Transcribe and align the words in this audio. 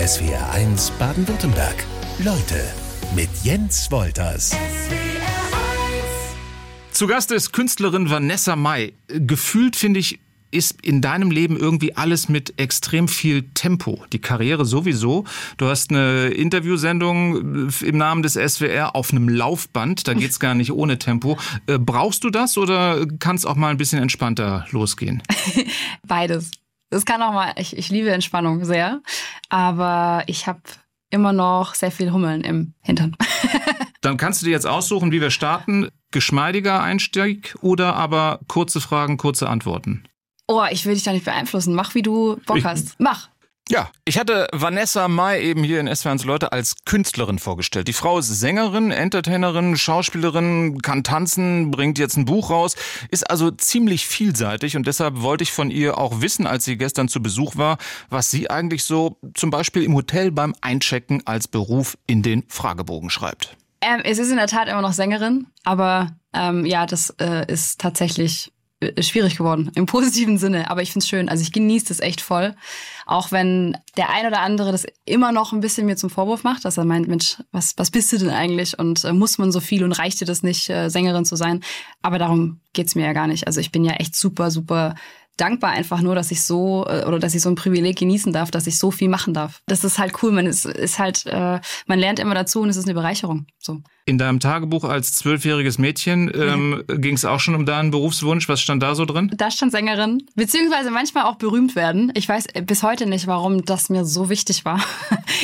SWR1 0.00 0.92
Baden-Württemberg. 0.98 1.84
Leute 2.24 2.72
mit 3.14 3.28
Jens 3.42 3.90
Wolters. 3.90 4.56
Zu 6.90 7.06
Gast 7.06 7.30
ist 7.32 7.52
Künstlerin 7.52 8.08
Vanessa 8.08 8.56
Mai. 8.56 8.94
Gefühlt 9.08 9.76
finde 9.76 10.00
ich, 10.00 10.18
ist 10.52 10.80
in 10.80 11.02
deinem 11.02 11.30
Leben 11.30 11.54
irgendwie 11.54 11.96
alles 11.98 12.30
mit 12.30 12.58
extrem 12.58 13.08
viel 13.08 13.42
Tempo. 13.52 14.02
Die 14.14 14.22
Karriere 14.22 14.64
sowieso. 14.64 15.24
Du 15.58 15.66
hast 15.66 15.90
eine 15.90 16.28
Interviewsendung 16.28 17.68
im 17.82 17.98
Namen 17.98 18.22
des 18.22 18.38
SWR 18.38 18.96
auf 18.96 19.10
einem 19.10 19.28
Laufband. 19.28 20.08
Da 20.08 20.14
geht's 20.14 20.40
gar 20.40 20.54
nicht 20.54 20.72
ohne 20.72 20.98
Tempo. 20.98 21.36
Äh, 21.66 21.78
brauchst 21.78 22.24
du 22.24 22.30
das 22.30 22.56
oder 22.56 23.06
kann 23.18 23.36
es 23.36 23.44
auch 23.44 23.56
mal 23.56 23.68
ein 23.68 23.76
bisschen 23.76 24.00
entspannter 24.00 24.64
losgehen? 24.70 25.22
Beides. 26.06 26.52
Das 26.90 27.04
kann 27.04 27.22
auch 27.22 27.32
mal, 27.32 27.52
ich, 27.56 27.76
ich 27.76 27.88
liebe 27.88 28.10
Entspannung 28.10 28.64
sehr, 28.64 29.00
aber 29.48 30.24
ich 30.26 30.46
habe 30.46 30.60
immer 31.10 31.32
noch 31.32 31.74
sehr 31.74 31.90
viel 31.90 32.12
Hummeln 32.12 32.42
im 32.42 32.74
Hintern. 32.82 33.16
Dann 34.00 34.16
kannst 34.16 34.42
du 34.42 34.46
dir 34.46 34.52
jetzt 34.52 34.66
aussuchen, 34.66 35.12
wie 35.12 35.20
wir 35.20 35.30
starten. 35.30 35.88
Geschmeidiger 36.10 36.82
Einstieg 36.82 37.54
oder 37.60 37.94
aber 37.94 38.40
kurze 38.48 38.80
Fragen, 38.80 39.16
kurze 39.16 39.48
Antworten? 39.48 40.04
Oh, 40.48 40.64
ich 40.70 40.84
will 40.86 40.94
dich 40.94 41.04
da 41.04 41.12
nicht 41.12 41.24
beeinflussen. 41.24 41.74
Mach, 41.74 41.94
wie 41.94 42.02
du 42.02 42.40
Bock 42.46 42.56
Ich- 42.58 42.64
hast. 42.64 42.98
Mach. 42.98 43.28
Ja, 43.70 43.88
ich 44.04 44.18
hatte 44.18 44.48
Vanessa 44.50 45.06
Mai 45.06 45.42
eben 45.42 45.62
hier 45.62 45.78
in 45.78 45.88
SWR1 45.88 46.26
Leute 46.26 46.50
als 46.50 46.74
Künstlerin 46.86 47.38
vorgestellt. 47.38 47.86
Die 47.86 47.92
Frau 47.92 48.18
ist 48.18 48.26
Sängerin, 48.26 48.90
Entertainerin, 48.90 49.76
Schauspielerin, 49.76 50.82
kann 50.82 51.04
tanzen, 51.04 51.70
bringt 51.70 51.96
jetzt 51.96 52.16
ein 52.16 52.24
Buch 52.24 52.50
raus, 52.50 52.74
ist 53.12 53.30
also 53.30 53.52
ziemlich 53.52 54.08
vielseitig 54.08 54.76
und 54.76 54.88
deshalb 54.88 55.22
wollte 55.22 55.44
ich 55.44 55.52
von 55.52 55.70
ihr 55.70 55.98
auch 55.98 56.20
wissen, 56.20 56.48
als 56.48 56.64
sie 56.64 56.78
gestern 56.78 57.06
zu 57.06 57.22
Besuch 57.22 57.54
war, 57.54 57.78
was 58.08 58.28
sie 58.28 58.50
eigentlich 58.50 58.82
so 58.82 59.18
zum 59.34 59.50
Beispiel 59.50 59.84
im 59.84 59.94
Hotel 59.94 60.32
beim 60.32 60.52
Einchecken 60.60 61.24
als 61.24 61.46
Beruf 61.46 61.96
in 62.08 62.24
den 62.24 62.42
Fragebogen 62.48 63.08
schreibt. 63.08 63.56
Ähm, 63.82 64.00
es 64.02 64.18
ist 64.18 64.32
in 64.32 64.36
der 64.36 64.48
Tat 64.48 64.66
immer 64.66 64.82
noch 64.82 64.94
Sängerin, 64.94 65.46
aber 65.62 66.08
ähm, 66.32 66.66
ja, 66.66 66.86
das 66.86 67.10
äh, 67.20 67.46
ist 67.46 67.80
tatsächlich 67.80 68.50
schwierig 69.00 69.36
geworden, 69.36 69.70
im 69.74 69.86
positiven 69.86 70.38
Sinne. 70.38 70.70
Aber 70.70 70.82
ich 70.82 70.92
find's 70.92 71.08
schön. 71.08 71.28
Also 71.28 71.42
ich 71.42 71.52
genieße 71.52 71.88
das 71.88 72.00
echt 72.00 72.20
voll. 72.20 72.54
Auch 73.06 73.30
wenn 73.30 73.76
der 73.96 74.10
ein 74.10 74.26
oder 74.26 74.40
andere 74.40 74.72
das 74.72 74.86
immer 75.04 75.32
noch 75.32 75.52
ein 75.52 75.60
bisschen 75.60 75.86
mir 75.86 75.96
zum 75.96 76.10
Vorwurf 76.10 76.44
macht, 76.44 76.64
dass 76.64 76.78
er 76.78 76.84
meint, 76.84 77.08
Mensch, 77.08 77.36
was, 77.52 77.74
was 77.76 77.90
bist 77.90 78.12
du 78.12 78.18
denn 78.18 78.30
eigentlich? 78.30 78.78
Und 78.78 79.04
äh, 79.04 79.12
muss 79.12 79.38
man 79.38 79.52
so 79.52 79.60
viel 79.60 79.84
und 79.84 79.92
reicht 79.92 80.20
dir 80.20 80.26
das 80.26 80.42
nicht, 80.42 80.70
äh, 80.70 80.88
Sängerin 80.88 81.24
zu 81.24 81.36
sein? 81.36 81.62
Aber 82.02 82.18
darum 82.18 82.60
geht's 82.72 82.94
mir 82.94 83.04
ja 83.04 83.12
gar 83.12 83.26
nicht. 83.26 83.46
Also 83.46 83.60
ich 83.60 83.70
bin 83.70 83.84
ja 83.84 83.92
echt 83.94 84.16
super, 84.16 84.50
super 84.50 84.94
dankbar 85.36 85.70
einfach 85.70 86.00
nur, 86.02 86.14
dass 86.14 86.30
ich 86.30 86.42
so 86.42 86.86
äh, 86.86 87.04
oder 87.04 87.18
dass 87.18 87.34
ich 87.34 87.42
so 87.42 87.48
ein 87.48 87.54
Privileg 87.54 87.98
genießen 87.98 88.32
darf, 88.32 88.50
dass 88.50 88.66
ich 88.66 88.78
so 88.78 88.90
viel 88.90 89.08
machen 89.08 89.34
darf. 89.34 89.62
Das 89.66 89.84
ist 89.84 89.98
halt 89.98 90.22
cool. 90.22 90.32
Man 90.32 90.46
ist, 90.46 90.66
ist 90.66 90.98
halt, 90.98 91.26
äh, 91.26 91.60
man 91.86 91.98
lernt 91.98 92.18
immer 92.18 92.34
dazu 92.34 92.60
und 92.60 92.68
es 92.68 92.76
ist 92.76 92.84
eine 92.84 92.94
Bereicherung. 92.94 93.46
So. 93.58 93.80
In 94.06 94.18
deinem 94.18 94.40
Tagebuch 94.40 94.84
als 94.84 95.14
zwölfjähriges 95.14 95.78
Mädchen 95.78 96.30
ähm, 96.34 96.82
ging 96.88 97.14
es 97.14 97.24
auch 97.24 97.38
schon 97.38 97.54
um 97.54 97.66
deinen 97.66 97.90
Berufswunsch. 97.90 98.48
Was 98.48 98.60
stand 98.60 98.82
da 98.82 98.94
so 98.94 99.04
drin? 99.04 99.30
Da 99.36 99.50
stand 99.50 99.72
Sängerin, 99.72 100.26
beziehungsweise 100.34 100.90
manchmal 100.90 101.24
auch 101.24 101.36
berühmt 101.36 101.76
werden. 101.76 102.10
Ich 102.14 102.28
weiß 102.28 102.46
bis 102.64 102.82
heute 102.82 103.06
nicht, 103.06 103.26
warum 103.26 103.64
das 103.64 103.90
mir 103.90 104.04
so 104.04 104.28
wichtig 104.28 104.64
war. 104.64 104.80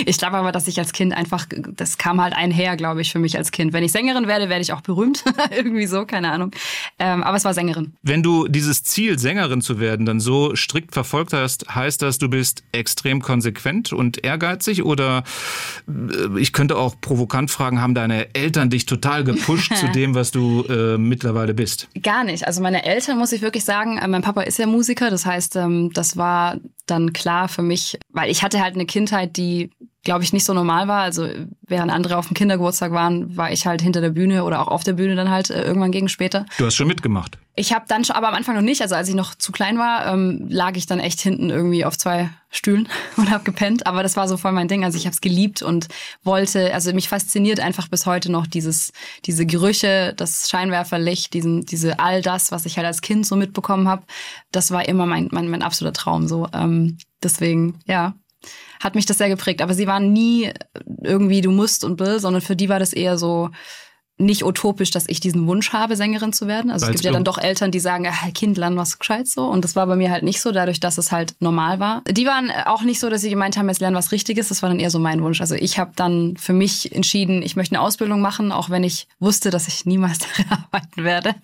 Ich 0.05 0.19
glaube 0.19 0.37
aber, 0.37 0.53
dass 0.53 0.69
ich 0.69 0.79
als 0.79 0.93
Kind 0.93 1.15
einfach, 1.15 1.47
das 1.49 1.97
kam 1.97 2.21
halt 2.21 2.35
einher, 2.35 2.77
glaube 2.77 3.01
ich, 3.01 3.13
für 3.13 3.19
mich 3.19 3.39
als 3.39 3.51
Kind. 3.51 3.73
Wenn 3.73 3.83
ich 3.83 3.93
Sängerin 3.93 4.27
werde, 4.27 4.51
werde 4.51 4.61
ich 4.61 4.75
auch 4.75 4.83
berühmt. 4.83 5.25
Irgendwie 5.57 5.87
so, 5.87 6.05
keine 6.05 6.31
Ahnung. 6.31 6.51
Ähm, 6.99 7.23
aber 7.23 7.39
es 7.39 7.45
war 7.47 7.55
Sängerin. 7.55 7.95
Wenn 8.03 8.23
du 8.23 8.47
dieses 8.47 8.83
Ziel, 8.83 9.19
Sängerin 9.19 9.63
zu 9.63 9.81
werden, 9.81 10.05
dann 10.05 10.21
so 10.21 10.55
strikt 10.55 10.93
verfolgt 10.93 11.33
hast, 11.33 11.75
heißt 11.75 12.03
das, 12.03 12.19
du 12.19 12.29
bist 12.29 12.63
extrem 12.73 13.23
konsequent 13.23 13.95
und 13.95 14.23
ehrgeizig? 14.23 14.85
Oder 14.85 15.25
äh, 15.89 16.39
ich 16.39 16.53
könnte 16.53 16.77
auch 16.77 17.01
provokant 17.01 17.51
fragen, 17.51 17.81
haben 17.81 17.95
deine 17.95 18.35
Eltern 18.35 18.46
dich 18.51 18.87
total 18.87 19.25
gepusht 19.25 19.75
zu 19.77 19.89
dem, 19.95 20.15
was 20.15 20.31
du 20.31 20.65
äh, 20.69 20.99
mittlerweile 20.99 21.55
bist? 21.55 21.89
Gar 22.03 22.25
nicht. 22.25 22.47
Also 22.47 22.63
meine 22.63 22.85
Eltern, 22.85 23.19
muss 23.19 23.33
ich 23.33 23.43
wirklich 23.43 23.65
sagen, 23.65 23.99
äh, 23.99 24.09
mein 24.09 24.23
Papa 24.23 24.43
ist 24.43 24.59
ja 24.59 24.67
Musiker. 24.67 25.11
Das 25.11 25.27
heißt, 25.27 25.57
ähm, 25.57 25.91
das 25.93 26.17
war 26.17 26.57
dann 26.87 27.13
klar 27.13 27.49
für 27.49 27.63
mich, 27.63 27.99
weil 28.17 28.31
ich 28.31 28.43
hatte 28.43 28.61
halt 28.61 28.75
eine 28.75 28.87
Kindheit, 28.87 29.37
die 29.37 29.71
glaube 30.07 30.25
ich, 30.25 30.33
nicht 30.33 30.45
so 30.45 30.55
normal 30.55 30.89
war. 30.89 31.03
Also 31.03 31.29
während 31.63 31.93
andere 31.93 32.17
auf 32.17 32.29
dem 32.29 32.35
Kindergeburtstag 32.35 32.93
waren, 32.93 33.37
war 33.37 33.53
ich 33.53 33.67
halt 33.67 33.83
hinter 33.83 34.01
der 34.01 34.11
Bühne 34.11 34.45
oder 34.45 34.63
auch 34.63 34.69
auf 34.69 34.85
der 34.85 34.95
Bühne 34.95 35.17
dann 35.17 35.31
halt 35.31 35.51
äh, 35.51 35.65
irgendwann 35.65 35.91
gegen 35.91 36.09
später. 36.09 36.47
Du 36.57 36.65
hast 36.65 36.77
schon 36.77 36.87
mitgemacht. 36.87 37.37
Ich 37.57 37.73
habe 37.73 37.87
dann 37.89 38.05
schon, 38.05 38.15
aber 38.15 38.29
am 38.29 38.35
Anfang 38.35 38.55
noch 38.55 38.63
nicht. 38.63 38.81
Also 38.83 38.95
als 38.95 39.09
ich 39.09 39.15
noch 39.15 39.35
zu 39.35 39.51
klein 39.51 39.79
war, 39.79 40.07
ähm, 40.07 40.47
lag 40.49 40.77
ich 40.77 40.87
dann 40.87 41.01
echt 41.01 41.21
hinten 41.21 41.51
irgendwie 41.51 41.85
auf 41.85 41.99
zwei 41.99 42.31
Stühlen 42.51 42.89
und 43.17 43.31
habe 43.31 43.43
gepennt. 43.43 43.87
Aber 43.87 44.05
das 44.05 44.17
war 44.17 44.29
so 44.29 44.37
voll 44.37 44.53
mein 44.53 44.69
Ding. 44.69 44.85
Also 44.85 44.97
ich 44.97 45.07
habe 45.07 45.15
es 45.15 45.21
geliebt 45.21 45.61
und 45.61 45.89
wollte. 46.23 46.73
Also 46.73 46.93
mich 46.93 47.09
fasziniert 47.09 47.59
einfach 47.59 47.89
bis 47.89 48.07
heute 48.07 48.31
noch 48.31 48.47
dieses, 48.47 48.93
diese 49.25 49.45
Gerüche, 49.45 50.15
das 50.17 50.49
Scheinwerferlicht, 50.49 51.35
diesen, 51.35 51.67
diese 51.67 51.99
all 51.99 52.23
das, 52.23 52.53
was 52.53 52.65
ich 52.65 52.77
halt 52.77 52.87
als 52.87 53.03
Kind 53.03 53.27
so 53.27 53.35
mitbekommen 53.35 53.89
habe. 53.89 54.05
Das 54.53 54.71
war 54.71 54.89
immer 54.89 55.07
mein, 55.07 55.29
mein, 55.33 55.49
mein 55.49 55.63
absoluter 55.63 55.95
Traum. 55.95 56.29
So 56.29 56.47
ähm, 56.53 56.97
deswegen, 57.27 57.81
ja, 57.87 58.15
hat 58.81 58.95
mich 58.95 59.07
das 59.07 59.19
sehr 59.19 59.29
geprägt. 59.29 59.61
Aber 59.61 59.75
sie 59.75 59.87
waren 59.87 60.13
nie 60.13 60.53
irgendwie 61.03 61.41
du 61.41 61.51
musst 61.51 61.85
und 61.85 61.99
will, 62.01 62.21
sondern 62.21 62.43
für 62.43 62.57
die 62.57 62.69
war 62.69 62.79
das 62.79 62.93
eher 62.93 63.19
so 63.19 63.51
nicht 64.19 64.45
utopisch, 64.45 64.91
dass 64.91 65.05
ich 65.09 65.21
diesen 65.21 65.47
Wunsch 65.47 65.73
habe, 65.73 65.95
Sängerin 65.95 66.33
zu 66.33 66.47
werden. 66.47 66.71
Also 66.71 66.87
Weil's 66.87 66.97
es 66.97 67.03
gibt 67.03 67.05
ja 67.05 67.13
dann 67.13 67.25
doch 67.25 67.37
Eltern, 67.37 67.71
die 67.71 67.81
sagen, 67.81 68.07
ah, 68.07 68.31
Kind, 68.33 68.57
lern 68.57 68.77
was 68.77 68.99
gescheit 68.99 69.29
so. 69.29 69.45
Und 69.47 69.63
das 69.63 69.77
war 69.77 69.87
bei 69.87 69.97
mir 69.97 70.11
halt 70.11 70.23
nicht 70.23 70.41
so, 70.41 70.53
dadurch, 70.53 70.81
dass 70.81 70.97
es 70.97 71.13
halt 71.13 71.35
normal 71.41 71.81
war. 71.81 72.03
Die 72.09 72.25
waren 72.25 72.51
auch 72.65 72.83
nicht 72.83 72.99
so, 72.99 73.11
dass 73.11 73.21
sie 73.21 73.29
gemeint 73.29 73.59
haben, 73.59 73.69
jetzt 73.69 73.81
lernen 73.81 73.97
was 73.97 74.13
Richtiges. 74.13 74.49
Das 74.49 74.63
war 74.63 74.71
dann 74.71 74.81
eher 74.81 74.91
so 74.91 74.99
mein 74.99 75.23
Wunsch. 75.23 75.41
Also 75.43 75.55
ich 75.55 75.79
habe 75.79 75.93
dann 75.97 76.37
für 76.39 76.55
mich 76.55 76.95
entschieden, 76.95 77.43
ich 77.43 77.57
möchte 77.57 77.75
eine 77.75 77.83
Ausbildung 77.83 78.23
machen, 78.23 78.53
auch 78.53 78.71
wenn 78.71 78.85
ich 78.85 79.07
wusste, 79.19 79.51
dass 79.51 79.69
ich 79.69 79.85
niemals 79.85 80.19
darin 80.37 80.47
arbeiten 80.51 81.05
werde. 81.05 81.35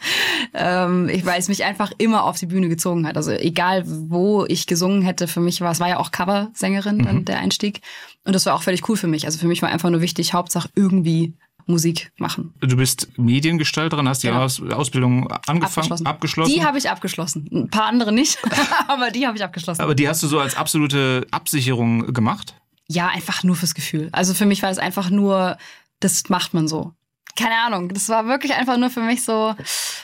Ähm, 0.54 1.10
ich, 1.10 1.26
weil 1.26 1.38
es 1.38 1.48
mich 1.48 1.64
einfach 1.64 1.92
immer 1.98 2.24
auf 2.24 2.38
die 2.38 2.46
Bühne 2.46 2.70
gezogen 2.70 3.06
hat. 3.06 3.18
Also 3.18 3.32
egal, 3.32 3.84
wo 3.86 4.46
ich 4.46 4.66
gesungen 4.66 5.02
hätte, 5.02 5.28
für 5.28 5.40
mich 5.40 5.60
war 5.60 5.72
es 5.72 5.80
war 5.80 5.88
ja 5.88 5.98
auch 5.98 6.10
Coversängerin, 6.10 7.00
dann 7.02 7.24
der 7.26 7.38
Einstieg. 7.38 7.82
Und 8.24 8.34
das 8.34 8.46
war 8.46 8.54
auch 8.54 8.62
völlig 8.62 8.88
cool 8.88 8.96
für 8.96 9.08
mich. 9.08 9.26
Also 9.26 9.38
für 9.38 9.48
mich 9.48 9.60
war 9.62 9.68
einfach 9.68 9.90
nur 9.90 10.00
wichtig, 10.00 10.32
Hauptsache 10.32 10.70
irgendwie 10.74 11.34
Musik 11.66 12.12
machen. 12.18 12.54
Du 12.60 12.76
bist 12.76 13.08
Mediengestalterin, 13.18 14.08
hast 14.08 14.22
die 14.22 14.28
Genau. 14.28 14.42
Aus 14.42 14.60
Ausbildung 14.60 15.30
angefangen, 15.46 16.06
abgeschlossen. 16.06 16.52
Die 16.52 16.64
habe 16.64 16.78
ich 16.78 16.88
abgeschlossen. 16.90 17.48
Ein 17.52 17.68
paar 17.68 17.86
andere 17.86 18.12
nicht, 18.12 18.38
aber 18.88 19.10
die 19.10 19.26
habe 19.26 19.36
ich 19.36 19.44
abgeschlossen. 19.44 19.80
Aber 19.80 19.94
die 19.94 20.08
hast 20.08 20.22
du 20.22 20.26
so 20.26 20.38
als 20.38 20.56
absolute 20.56 21.26
Absicherung 21.30 22.12
gemacht? 22.12 22.54
ja, 22.88 23.08
einfach 23.08 23.42
nur 23.42 23.56
fürs 23.56 23.74
Gefühl. 23.74 24.08
Also 24.12 24.34
für 24.34 24.44
mich 24.44 24.62
war 24.62 24.70
es 24.70 24.78
einfach 24.78 25.08
nur, 25.10 25.56
das 26.00 26.28
macht 26.28 26.52
man 26.54 26.68
so. 26.68 26.92
Keine 27.36 27.56
Ahnung, 27.56 27.88
das 27.88 28.08
war 28.08 28.26
wirklich 28.26 28.54
einfach 28.54 28.76
nur 28.76 28.90
für 28.90 29.00
mich 29.00 29.24
so 29.24 29.54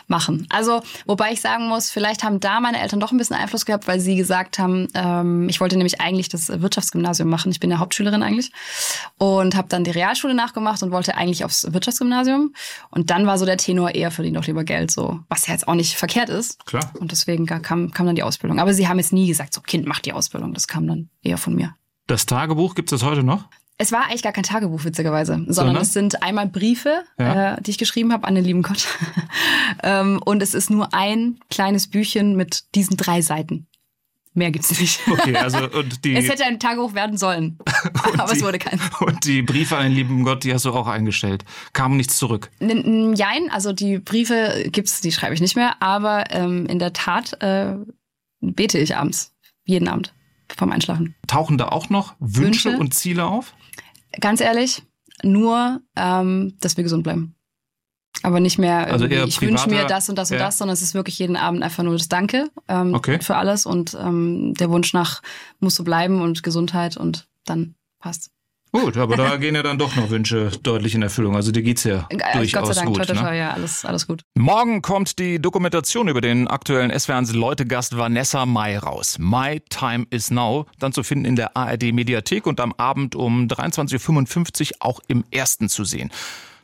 machen. 0.07 0.47
Also, 0.51 0.81
wobei 1.07 1.33
ich 1.33 1.41
sagen 1.41 1.69
muss, 1.69 1.91
vielleicht 1.91 2.25
haben 2.25 2.41
da 2.41 2.61
meine 2.61 2.81
Eltern 2.81 3.01
doch 3.01 3.13
ein 3.13 3.19
bisschen 3.19 3.37
Einfluss 3.37 3.67
gehabt, 3.67 3.87
weil 3.87 4.01
sie 4.01 4.17
gesagt 4.17 4.59
haben, 4.59 4.89
ähm, 4.95 5.49
ich 5.49 5.61
wollte 5.61 5.77
nämlich 5.77 6.01
eigentlich 6.01 6.29
das 6.29 6.49
Wirtschaftsgymnasium 6.49 7.29
machen. 7.29 7.51
Ich 7.51 7.61
bin 7.61 7.71
ja 7.71 7.79
Hauptschülerin 7.79 8.23
eigentlich 8.23 8.51
und 9.19 9.57
habe 9.57 9.69
dann 9.69 9.85
die 9.85 9.91
Realschule 9.91 10.35
nachgemacht 10.35 10.83
und 10.83 10.91
wollte 10.91 11.17
eigentlich 11.17 11.45
aufs 11.45 11.71
Wirtschaftsgymnasium. 11.73 12.55
Und 12.91 13.11
dann 13.11 13.27
war 13.27 13.39
so 13.39 13.45
der 13.45 13.59
Tenor 13.59 13.95
eher 13.95 14.11
verdient 14.11 14.37
doch 14.37 14.47
lieber 14.47 14.65
Geld, 14.65 14.91
so 14.91 15.21
was 15.29 15.47
ja 15.47 15.53
jetzt 15.53 15.69
auch 15.69 15.75
nicht 15.75 15.97
verkehrt 15.97 16.31
ist. 16.31 16.65
Klar. 16.67 16.91
Und 16.99 17.13
deswegen 17.13 17.47
kam, 17.47 17.91
kam 17.91 18.07
dann 18.07 18.17
die 18.17 18.23
Ausbildung. 18.23 18.59
Aber 18.59 18.73
sie 18.73 18.89
haben 18.89 18.99
jetzt 18.99 19.13
nie 19.13 19.27
gesagt, 19.27 19.53
so 19.53 19.61
Kind, 19.61 19.87
mach 19.87 20.01
die 20.01 20.13
Ausbildung. 20.13 20.55
Das 20.55 20.67
kam 20.67 20.87
dann 20.87 21.11
eher 21.23 21.39
von 21.39 21.55
mir. 21.55 21.75
Das 22.07 22.25
Tagebuch 22.25 22.75
gibt 22.75 22.91
es 22.91 23.03
heute 23.03 23.23
noch? 23.23 23.45
Es 23.81 23.93
war 23.93 24.07
eigentlich 24.07 24.23
gar 24.23 24.33
kein 24.33 24.43
Tagebuch, 24.45 24.85
witzigerweise, 24.85 25.33
sondern 25.35 25.55
Sondern? 25.55 25.77
es 25.83 25.93
sind 25.93 26.23
einmal 26.23 26.49
Briefe, 26.49 27.05
Ja. 27.19 27.55
äh, 27.55 27.63
die 27.63 27.71
ich 27.71 27.79
geschrieben 27.79 28.13
habe 28.13 28.27
an 28.27 28.35
den 28.35 28.45
lieben 28.45 28.63
Gott. 28.63 28.87
ähm, 29.83 30.21
und 30.25 30.43
es 30.43 30.55
ist 30.55 30.69
nur 30.71 30.93
ein 30.95 31.39
kleines 31.51 31.89
Büchchen 31.89 32.35
mit 32.37 32.75
diesen 32.75 32.97
drei 32.97 33.23
Seiten. 33.23 33.67
Mehr 34.35 34.51
gibt's 34.51 34.79
nicht. 34.79 35.01
Okay, 35.11 35.37
also 35.37 35.59
und 35.71 36.05
die, 36.05 36.15
Es 36.15 36.29
hätte 36.29 36.45
ein 36.45 36.59
Tagebuch 36.61 36.95
werden 36.95 37.17
sollen, 37.17 37.59
aber 38.19 38.33
die, 38.33 38.39
es 38.39 38.45
wurde 38.45 38.59
kein. 38.59 38.81
Und 39.01 39.25
die 39.25 39.43
Briefe 39.43 39.77
an 39.77 39.85
den 39.85 39.93
lieben 39.93 40.25
Gott, 40.25 40.45
die 40.45 40.53
hast 40.53 40.65
du 40.65 40.73
auch 40.73 40.87
eingestellt. 40.87 41.45
Kam 41.73 41.97
nichts 41.97 42.19
zurück. 42.19 42.51
N- 42.61 42.71
n- 42.71 43.15
Jein, 43.15 43.51
also 43.51 43.73
die 43.73 43.99
Briefe 43.99 44.69
gibt's, 44.73 45.01
die 45.01 45.13
schreibe 45.13 45.35
ich 45.35 45.41
nicht 45.41 45.57
mehr, 45.57 45.81
aber 45.81 46.31
ähm, 46.33 46.67
in 46.67 46.79
der 46.79 46.93
Tat 46.93 47.41
äh, 47.43 47.75
bete 48.41 48.79
ich 48.79 48.97
abends, 48.97 49.35
jeden 49.65 49.89
Abend 49.89 50.15
vorm 50.57 50.73
Einschlafen. 50.73 51.15
Tauchen 51.27 51.59
da 51.59 51.69
auch 51.69 51.91
noch 51.91 52.15
Wünsche, 52.21 52.71
Wünsche? 52.71 52.79
und 52.81 52.95
Ziele 52.95 53.25
auf? 53.27 53.55
Ganz 54.21 54.41
ehrlich, 54.41 54.83
nur, 55.23 55.81
ähm, 55.97 56.57
dass 56.61 56.77
wir 56.77 56.85
gesund 56.85 57.05
bleiben. 57.05 57.35
Aber 58.23 58.41
nicht 58.41 58.59
mehr 58.59 58.89
Also 58.89 59.05
ich 59.05 59.41
wünsche 59.41 59.71
mir 59.71 59.87
das 59.87 60.09
und 60.09 60.17
das 60.17 60.31
und 60.31 60.39
ja. 60.39 60.47
das, 60.47 60.59
sondern 60.59 60.75
es 60.75 60.83
ist 60.83 60.95
wirklich 60.95 61.19
jeden 61.19 61.37
Abend 61.37 61.63
einfach 61.63 61.85
nur 61.85 61.97
das 61.97 62.09
Danke 62.09 62.51
ähm, 62.67 62.95
Okay. 62.95 63.21
für 63.21 63.37
alles 63.37 63.65
und 63.65 63.97
ähm, 64.01 64.55
der 64.55 64.71
Wunsch 64.71 64.93
nach 64.93 65.23
muss 65.61 65.77
so 65.77 65.85
bleiben 65.85 66.21
und 66.21 66.43
Gesundheit 66.43 66.97
und 66.97 67.29
dann 67.45 67.75
passt. 68.01 68.31
Gut, 68.73 68.97
aber 68.99 69.17
da 69.17 69.37
gehen 69.37 69.55
ja 69.55 69.63
dann 69.63 69.79
doch 69.79 69.97
noch 69.97 70.11
Wünsche 70.11 70.51
deutlich 70.63 70.95
in 70.95 71.03
Erfüllung. 71.03 71.35
Also 71.37 71.53
dir 71.53 71.63
geht's 71.63 71.85
ja 71.85 72.07
Äh, 72.11 72.37
durchaus 72.37 72.65
Gott 72.67 72.75
sei 72.75 72.85
Dank, 72.85 72.97
gut. 72.97 73.09
ne? 73.23 73.39
ja, 73.39 73.51
alles, 73.53 73.85
alles 73.85 74.07
gut. 74.07 74.23
Morgen 74.37 74.83
kommt 74.83 75.19
die 75.19 75.41
Dokumentation 75.41 76.09
über 76.09 76.21
den 76.21 76.49
aktuellen 76.49 76.97
SWRs 76.97 77.33
Leute-Gast 77.33 77.97
Vanessa 77.97 78.45
Mai 78.47 78.79
raus. 78.79 79.17
My 79.19 79.61
Time 79.71 80.07
is 80.11 80.31
Now, 80.31 80.67
dann 80.79 80.93
zu 80.93 81.03
finden 81.03 81.25
in 81.25 81.37
der 81.37 81.57
ARD 81.57 81.93
Mediathek 81.93 82.47
und 82.47 82.61
am 82.61 82.73
Abend 82.77 83.15
um 83.15 83.47
23.55 83.47 84.71
Uhr 84.73 84.77
auch 84.81 85.01
im 85.09 85.25
Ersten 85.31 85.69
zu 85.69 85.85
sehen. 85.85 86.11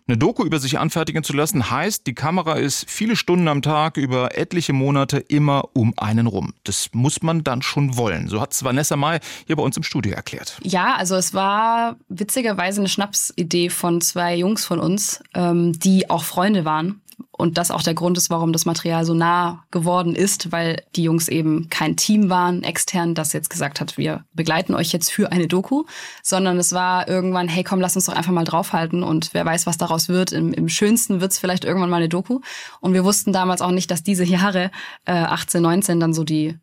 Eine 0.06 0.19
Doku 0.19 0.45
über 0.45 0.59
sich 0.59 0.79
anfertigen 0.79 1.25
zu 1.25 1.33
lassen 1.33 1.71
heißt, 1.71 2.06
die 2.06 2.15
Kamera 2.15 2.56
ist 2.56 2.85
viele 2.91 3.17
Stunden 3.17 3.49
am 3.49 3.62
Tag 3.62 3.97
über 3.97 4.37
etliche 4.37 4.75
Monate 4.75 5.17
immer 5.17 5.71
um 5.73 5.95
einen 5.97 6.27
rum. 6.27 6.53
Das 6.65 6.91
muss 6.93 7.23
man 7.23 7.43
dann 7.43 7.62
schon 7.62 7.97
wollen. 7.97 8.29
So 8.29 8.39
hat's 8.39 8.62
Vanessa 8.62 8.97
Mai 8.97 9.21
hier 9.47 9.56
bei 9.56 9.62
uns 9.62 9.79
im 9.79 9.83
Studio 9.83 10.12
erklärt. 10.12 10.59
Ja, 10.62 10.97
also 10.97 11.17
es 11.17 11.33
war 11.33 11.97
witzigerweise 12.11 12.83
eine 12.83 12.89
Schnapsidee 12.91 13.71
von 13.71 14.03
zwei 14.03 14.37
Jungs 14.37 14.67
von 14.67 14.79
uns, 14.79 15.23
ähm, 15.33 15.73
die 15.73 16.11
auch 16.11 16.25
Freunde 16.25 16.67
waren. 16.67 17.01
Und 17.31 17.59
das 17.59 17.71
auch 17.71 17.83
der 17.83 17.95
Grund 17.95 18.17
ist, 18.17 18.31
warum 18.31 18.53
das 18.53 18.65
Material 18.65 19.05
so 19.05 19.15
nah 19.15 19.65
geworden 19.71 20.15
ist, 20.15 20.53
weil 20.53 20.83
die 20.95 21.03
Jungs 21.03 21.29
eben 21.29 21.69
kein 21.69 21.97
Team 21.97 22.31
waren, 22.31 22.63
extern, 22.63 23.15
das 23.15 23.33
jetzt 23.33 23.51
gesagt 23.51 23.81
hat, 23.81 23.99
wir 23.99 24.25
begleiten 24.35 24.75
euch 24.75 24.93
jetzt 24.93 25.11
für 25.11 25.33
eine 25.33 25.49
Doku, 25.49 25.85
sondern 26.23 26.59
es 26.59 26.73
war 26.73 27.09
irgendwann, 27.09 27.49
hey 27.49 27.65
komm, 27.65 27.81
lass 27.81 27.97
uns 27.97 28.07
doch 28.07 28.15
einfach 28.15 28.33
mal 28.33 28.45
draufhalten 28.45 29.03
und 29.03 29.35
wer 29.35 29.45
weiß, 29.45 29.67
was 29.67 29.79
daraus 29.79 30.09
wird. 30.09 30.33
Im, 30.33 30.53
im 30.53 30.69
schönsten 30.69 31.21
wird's 31.21 31.39
vielleicht 31.39 31.65
irgendwann 31.65 31.91
mal 31.91 31.97
eine 31.97 32.09
Doku. 32.09 32.41
Und 32.81 32.95
wir 32.95 33.05
wussten 33.05 33.33
damals 33.33 33.63
auch 33.63 33.71
nicht, 33.71 33.91
dass 33.91 34.03
diese 34.03 34.25
Jahre 34.25 34.71
äh, 35.05 35.13
18, 35.13 35.63
19 35.63 36.01
dann 36.01 36.15
so 36.15 36.25
die 36.25 36.59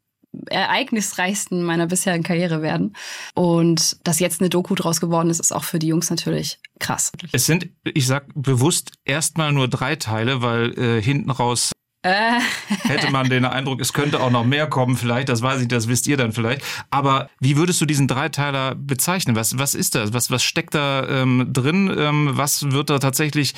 ereignisreichsten 0.48 1.64
meiner 1.64 1.88
bisherigen 1.88 2.24
Karriere 2.24 2.62
werden. 2.62 2.96
Und 3.34 3.98
dass 4.06 4.20
jetzt 4.20 4.42
eine 4.42 4.50
Doku 4.50 4.76
draus 4.76 5.02
geworden 5.02 5.30
ist, 5.30 5.40
ist 5.40 5.52
auch 5.52 5.64
für 5.64 5.80
die 5.80 5.88
Jungs 5.88 6.10
natürlich 6.10 6.60
krass. 6.80 7.12
Es 7.32 7.46
sind, 7.46 7.70
ich 7.84 8.08
sag 8.08 8.26
bewusst, 8.34 8.92
erstmal 9.06 9.52
nur 9.52 9.68
drei 9.68 9.96
Teile, 9.96 10.42
weil 10.42 10.78
äh, 10.78 11.02
hinten 11.02 11.32
raus 11.32 11.72
Äh, 12.04 12.40
hätte 12.68 13.12
man 13.12 13.30
den 13.30 13.46
Eindruck, 13.46 13.80
es 13.80 13.94
könnte 13.94 14.22
auch 14.22 14.32
noch 14.32 14.44
mehr 14.44 14.66
kommen, 14.66 14.98
vielleicht, 14.98 15.30
das 15.30 15.44
weiß 15.44 15.62
ich, 15.62 15.68
das 15.68 15.88
wisst 15.88 16.08
ihr 16.08 16.18
dann 16.18 16.32
vielleicht. 16.32 16.64
Aber 16.90 17.30
wie 17.40 17.58
würdest 17.58 17.80
du 17.80 17.86
diesen 17.86 18.08
Dreiteiler 18.08 18.74
bezeichnen? 18.74 19.36
Was, 19.36 19.60
was 19.60 19.76
ist 19.76 19.94
das? 19.94 20.12
Was, 20.12 20.32
was 20.32 20.42
steckt 20.44 20.74
da 20.74 21.08
ähm, 21.08 21.50
drin? 21.54 21.94
Ähm, 21.96 22.32
was 22.34 22.72
wird 22.72 22.90
da 22.90 22.98
tatsächlich 22.98 23.54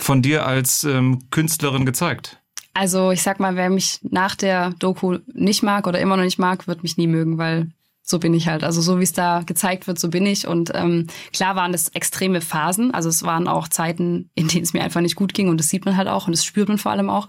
von 0.00 0.22
dir 0.22 0.46
als 0.46 0.84
ähm, 0.84 1.28
Künstlerin 1.30 1.86
gezeigt? 1.86 2.40
Also 2.78 3.10
ich 3.10 3.22
sag 3.22 3.40
mal, 3.40 3.56
wer 3.56 3.70
mich 3.70 3.98
nach 4.02 4.36
der 4.36 4.70
Doku 4.78 5.18
nicht 5.34 5.64
mag 5.64 5.88
oder 5.88 5.98
immer 5.98 6.16
noch 6.16 6.22
nicht 6.22 6.38
mag, 6.38 6.68
wird 6.68 6.84
mich 6.84 6.96
nie 6.96 7.08
mögen, 7.08 7.36
weil 7.36 7.72
so 8.02 8.20
bin 8.20 8.32
ich 8.34 8.46
halt. 8.46 8.62
Also 8.62 8.80
so 8.80 9.00
wie 9.00 9.02
es 9.02 9.12
da 9.12 9.42
gezeigt 9.44 9.88
wird, 9.88 9.98
so 9.98 10.08
bin 10.08 10.24
ich. 10.24 10.46
Und 10.46 10.70
ähm, 10.76 11.08
klar 11.32 11.56
waren 11.56 11.72
das 11.72 11.88
extreme 11.88 12.40
Phasen. 12.40 12.94
Also 12.94 13.08
es 13.08 13.24
waren 13.24 13.48
auch 13.48 13.66
Zeiten, 13.66 14.30
in 14.36 14.46
denen 14.46 14.62
es 14.62 14.74
mir 14.74 14.84
einfach 14.84 15.00
nicht 15.00 15.16
gut 15.16 15.34
ging 15.34 15.48
und 15.48 15.58
das 15.58 15.70
sieht 15.70 15.86
man 15.86 15.96
halt 15.96 16.06
auch 16.06 16.28
und 16.28 16.36
das 16.36 16.44
spürt 16.44 16.68
man 16.68 16.78
vor 16.78 16.92
allem 16.92 17.10
auch. 17.10 17.26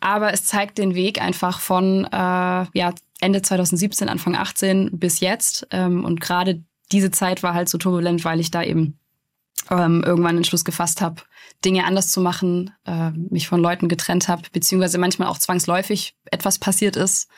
Aber 0.00 0.32
es 0.32 0.44
zeigt 0.44 0.78
den 0.78 0.96
Weg 0.96 1.22
einfach 1.22 1.60
von 1.60 2.06
äh, 2.06 2.08
ja, 2.10 2.92
Ende 3.20 3.42
2017, 3.42 4.08
Anfang 4.08 4.34
18 4.34 4.98
bis 4.98 5.20
jetzt. 5.20 5.68
Ähm, 5.70 6.04
und 6.04 6.20
gerade 6.20 6.64
diese 6.90 7.12
Zeit 7.12 7.44
war 7.44 7.54
halt 7.54 7.68
so 7.68 7.78
turbulent, 7.78 8.24
weil 8.24 8.40
ich 8.40 8.50
da 8.50 8.64
eben 8.64 8.98
ähm, 9.70 10.02
irgendwann 10.04 10.36
den 10.36 10.44
Schluss 10.44 10.64
gefasst 10.64 11.00
habe, 11.00 11.22
Dinge 11.64 11.84
anders 11.84 12.08
zu 12.08 12.20
machen, 12.20 12.70
äh, 12.86 13.10
mich 13.10 13.48
von 13.48 13.60
Leuten 13.60 13.88
getrennt 13.88 14.28
habe, 14.28 14.42
beziehungsweise 14.52 14.98
manchmal 14.98 15.28
auch 15.28 15.38
zwangsläufig 15.38 16.16
etwas 16.30 16.58
passiert 16.58 16.96
ist, 16.96 17.28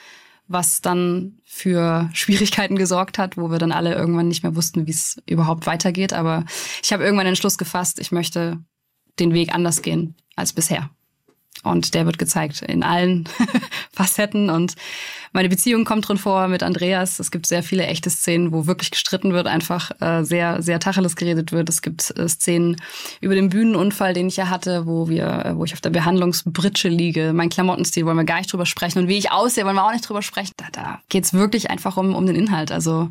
was 0.48 0.80
dann 0.80 1.38
für 1.44 2.10
Schwierigkeiten 2.12 2.76
gesorgt 2.76 3.18
hat, 3.18 3.36
wo 3.36 3.50
wir 3.50 3.58
dann 3.58 3.72
alle 3.72 3.94
irgendwann 3.94 4.28
nicht 4.28 4.42
mehr 4.42 4.56
wussten, 4.56 4.86
wie 4.86 4.92
es 4.92 5.20
überhaupt 5.26 5.66
weitergeht. 5.66 6.12
Aber 6.12 6.44
ich 6.82 6.92
habe 6.92 7.04
irgendwann 7.04 7.26
den 7.26 7.36
Schluss 7.36 7.58
gefasst, 7.58 7.98
ich 7.98 8.12
möchte 8.12 8.58
den 9.18 9.32
Weg 9.32 9.54
anders 9.54 9.82
gehen 9.82 10.14
als 10.34 10.52
bisher. 10.52 10.90
Und 11.66 11.94
der 11.94 12.06
wird 12.06 12.18
gezeigt 12.18 12.62
in 12.62 12.82
allen 12.82 13.28
Facetten. 13.92 14.50
Und 14.50 14.74
meine 15.32 15.48
Beziehung 15.48 15.84
kommt 15.84 16.08
drin 16.08 16.16
vor 16.16 16.48
mit 16.48 16.62
Andreas. 16.62 17.18
Es 17.18 17.30
gibt 17.30 17.46
sehr 17.46 17.62
viele 17.62 17.86
echte 17.86 18.08
Szenen, 18.08 18.52
wo 18.52 18.66
wirklich 18.66 18.90
gestritten 18.90 19.32
wird, 19.32 19.46
einfach 19.46 19.90
äh, 20.00 20.22
sehr, 20.22 20.62
sehr 20.62 20.78
Tacheles 20.78 21.16
geredet 21.16 21.52
wird. 21.52 21.68
Es 21.68 21.82
gibt 21.82 22.16
äh, 22.16 22.28
Szenen 22.28 22.76
über 23.20 23.34
den 23.34 23.48
Bühnenunfall, 23.48 24.14
den 24.14 24.28
ich 24.28 24.36
ja 24.36 24.48
hatte, 24.48 24.86
wo 24.86 25.08
wir, 25.08 25.26
äh, 25.26 25.56
wo 25.56 25.64
ich 25.64 25.72
auf 25.72 25.80
der 25.80 25.90
Behandlungsbritsche 25.90 26.88
liege. 26.88 27.32
Mein 27.32 27.48
Klamottenstil 27.48 28.06
wollen 28.06 28.16
wir 28.16 28.24
gar 28.24 28.38
nicht 28.38 28.52
drüber 28.52 28.66
sprechen. 28.66 29.00
Und 29.00 29.08
wie 29.08 29.18
ich 29.18 29.32
aussehe, 29.32 29.64
wollen 29.64 29.76
wir 29.76 29.84
auch 29.84 29.92
nicht 29.92 30.08
drüber 30.08 30.22
sprechen. 30.22 30.52
Da, 30.56 30.66
da 30.72 31.00
geht's 31.08 31.34
wirklich 31.34 31.70
einfach 31.70 31.96
um, 31.96 32.14
um 32.14 32.26
den 32.26 32.36
Inhalt. 32.36 32.70
Also 32.70 33.10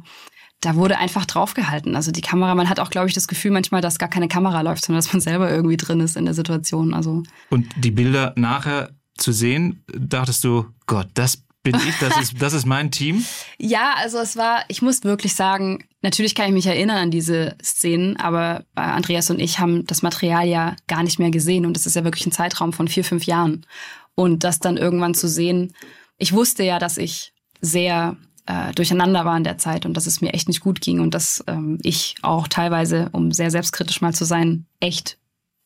da 0.61 0.75
wurde 0.75 0.97
einfach 0.97 1.25
draufgehalten. 1.25 1.95
Also 1.95 2.11
die 2.11 2.21
Kamera, 2.21 2.55
man 2.55 2.69
hat 2.69 2.79
auch, 2.79 2.89
glaube 2.89 3.07
ich, 3.07 3.13
das 3.13 3.27
Gefühl 3.27 3.51
manchmal, 3.51 3.81
dass 3.81 3.99
gar 3.99 4.09
keine 4.09 4.27
Kamera 4.27 4.61
läuft, 4.61 4.85
sondern 4.85 5.03
dass 5.03 5.13
man 5.13 5.21
selber 5.21 5.51
irgendwie 5.51 5.77
drin 5.77 5.99
ist 5.99 6.17
in 6.17 6.25
der 6.25 6.33
Situation. 6.33 6.93
Also 6.93 7.23
Und 7.49 7.67
die 7.77 7.91
Bilder 7.91 8.33
nachher 8.35 8.91
zu 9.17 9.31
sehen, 9.31 9.83
dachtest 9.87 10.43
du, 10.43 10.65
Gott, 10.87 11.07
das 11.13 11.45
bin 11.65 11.75
ich, 11.75 11.97
das 11.99 12.17
ist, 12.21 12.41
das 12.41 12.53
ist 12.53 12.65
mein 12.65 12.91
Team. 12.91 13.25
Ja, 13.57 13.95
also 13.97 14.19
es 14.19 14.35
war, 14.35 14.63
ich 14.67 14.81
muss 14.81 15.03
wirklich 15.03 15.33
sagen, 15.33 15.85
natürlich 16.01 16.35
kann 16.35 16.47
ich 16.47 16.53
mich 16.53 16.67
erinnern 16.67 16.97
an 16.97 17.11
diese 17.11 17.55
Szenen, 17.63 18.17
aber 18.17 18.65
Andreas 18.75 19.29
und 19.29 19.39
ich 19.39 19.59
haben 19.59 19.85
das 19.87 20.01
Material 20.01 20.45
ja 20.45 20.75
gar 20.87 21.03
nicht 21.03 21.19
mehr 21.19 21.31
gesehen 21.31 21.65
und 21.65 21.77
es 21.77 21.85
ist 21.85 21.95
ja 21.95 22.03
wirklich 22.03 22.25
ein 22.27 22.31
Zeitraum 22.31 22.73
von 22.73 22.87
vier, 22.87 23.03
fünf 23.03 23.25
Jahren. 23.25 23.65
Und 24.13 24.43
das 24.43 24.59
dann 24.59 24.77
irgendwann 24.77 25.15
zu 25.15 25.27
sehen, 25.27 25.73
ich 26.17 26.33
wusste 26.33 26.63
ja, 26.63 26.79
dass 26.79 26.97
ich 26.97 27.33
sehr 27.61 28.17
äh, 28.45 28.73
durcheinander 28.73 29.25
war 29.25 29.37
in 29.37 29.43
der 29.43 29.57
Zeit 29.57 29.85
und 29.85 29.95
dass 29.95 30.05
es 30.05 30.21
mir 30.21 30.33
echt 30.33 30.47
nicht 30.47 30.61
gut 30.61 30.81
ging 30.81 30.99
und 30.99 31.13
dass 31.13 31.43
ähm, 31.47 31.79
ich 31.81 32.15
auch 32.21 32.47
teilweise, 32.47 33.09
um 33.11 33.31
sehr 33.31 33.51
selbstkritisch 33.51 34.01
mal 34.01 34.13
zu 34.13 34.25
sein, 34.25 34.65
echt, 34.79 35.17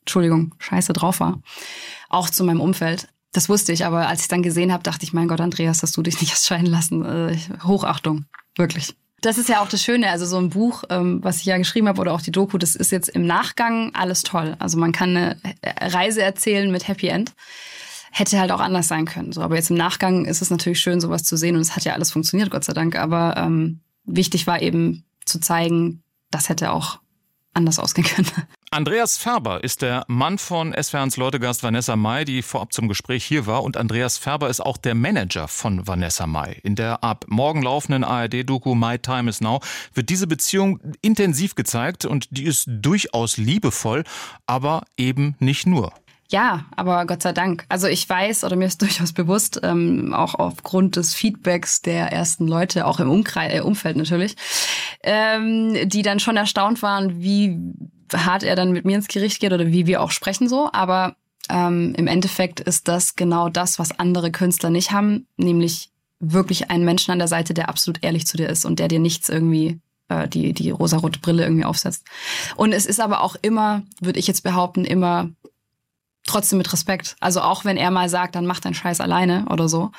Entschuldigung, 0.01 0.55
scheiße 0.59 0.93
drauf 0.93 1.19
war. 1.19 1.41
Auch 2.09 2.29
zu 2.29 2.43
meinem 2.43 2.61
Umfeld. 2.61 3.09
Das 3.31 3.49
wusste 3.49 3.73
ich, 3.73 3.85
aber 3.85 4.07
als 4.07 4.21
ich 4.21 4.27
dann 4.27 4.41
gesehen 4.41 4.71
habe, 4.71 4.83
dachte 4.83 5.03
ich, 5.03 5.13
mein 5.13 5.27
Gott, 5.27 5.41
Andreas, 5.41 5.79
dass 5.79 5.91
du 5.91 6.01
dich 6.01 6.19
nicht 6.21 6.31
hast 6.33 6.47
scheiden 6.47 6.67
lassen. 6.67 7.05
Äh, 7.05 7.37
Hochachtung, 7.63 8.25
wirklich. 8.55 8.95
Das 9.21 9.37
ist 9.37 9.49
ja 9.49 9.61
auch 9.61 9.67
das 9.67 9.83
Schöne, 9.83 10.09
also 10.09 10.25
so 10.25 10.37
ein 10.37 10.49
Buch, 10.49 10.85
ähm, 10.89 11.21
was 11.21 11.37
ich 11.37 11.45
ja 11.45 11.57
geschrieben 11.57 11.89
habe 11.89 11.99
oder 11.99 12.13
auch 12.13 12.21
die 12.21 12.31
Doku, 12.31 12.57
das 12.57 12.75
ist 12.75 12.91
jetzt 12.91 13.09
im 13.09 13.25
Nachgang 13.25 13.93
alles 13.93 14.23
toll. 14.23 14.55
Also 14.59 14.77
man 14.77 14.93
kann 14.93 15.09
eine 15.09 15.37
Reise 15.81 16.21
erzählen 16.21 16.71
mit 16.71 16.87
Happy 16.87 17.07
End. 17.07 17.33
Hätte 18.11 18.39
halt 18.39 18.51
auch 18.51 18.59
anders 18.59 18.87
sein 18.87 19.05
können. 19.05 19.31
So, 19.31 19.41
aber 19.41 19.55
jetzt 19.55 19.69
im 19.69 19.77
Nachgang 19.77 20.25
ist 20.25 20.41
es 20.41 20.49
natürlich 20.49 20.79
schön, 20.79 20.99
sowas 20.99 21.23
zu 21.23 21.37
sehen 21.37 21.55
und 21.55 21.61
es 21.61 21.75
hat 21.75 21.85
ja 21.85 21.93
alles 21.93 22.11
funktioniert, 22.11 22.51
Gott 22.51 22.63
sei 22.63 22.73
Dank. 22.73 22.95
Aber 22.95 23.35
ähm, 23.37 23.81
wichtig 24.05 24.47
war 24.47 24.61
eben 24.61 25.05
zu 25.25 25.39
zeigen, 25.39 26.03
das 26.31 26.49
hätte 26.49 26.71
auch 26.71 26.99
anders 27.53 27.79
ausgehen 27.79 28.07
können. 28.07 28.27
Andreas 28.71 29.17
Färber 29.17 29.63
ist 29.63 29.81
der 29.81 30.05
Mann 30.07 30.37
von 30.37 30.75
SWRs 30.79 31.17
Leutegast 31.17 31.63
Vanessa 31.63 31.95
Mai, 31.95 32.23
die 32.23 32.43
vorab 32.43 32.71
zum 32.71 32.87
Gespräch 32.87 33.25
hier 33.25 33.47
war. 33.47 33.63
Und 33.63 33.77
Andreas 33.77 34.17
Färber 34.17 34.47
ist 34.49 34.59
auch 34.61 34.77
der 34.77 34.93
Manager 34.93 35.47
von 35.47 35.87
Vanessa 35.87 36.27
Mai. 36.27 36.59
In 36.63 36.75
der 36.75 37.03
ab 37.03 37.25
morgen 37.27 37.63
laufenden 37.63 38.03
ARD-Doku 38.03 38.75
My 38.75 38.99
Time 38.99 39.29
is 39.29 39.41
Now 39.41 39.61
wird 39.93 40.09
diese 40.09 40.27
Beziehung 40.27 40.79
intensiv 41.01 41.55
gezeigt 41.55 42.05
und 42.05 42.27
die 42.29 42.43
ist 42.43 42.67
durchaus 42.69 43.37
liebevoll, 43.37 44.03
aber 44.45 44.83
eben 44.97 45.35
nicht 45.39 45.65
nur. 45.65 45.91
Ja, 46.31 46.65
aber 46.75 47.07
Gott 47.07 47.23
sei 47.23 47.33
Dank. 47.33 47.65
Also 47.69 47.87
ich 47.87 48.07
weiß 48.07 48.43
oder 48.43 48.55
mir 48.55 48.65
ist 48.65 48.81
durchaus 48.81 49.13
bewusst, 49.13 49.59
ähm, 49.63 50.13
auch 50.13 50.35
aufgrund 50.35 50.95
des 50.95 51.13
Feedbacks 51.13 51.81
der 51.81 52.11
ersten 52.11 52.47
Leute, 52.47 52.85
auch 52.85 52.99
im 52.99 53.09
Umkreis, 53.09 53.53
äh, 53.53 53.61
Umfeld 53.61 53.97
natürlich, 53.97 54.35
ähm, 55.03 55.89
die 55.89 56.03
dann 56.03 56.19
schon 56.19 56.37
erstaunt 56.37 56.81
waren, 56.81 57.21
wie 57.21 57.57
hart 58.13 58.43
er 58.43 58.55
dann 58.55 58.71
mit 58.71 58.85
mir 58.85 58.95
ins 58.95 59.07
Gericht 59.07 59.39
geht 59.39 59.53
oder 59.53 59.67
wie 59.67 59.87
wir 59.87 60.01
auch 60.01 60.11
sprechen 60.11 60.47
so. 60.47 60.69
Aber 60.71 61.15
ähm, 61.49 61.95
im 61.97 62.07
Endeffekt 62.07 62.59
ist 62.59 62.87
das 62.87 63.15
genau 63.15 63.49
das, 63.49 63.79
was 63.79 63.97
andere 63.97 64.31
Künstler 64.31 64.69
nicht 64.69 64.91
haben, 64.91 65.27
nämlich 65.37 65.89
wirklich 66.19 66.69
einen 66.69 66.85
Menschen 66.85 67.11
an 67.11 67.19
der 67.19 67.27
Seite, 67.27 67.53
der 67.53 67.69
absolut 67.69 68.03
ehrlich 68.03 68.27
zu 68.27 68.37
dir 68.37 68.49
ist 68.49 68.65
und 68.65 68.77
der 68.77 68.87
dir 68.87 68.99
nichts 68.99 69.29
irgendwie 69.29 69.79
äh, 70.09 70.27
die 70.27 70.53
die 70.53 70.69
rosarote 70.69 71.19
Brille 71.19 71.43
irgendwie 71.43 71.65
aufsetzt. 71.65 72.05
Und 72.55 72.73
es 72.73 72.85
ist 72.85 72.99
aber 72.99 73.21
auch 73.21 73.35
immer, 73.41 73.83
würde 74.01 74.19
ich 74.19 74.27
jetzt 74.27 74.43
behaupten, 74.43 74.83
immer 74.85 75.29
trotzdem 76.29 76.57
mit 76.57 76.71
Respekt. 76.71 77.15
Also 77.19 77.41
auch 77.41 77.65
wenn 77.65 77.77
er 77.77 77.91
mal 77.91 78.09
sagt, 78.09 78.35
dann 78.35 78.45
mach 78.45 78.59
deinen 78.59 78.73
Scheiß 78.73 79.01
alleine 79.01 79.45
oder 79.49 79.67
so, 79.67 79.91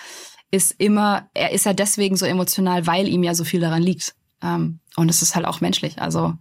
ist 0.50 0.74
immer, 0.78 1.28
er 1.34 1.52
ist 1.52 1.66
ja 1.66 1.72
deswegen 1.72 2.16
so 2.16 2.26
emotional, 2.26 2.86
weil 2.86 3.08
ihm 3.08 3.22
ja 3.22 3.34
so 3.34 3.44
viel 3.44 3.60
daran 3.60 3.82
liegt. 3.82 4.14
Ähm, 4.42 4.80
und 4.96 5.08
es 5.08 5.22
ist 5.22 5.34
halt 5.34 5.46
auch 5.46 5.60
menschlich. 5.60 6.00
Also 6.00 6.34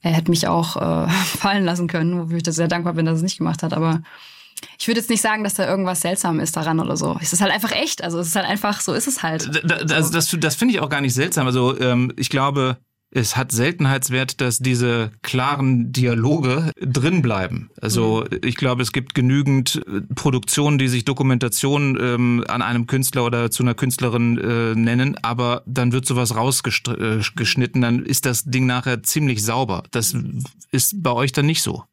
er 0.00 0.12
hätte 0.12 0.30
mich 0.30 0.48
auch 0.48 0.76
äh, 0.76 1.08
fallen 1.38 1.64
lassen 1.64 1.88
können, 1.88 2.22
wofür 2.22 2.38
ich 2.38 2.42
das 2.42 2.56
sehr 2.56 2.68
dankbar 2.68 2.94
bin, 2.94 3.06
dass 3.06 3.14
er 3.14 3.16
es 3.16 3.22
nicht 3.22 3.38
gemacht 3.38 3.62
hat. 3.62 3.72
Aber 3.72 4.02
ich 4.78 4.86
würde 4.88 5.00
jetzt 5.00 5.10
nicht 5.10 5.20
sagen, 5.20 5.44
dass 5.44 5.54
da 5.54 5.66
irgendwas 5.66 6.00
seltsam 6.00 6.40
ist 6.40 6.56
daran 6.56 6.80
oder 6.80 6.96
so. 6.96 7.16
Es 7.20 7.32
ist 7.32 7.40
halt 7.40 7.52
einfach 7.52 7.72
echt. 7.72 8.02
Also 8.02 8.18
es 8.18 8.28
ist 8.28 8.36
halt 8.36 8.46
einfach, 8.46 8.80
so 8.80 8.92
ist 8.92 9.06
es 9.06 9.22
halt. 9.22 9.48
Das, 9.64 9.84
das, 9.84 10.10
das, 10.10 10.36
das 10.38 10.54
finde 10.54 10.74
ich 10.74 10.80
auch 10.80 10.88
gar 10.88 11.00
nicht 11.00 11.14
seltsam. 11.14 11.46
Also 11.46 11.78
ähm, 11.80 12.12
ich 12.16 12.30
glaube, 12.30 12.78
es 13.12 13.36
hat 13.36 13.50
Seltenheitswert, 13.50 14.40
dass 14.40 14.58
diese 14.58 15.10
klaren 15.22 15.92
Dialoge 15.92 16.70
drin 16.80 17.22
bleiben. 17.22 17.70
Also 17.80 18.24
mhm. 18.30 18.38
ich 18.44 18.56
glaube, 18.56 18.82
es 18.82 18.92
gibt 18.92 19.14
genügend 19.14 19.82
äh, 19.86 20.02
Produktionen, 20.14 20.78
die 20.78 20.88
sich 20.88 21.04
Dokumentation 21.04 21.98
ähm, 22.00 22.44
an 22.48 22.62
einem 22.62 22.86
Künstler 22.86 23.24
oder 23.24 23.50
zu 23.50 23.62
einer 23.62 23.74
Künstlerin 23.74 24.38
äh, 24.38 24.74
nennen, 24.74 25.16
aber 25.22 25.62
dann 25.66 25.92
wird 25.92 26.06
sowas 26.06 26.36
rausgeschnitten, 26.36 27.82
äh, 27.82 27.86
dann 27.86 28.04
ist 28.04 28.26
das 28.26 28.44
Ding 28.44 28.66
nachher 28.66 29.02
ziemlich 29.02 29.44
sauber. 29.44 29.82
Das 29.90 30.14
ist 30.70 31.02
bei 31.02 31.12
euch 31.12 31.32
dann 31.32 31.46
nicht 31.46 31.62
so. 31.62 31.84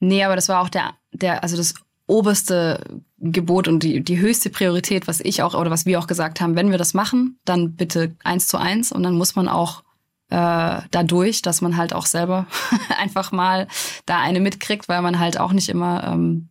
Nee, 0.00 0.24
aber 0.24 0.36
das 0.36 0.48
war 0.48 0.62
auch 0.62 0.68
der, 0.68 0.94
der, 1.12 1.42
also 1.42 1.56
das 1.56 1.74
oberste 2.06 3.02
Gebot 3.18 3.68
und 3.68 3.82
die, 3.82 4.02
die 4.02 4.18
höchste 4.18 4.50
Priorität, 4.50 5.06
was 5.06 5.20
ich 5.20 5.42
auch 5.42 5.54
oder 5.54 5.70
was 5.70 5.86
wir 5.86 5.98
auch 5.98 6.06
gesagt 6.06 6.40
haben, 6.40 6.56
wenn 6.56 6.70
wir 6.70 6.78
das 6.78 6.94
machen, 6.94 7.38
dann 7.44 7.76
bitte 7.76 8.16
eins 8.24 8.48
zu 8.48 8.58
eins 8.58 8.90
und 8.90 9.02
dann 9.02 9.14
muss 9.14 9.36
man 9.36 9.48
auch 9.48 9.82
dadurch, 10.32 11.42
dass 11.42 11.60
man 11.60 11.76
halt 11.76 11.94
auch 11.94 12.06
selber 12.06 12.46
einfach 12.98 13.32
mal 13.32 13.68
da 14.06 14.20
eine 14.20 14.40
mitkriegt, 14.40 14.88
weil 14.88 15.02
man 15.02 15.18
halt 15.18 15.38
auch 15.38 15.52
nicht 15.52 15.68
immer 15.68 16.04
ähm, 16.04 16.48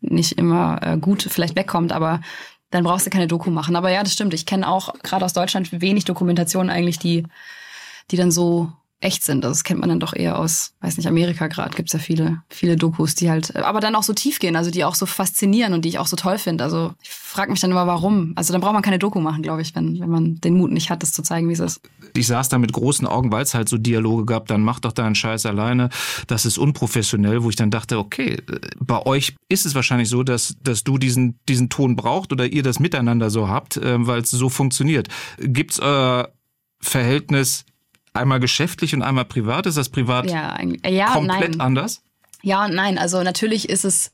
nicht 0.00 0.32
immer 0.32 0.80
äh, 0.82 0.96
gut 0.96 1.22
vielleicht 1.22 1.56
wegkommt, 1.56 1.92
aber 1.92 2.20
dann 2.70 2.84
brauchst 2.84 3.06
du 3.06 3.10
keine 3.10 3.26
Doku 3.26 3.50
machen. 3.50 3.76
Aber 3.76 3.90
ja, 3.90 4.02
das 4.02 4.12
stimmt. 4.12 4.32
Ich 4.32 4.46
kenne 4.46 4.68
auch 4.68 4.94
gerade 5.02 5.24
aus 5.24 5.32
Deutschland 5.32 5.80
wenig 5.80 6.04
Dokumentationen 6.04 6.70
eigentlich, 6.70 6.98
die 6.98 7.24
die 8.10 8.16
dann 8.16 8.30
so 8.30 8.72
echt 9.00 9.24
sind. 9.24 9.44
Also 9.44 9.54
das 9.54 9.64
kennt 9.64 9.80
man 9.80 9.88
dann 9.88 10.00
doch 10.00 10.14
eher 10.14 10.38
aus, 10.38 10.74
weiß 10.80 10.98
nicht, 10.98 11.06
Amerika 11.06 11.46
gerade 11.46 11.74
gibt's 11.74 11.94
ja 11.94 11.98
viele, 11.98 12.42
viele 12.50 12.76
Dokus, 12.76 13.14
die 13.14 13.30
halt, 13.30 13.56
aber 13.56 13.80
dann 13.80 13.94
auch 13.94 14.02
so 14.02 14.12
tief 14.12 14.38
gehen, 14.38 14.56
also 14.56 14.70
die 14.70 14.84
auch 14.84 14.94
so 14.94 15.06
faszinieren 15.06 15.72
und 15.72 15.84
die 15.84 15.88
ich 15.88 15.98
auch 15.98 16.06
so 16.06 16.16
toll 16.16 16.36
finde. 16.36 16.62
Also 16.64 16.92
ich 17.02 17.08
frage 17.08 17.50
mich 17.50 17.60
dann 17.60 17.70
immer, 17.70 17.86
warum. 17.86 18.32
Also 18.36 18.52
dann 18.52 18.60
braucht 18.60 18.74
man 18.74 18.82
keine 18.82 18.98
Doku 18.98 19.20
machen, 19.20 19.42
glaube 19.42 19.62
ich, 19.62 19.74
wenn, 19.74 19.98
wenn 20.00 20.10
man 20.10 20.40
den 20.40 20.54
Mut 20.54 20.70
nicht 20.70 20.90
hat, 20.90 21.02
das 21.02 21.12
zu 21.12 21.22
zeigen, 21.22 21.48
wie 21.48 21.54
es 21.54 21.60
ist. 21.60 21.80
Ich 22.14 22.26
saß 22.26 22.50
da 22.50 22.58
mit 22.58 22.72
großen 22.72 23.06
Augen, 23.06 23.32
weil 23.32 23.42
es 23.42 23.54
halt 23.54 23.70
so 23.70 23.78
Dialoge 23.78 24.26
gab, 24.26 24.48
dann 24.48 24.62
mach 24.62 24.80
doch 24.80 24.92
deinen 24.92 25.14
Scheiß 25.14 25.46
alleine. 25.46 25.88
Das 26.26 26.44
ist 26.44 26.58
unprofessionell, 26.58 27.42
wo 27.42 27.48
ich 27.48 27.56
dann 27.56 27.70
dachte, 27.70 27.98
okay, 27.98 28.42
bei 28.78 29.00
euch 29.06 29.34
ist 29.48 29.64
es 29.64 29.74
wahrscheinlich 29.74 30.10
so, 30.10 30.22
dass, 30.24 30.56
dass 30.62 30.84
du 30.84 30.98
diesen, 30.98 31.38
diesen 31.48 31.70
Ton 31.70 31.96
braucht 31.96 32.32
oder 32.32 32.46
ihr 32.46 32.62
das 32.62 32.80
miteinander 32.80 33.30
so 33.30 33.48
habt, 33.48 33.78
äh, 33.78 34.06
weil 34.06 34.20
es 34.20 34.30
so 34.30 34.50
funktioniert. 34.50 35.08
Gibt's 35.38 35.80
euer 35.80 36.32
Verhältnis 36.82 37.64
einmal 38.12 38.40
geschäftlich 38.40 38.94
und 38.94 39.02
einmal 39.02 39.24
privat? 39.24 39.66
Ist 39.66 39.76
das 39.76 39.88
privat 39.88 40.30
ja, 40.30 40.58
ja, 40.86 41.12
komplett 41.12 41.50
nein. 41.56 41.60
anders? 41.60 42.02
Ja 42.42 42.64
und 42.64 42.74
nein. 42.74 42.98
Also 42.98 43.22
natürlich 43.22 43.68
ist 43.68 43.84
es 43.84 44.12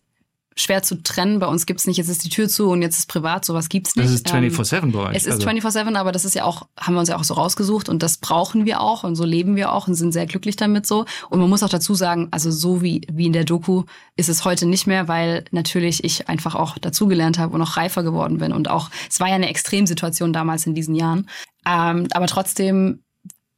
schwer 0.58 0.82
zu 0.82 1.02
trennen. 1.02 1.38
Bei 1.38 1.46
uns 1.46 1.66
gibt's 1.66 1.86
nicht, 1.86 1.98
jetzt 1.98 2.08
ist 2.08 2.24
die 2.24 2.30
Tür 2.30 2.48
zu 2.48 2.70
und 2.70 2.80
jetzt 2.80 2.98
ist 2.98 3.06
privat, 3.08 3.44
sowas 3.44 3.68
gibt's 3.68 3.94
nicht. 3.94 4.06
Das 4.06 4.14
ist 4.14 4.26
24-7 4.26 4.82
ähm, 4.82 4.92
bei 4.92 4.98
euch. 5.00 5.16
Es 5.16 5.26
ist 5.26 5.46
also. 5.46 5.48
24-7, 5.48 5.94
aber 5.96 6.12
das 6.12 6.24
ist 6.24 6.34
ja 6.34 6.44
auch, 6.44 6.66
haben 6.80 6.94
wir 6.94 7.00
uns 7.00 7.10
ja 7.10 7.16
auch 7.16 7.24
so 7.24 7.34
rausgesucht 7.34 7.90
und 7.90 8.02
das 8.02 8.16
brauchen 8.16 8.64
wir 8.64 8.80
auch 8.80 9.04
und 9.04 9.16
so 9.16 9.24
leben 9.24 9.54
wir 9.54 9.70
auch 9.72 9.86
und 9.86 9.94
sind 9.94 10.12
sehr 10.12 10.26
glücklich 10.26 10.56
damit 10.56 10.86
so. 10.86 11.04
Und 11.28 11.40
man 11.40 11.50
muss 11.50 11.62
auch 11.62 11.68
dazu 11.68 11.94
sagen, 11.94 12.28
also 12.30 12.50
so 12.50 12.80
wie, 12.82 13.02
wie 13.12 13.26
in 13.26 13.34
der 13.34 13.44
Doku 13.44 13.84
ist 14.16 14.30
es 14.30 14.44
heute 14.44 14.66
nicht 14.66 14.86
mehr, 14.86 15.08
weil 15.08 15.44
natürlich 15.50 16.02
ich 16.04 16.28
einfach 16.28 16.54
auch 16.54 16.78
dazugelernt 16.78 17.38
habe 17.38 17.54
und 17.54 17.60
auch 17.60 17.76
reifer 17.76 18.02
geworden 18.02 18.38
bin 18.38 18.52
und 18.52 18.70
auch, 18.70 18.90
es 19.10 19.20
war 19.20 19.28
ja 19.28 19.34
eine 19.34 19.50
Extremsituation 19.50 20.32
damals 20.32 20.66
in 20.66 20.74
diesen 20.74 20.94
Jahren. 20.94 21.28
Ähm, 21.66 22.06
aber 22.12 22.28
trotzdem 22.28 23.02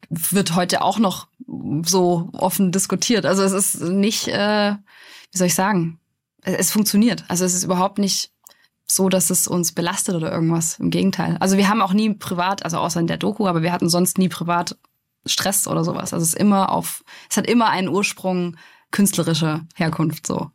wird 0.09 0.55
heute 0.55 0.83
auch 0.83 0.99
noch 0.99 1.29
so 1.85 2.31
offen 2.33 2.73
diskutiert. 2.73 3.27
Also 3.27 3.43
es 3.43 3.53
ist 3.53 3.81
nicht, 3.83 4.29
äh, 4.29 4.73
wie 5.33 5.39
soll 5.39 5.49
ich 5.49 5.55
sagen, 5.55 6.01
es, 6.43 6.71
funktioniert. 6.71 7.25
Also 7.29 7.45
es 7.45 7.55
ist 7.55 7.65
überhaupt 7.65 7.99
nicht 7.99 8.33
so, 8.87 9.09
dass 9.09 9.31
es 9.31 9.47
uns 9.47 9.73
belastet 9.73 10.15
oder 10.15 10.33
irgendwas. 10.33 10.79
Im 10.79 10.91
Gegenteil. 10.91 11.37
Also 11.41 11.57
wir 11.57 11.69
haben 11.69 11.83
auch 11.83 11.93
nie 11.93 12.15
privat, 12.15 12.65
also 12.65 12.79
außer 12.79 13.01
in 13.01 13.07
der 13.07 13.19
Doku, 13.19 13.47
aber 13.47 13.63
wir 13.63 13.73
hatten 13.73 13.89
sonst 13.89 14.19
nie 14.19 14.29
privat 14.29 14.79
Stress 15.27 15.67
oder 15.67 15.85
sowas. 15.85 16.15
Also 16.15 16.23
es 16.23 16.31
ist 16.31 16.41
immer 16.41 16.73
auf, 16.73 17.05
es 17.29 17.37
hat 17.37 17.47
immer 17.47 17.69
einen 17.69 17.89
Ursprung 17.89 18.57
künstlerischer 18.91 19.67
Herkunft 19.75 20.27
so. 20.27 20.51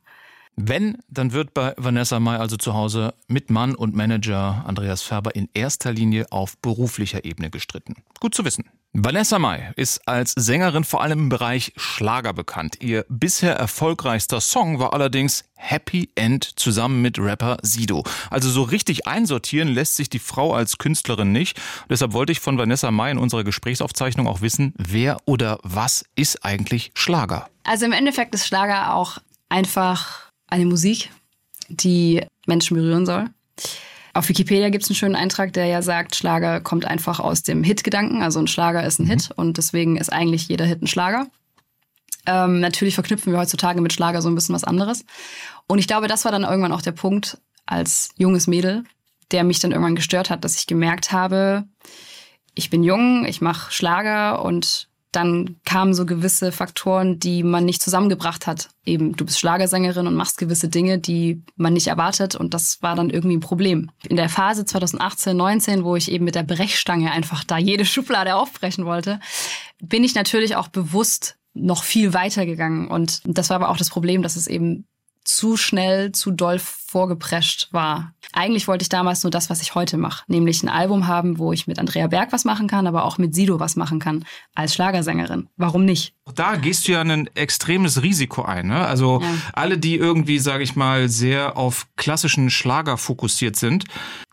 Wenn, 0.56 0.98
dann 1.08 1.32
wird 1.32 1.54
bei 1.54 1.74
Vanessa 1.78 2.20
Mai 2.20 2.38
also 2.38 2.58
zu 2.58 2.74
Hause 2.74 3.16
mit 3.28 3.50
Mann 3.50 3.74
und 3.76 3.96
Manager 3.96 4.64
Andreas 4.68 5.02
Färber 5.02 5.36
in 5.36 5.50
erster 5.54 5.92
Linie 5.92 6.28
auf 6.32 6.58
beruflicher 6.60 7.26
Ebene 7.26 7.50
gestritten. 7.50 7.96
Gut 8.20 8.36
zu 8.36 8.46
wissen. 8.46 8.66
Vanessa 8.96 9.40
Mai 9.40 9.74
ist 9.76 10.08
als 10.08 10.34
Sängerin 10.38 10.84
vor 10.84 11.02
allem 11.02 11.18
im 11.18 11.30
Bereich 11.30 11.74
Schlager 11.76 12.32
bekannt. 12.32 12.78
Ihr 12.80 13.08
bisher 13.10 13.56
erfolgreichster 13.56 14.40
Song 14.40 14.78
war 14.78 14.94
allerdings 14.94 15.46
Happy 15.56 16.12
End 16.14 16.60
zusammen 16.60 17.02
mit 17.02 17.18
Rapper 17.18 17.58
Sido. 17.64 18.04
Also 18.30 18.52
so 18.52 18.62
richtig 18.62 19.08
einsortieren 19.08 19.70
lässt 19.70 19.96
sich 19.96 20.12
die 20.12 20.20
Frau 20.20 20.54
als 20.54 20.78
Künstlerin 20.78 21.32
nicht. 21.32 21.60
Deshalb 21.90 22.14
wollte 22.14 22.34
ich 22.34 22.40
von 22.40 22.60
Vanessa 22.60 22.92
Mai 22.92 23.10
in 23.10 23.18
unserer 23.18 23.44
Gesprächsaufzeichnung 23.44 24.28
auch 24.28 24.42
wissen, 24.42 24.76
wer 24.78 25.18
oder 25.26 25.58
was 25.64 26.06
ist 26.16 26.46
eigentlich 26.46 26.92
Schlager? 26.94 27.50
Also 27.64 27.86
im 27.86 27.94
Endeffekt 27.94 28.36
ist 28.36 28.46
Schlager 28.46 28.94
auch 28.94 29.18
einfach 29.50 30.30
eine 30.46 30.68
Musik, 30.68 31.10
die 31.68 32.24
Menschen 32.46 32.78
berühren 32.78 33.08
soll. 33.08 33.26
Auf 34.16 34.30
Wikipedia 34.30 34.70
gibt 34.70 34.84
es 34.84 34.90
einen 34.90 34.96
schönen 34.96 35.16
Eintrag, 35.16 35.54
der 35.54 35.66
ja 35.66 35.82
sagt, 35.82 36.16
Schlager 36.16 36.62
kommt 36.62 36.86
einfach 36.86 37.20
aus 37.20 37.42
dem 37.42 37.64
Hit-Gedanken. 37.64 38.22
Also 38.22 38.40
ein 38.40 38.48
Schlager 38.48 38.84
ist 38.86 39.00
ein 39.00 39.06
mhm. 39.06 39.10
Hit 39.10 39.32
und 39.36 39.58
deswegen 39.58 39.98
ist 39.98 40.14
eigentlich 40.14 40.48
jeder 40.48 40.66
Hit 40.66 40.84
ein 40.84 40.88
Schlager. 40.88 41.28
Ähm, 42.26 42.60
natürlich 42.60 42.94
verknüpfen 42.94 43.34
wir 43.34 43.40
heutzutage 43.40 43.82
mit 43.82 43.92
Schlager 43.92 44.22
so 44.22 44.30
ein 44.30 44.36
bisschen 44.36 44.56
was 44.56 44.64
anderes. 44.64 45.04
Und 45.68 45.80
ich 45.80 45.88
glaube, 45.88 46.08
das 46.08 46.26
war 46.26 46.32
dann 46.32 46.44
irgendwann 46.44 46.72
auch 46.72 46.82
der 46.82 46.92
Punkt 46.92 47.40
als 47.66 48.10
junges 48.16 48.46
Mädel, 48.46 48.84
der 49.32 49.44
mich 49.44 49.60
dann 49.60 49.72
irgendwann 49.72 49.96
gestört 49.96 50.30
hat, 50.30 50.44
dass 50.44 50.58
ich 50.58 50.68
gemerkt 50.68 51.12
habe, 51.12 51.66
ich 52.56 52.70
bin 52.70 52.84
jung, 52.84 53.26
ich 53.26 53.42
mache 53.42 53.72
Schlager 53.72 54.44
und 54.44 54.90
dann 55.16 55.58
kamen 55.66 55.94
so 55.94 56.06
gewisse 56.06 56.52
Faktoren, 56.52 57.20
die 57.20 57.44
man 57.44 57.66
nicht 57.66 57.82
zusammengebracht 57.82 58.48
hat. 58.48 58.70
Eben, 58.86 59.16
du 59.16 59.26
bist 59.26 59.40
Schlagersängerin 59.40 60.08
und 60.08 60.16
machst 60.16 60.38
gewisse 60.38 60.70
Dinge, 60.70 61.00
die 61.00 61.44
man 61.56 61.74
nicht 61.74 61.88
erwartet 61.88 62.36
und 62.36 62.54
das 62.54 62.82
war 62.82 62.96
dann 62.96 63.10
irgendwie 63.10 63.38
ein 63.38 63.42
Problem. 63.42 63.92
In 64.08 64.18
der 64.18 64.30
Phase 64.30 64.66
2018, 64.66 65.38
19, 65.38 65.84
wo 65.84 65.96
ich 65.96 66.12
eben 66.12 66.26
mit 66.26 66.36
der 66.36 66.44
Brechstange 66.44 67.12
einfach 67.12 67.44
da 67.44 67.58
jede 67.58 67.86
Schublade 67.94 68.36
aufbrechen 68.36 68.86
wollte, 68.86 69.20
bin 69.82 70.04
ich 70.04 70.16
natürlich 70.16 70.56
auch 70.56 70.68
bewusst 70.68 71.38
noch 71.54 71.84
viel 71.84 72.14
weiter 72.14 72.46
gegangen 72.46 72.88
und 72.88 73.22
das 73.26 73.50
war 73.50 73.58
aber 73.58 73.70
auch 73.70 73.78
das 73.78 73.90
Problem, 73.90 74.24
dass 74.24 74.36
es 74.36 74.48
eben 74.48 74.86
zu 75.24 75.58
schnell, 75.58 76.12
zu 76.12 76.32
doll 76.32 76.60
vorgeprescht 76.60 77.70
war. 77.72 78.14
Eigentlich 78.34 78.68
wollte 78.68 78.84
ich 78.84 78.90
damals 78.90 79.24
nur 79.24 79.32
das, 79.32 79.50
was 79.50 79.62
ich 79.62 79.76
heute 79.76 79.98
mache, 79.98 80.24
nämlich 80.28 80.64
ein 80.64 80.70
Album 80.70 81.08
haben, 81.08 81.38
wo 81.38 81.54
ich 81.54 81.66
mit 81.66 81.80
Andrea 81.80 82.08
Berg 82.08 82.32
was 82.32 82.46
machen 82.46 82.68
kann, 82.68 82.88
aber 82.88 83.06
auch 83.06 83.18
mit 83.18 83.34
Sido 83.34 83.60
was 83.60 83.76
machen 83.76 84.00
kann 84.00 84.26
als 84.54 84.74
Schlagersängerin. 84.74 85.50
Warum 85.58 85.86
nicht? 85.86 86.14
Da 86.36 86.56
gehst 86.56 86.88
du 86.88 86.94
ja 86.94 87.02
ein 87.02 87.28
extremes 87.36 88.02
Risiko 88.04 88.44
ein. 88.44 88.68
Ne? 88.68 88.86
Also 88.86 89.22
ja. 89.22 89.28
alle, 89.54 89.78
die 89.78 89.96
irgendwie, 89.96 90.40
sage 90.40 90.64
ich 90.64 90.76
mal, 90.76 91.10
sehr 91.10 91.58
auf 91.58 91.88
klassischen 91.96 92.50
Schlager 92.50 92.98
fokussiert 92.98 93.56
sind, 93.56 93.86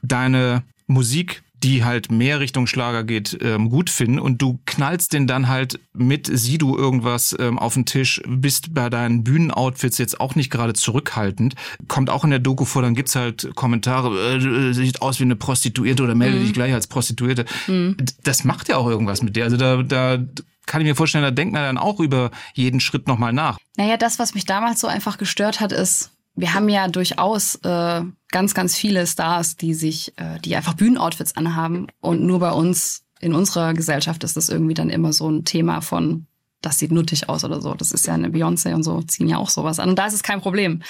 deine 0.02 0.62
Musik 0.87 1.42
die 1.62 1.84
halt 1.84 2.10
mehr 2.10 2.40
Richtung 2.40 2.66
Schlager 2.66 3.04
geht, 3.04 3.38
ähm, 3.42 3.70
gut 3.70 3.90
finden 3.90 4.18
und 4.18 4.40
du 4.40 4.60
knallst 4.66 5.12
den 5.12 5.26
dann 5.26 5.48
halt 5.48 5.80
mit 5.92 6.26
Sido 6.26 6.76
irgendwas 6.76 7.36
ähm, 7.38 7.58
auf 7.58 7.74
den 7.74 7.86
Tisch, 7.86 8.22
bist 8.26 8.74
bei 8.74 8.88
deinen 8.88 9.24
Bühnenoutfits 9.24 9.98
jetzt 9.98 10.20
auch 10.20 10.34
nicht 10.34 10.50
gerade 10.50 10.72
zurückhaltend, 10.72 11.54
kommt 11.88 12.10
auch 12.10 12.24
in 12.24 12.30
der 12.30 12.38
Doku 12.38 12.64
vor, 12.64 12.82
dann 12.82 12.94
gibt's 12.94 13.14
halt 13.14 13.54
Kommentare, 13.54 14.36
äh, 14.36 14.72
sieht 14.72 15.02
aus 15.02 15.20
wie 15.20 15.24
eine 15.24 15.36
Prostituierte 15.36 16.02
oder 16.02 16.14
melde 16.14 16.38
mhm. 16.38 16.42
dich 16.42 16.52
gleich 16.52 16.72
als 16.72 16.86
Prostituierte. 16.86 17.44
Mhm. 17.66 17.96
Das 18.24 18.44
macht 18.44 18.68
ja 18.68 18.76
auch 18.76 18.88
irgendwas 18.88 19.22
mit 19.22 19.36
dir. 19.36 19.44
Also 19.44 19.56
da, 19.56 19.82
da 19.82 20.18
kann 20.66 20.80
ich 20.80 20.86
mir 20.86 20.94
vorstellen, 20.94 21.24
da 21.24 21.30
denkt 21.30 21.52
man 21.52 21.62
dann 21.62 21.78
auch 21.78 22.00
über 22.00 22.30
jeden 22.54 22.80
Schritt 22.80 23.08
nochmal 23.08 23.32
nach. 23.32 23.58
Naja, 23.76 23.96
das, 23.96 24.18
was 24.18 24.34
mich 24.34 24.44
damals 24.44 24.80
so 24.80 24.86
einfach 24.86 25.18
gestört 25.18 25.60
hat, 25.60 25.72
ist, 25.72 26.12
wir 26.34 26.54
haben 26.54 26.68
ja 26.68 26.88
durchaus 26.88 27.56
äh, 27.56 28.02
ganz, 28.28 28.54
ganz 28.54 28.76
viele 28.76 29.06
Stars, 29.06 29.56
die 29.56 29.75
sich, 29.75 30.12
äh, 30.16 30.38
die 30.40 30.56
einfach 30.56 30.75
Bühnenoutfits 30.75 31.37
anhaben. 31.37 31.88
Und 32.00 32.22
nur 32.22 32.38
bei 32.38 32.52
uns, 32.52 33.04
in 33.20 33.34
unserer 33.34 33.75
Gesellschaft, 33.75 34.25
ist 34.25 34.37
das 34.37 34.49
irgendwie 34.49 34.75
dann 34.75 34.90
immer 34.90 35.12
so 35.12 35.28
ein 35.28 35.44
Thema 35.44 35.80
von, 35.82 36.26
das 36.60 36.78
sieht 36.78 36.92
nuttig 36.92 37.28
aus 37.28 37.44
oder 37.44 37.60
so. 37.60 37.74
Das 37.74 37.92
ist 37.92 38.06
ja 38.06 38.14
eine 38.14 38.28
Beyoncé 38.28 38.74
und 38.74 38.82
so, 38.82 39.00
ziehen 39.02 39.28
ja 39.28 39.38
auch 39.38 39.48
sowas 39.48 39.78
an. 39.78 39.90
Und 39.90 39.98
da 39.98 40.06
ist 40.06 40.14
es 40.14 40.22
kein 40.22 40.40
Problem. 40.40 40.82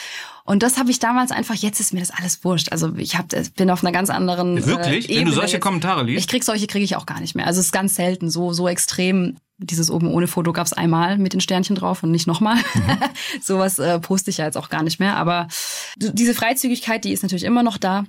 Und 0.44 0.62
das 0.62 0.78
habe 0.78 0.90
ich 0.90 0.98
damals 0.98 1.30
einfach, 1.30 1.54
jetzt 1.54 1.78
ist 1.78 1.92
mir 1.92 2.00
das 2.00 2.10
alles 2.10 2.44
wurscht. 2.44 2.72
Also 2.72 2.94
ich 2.96 3.16
hab, 3.16 3.26
bin 3.54 3.70
auf 3.70 3.84
einer 3.84 3.92
ganz 3.92 4.10
anderen. 4.10 4.66
Wirklich? 4.66 5.08
Äh, 5.08 5.18
Wenn 5.18 5.26
du 5.26 5.32
solche 5.32 5.54
jetzt, 5.54 5.62
Kommentare 5.62 6.02
liest? 6.02 6.18
Ich 6.18 6.28
krieg 6.28 6.42
solche, 6.42 6.66
kriege 6.66 6.84
ich 6.84 6.96
auch 6.96 7.06
gar 7.06 7.20
nicht 7.20 7.34
mehr. 7.34 7.46
Also 7.46 7.60
es 7.60 7.66
ist 7.66 7.72
ganz 7.72 7.94
selten 7.94 8.30
so, 8.30 8.52
so 8.52 8.68
extrem 8.68 9.36
dieses 9.58 9.90
oben 9.90 10.08
ohne 10.08 10.26
Foto 10.26 10.52
gab's 10.52 10.72
einmal 10.72 11.18
mit 11.18 11.34
den 11.34 11.40
Sternchen 11.40 11.76
drauf 11.76 12.02
und 12.02 12.10
nicht 12.10 12.26
nochmal. 12.26 12.56
Mhm. 12.56 12.98
Sowas 13.42 13.78
äh, 13.78 14.00
poste 14.00 14.30
ich 14.30 14.38
ja 14.38 14.46
jetzt 14.46 14.56
auch 14.56 14.70
gar 14.70 14.82
nicht 14.82 14.98
mehr. 14.98 15.16
Aber 15.16 15.48
diese 15.96 16.34
Freizügigkeit, 16.34 17.04
die 17.04 17.12
ist 17.12 17.22
natürlich 17.22 17.44
immer 17.44 17.62
noch 17.62 17.76
da. 17.76 18.04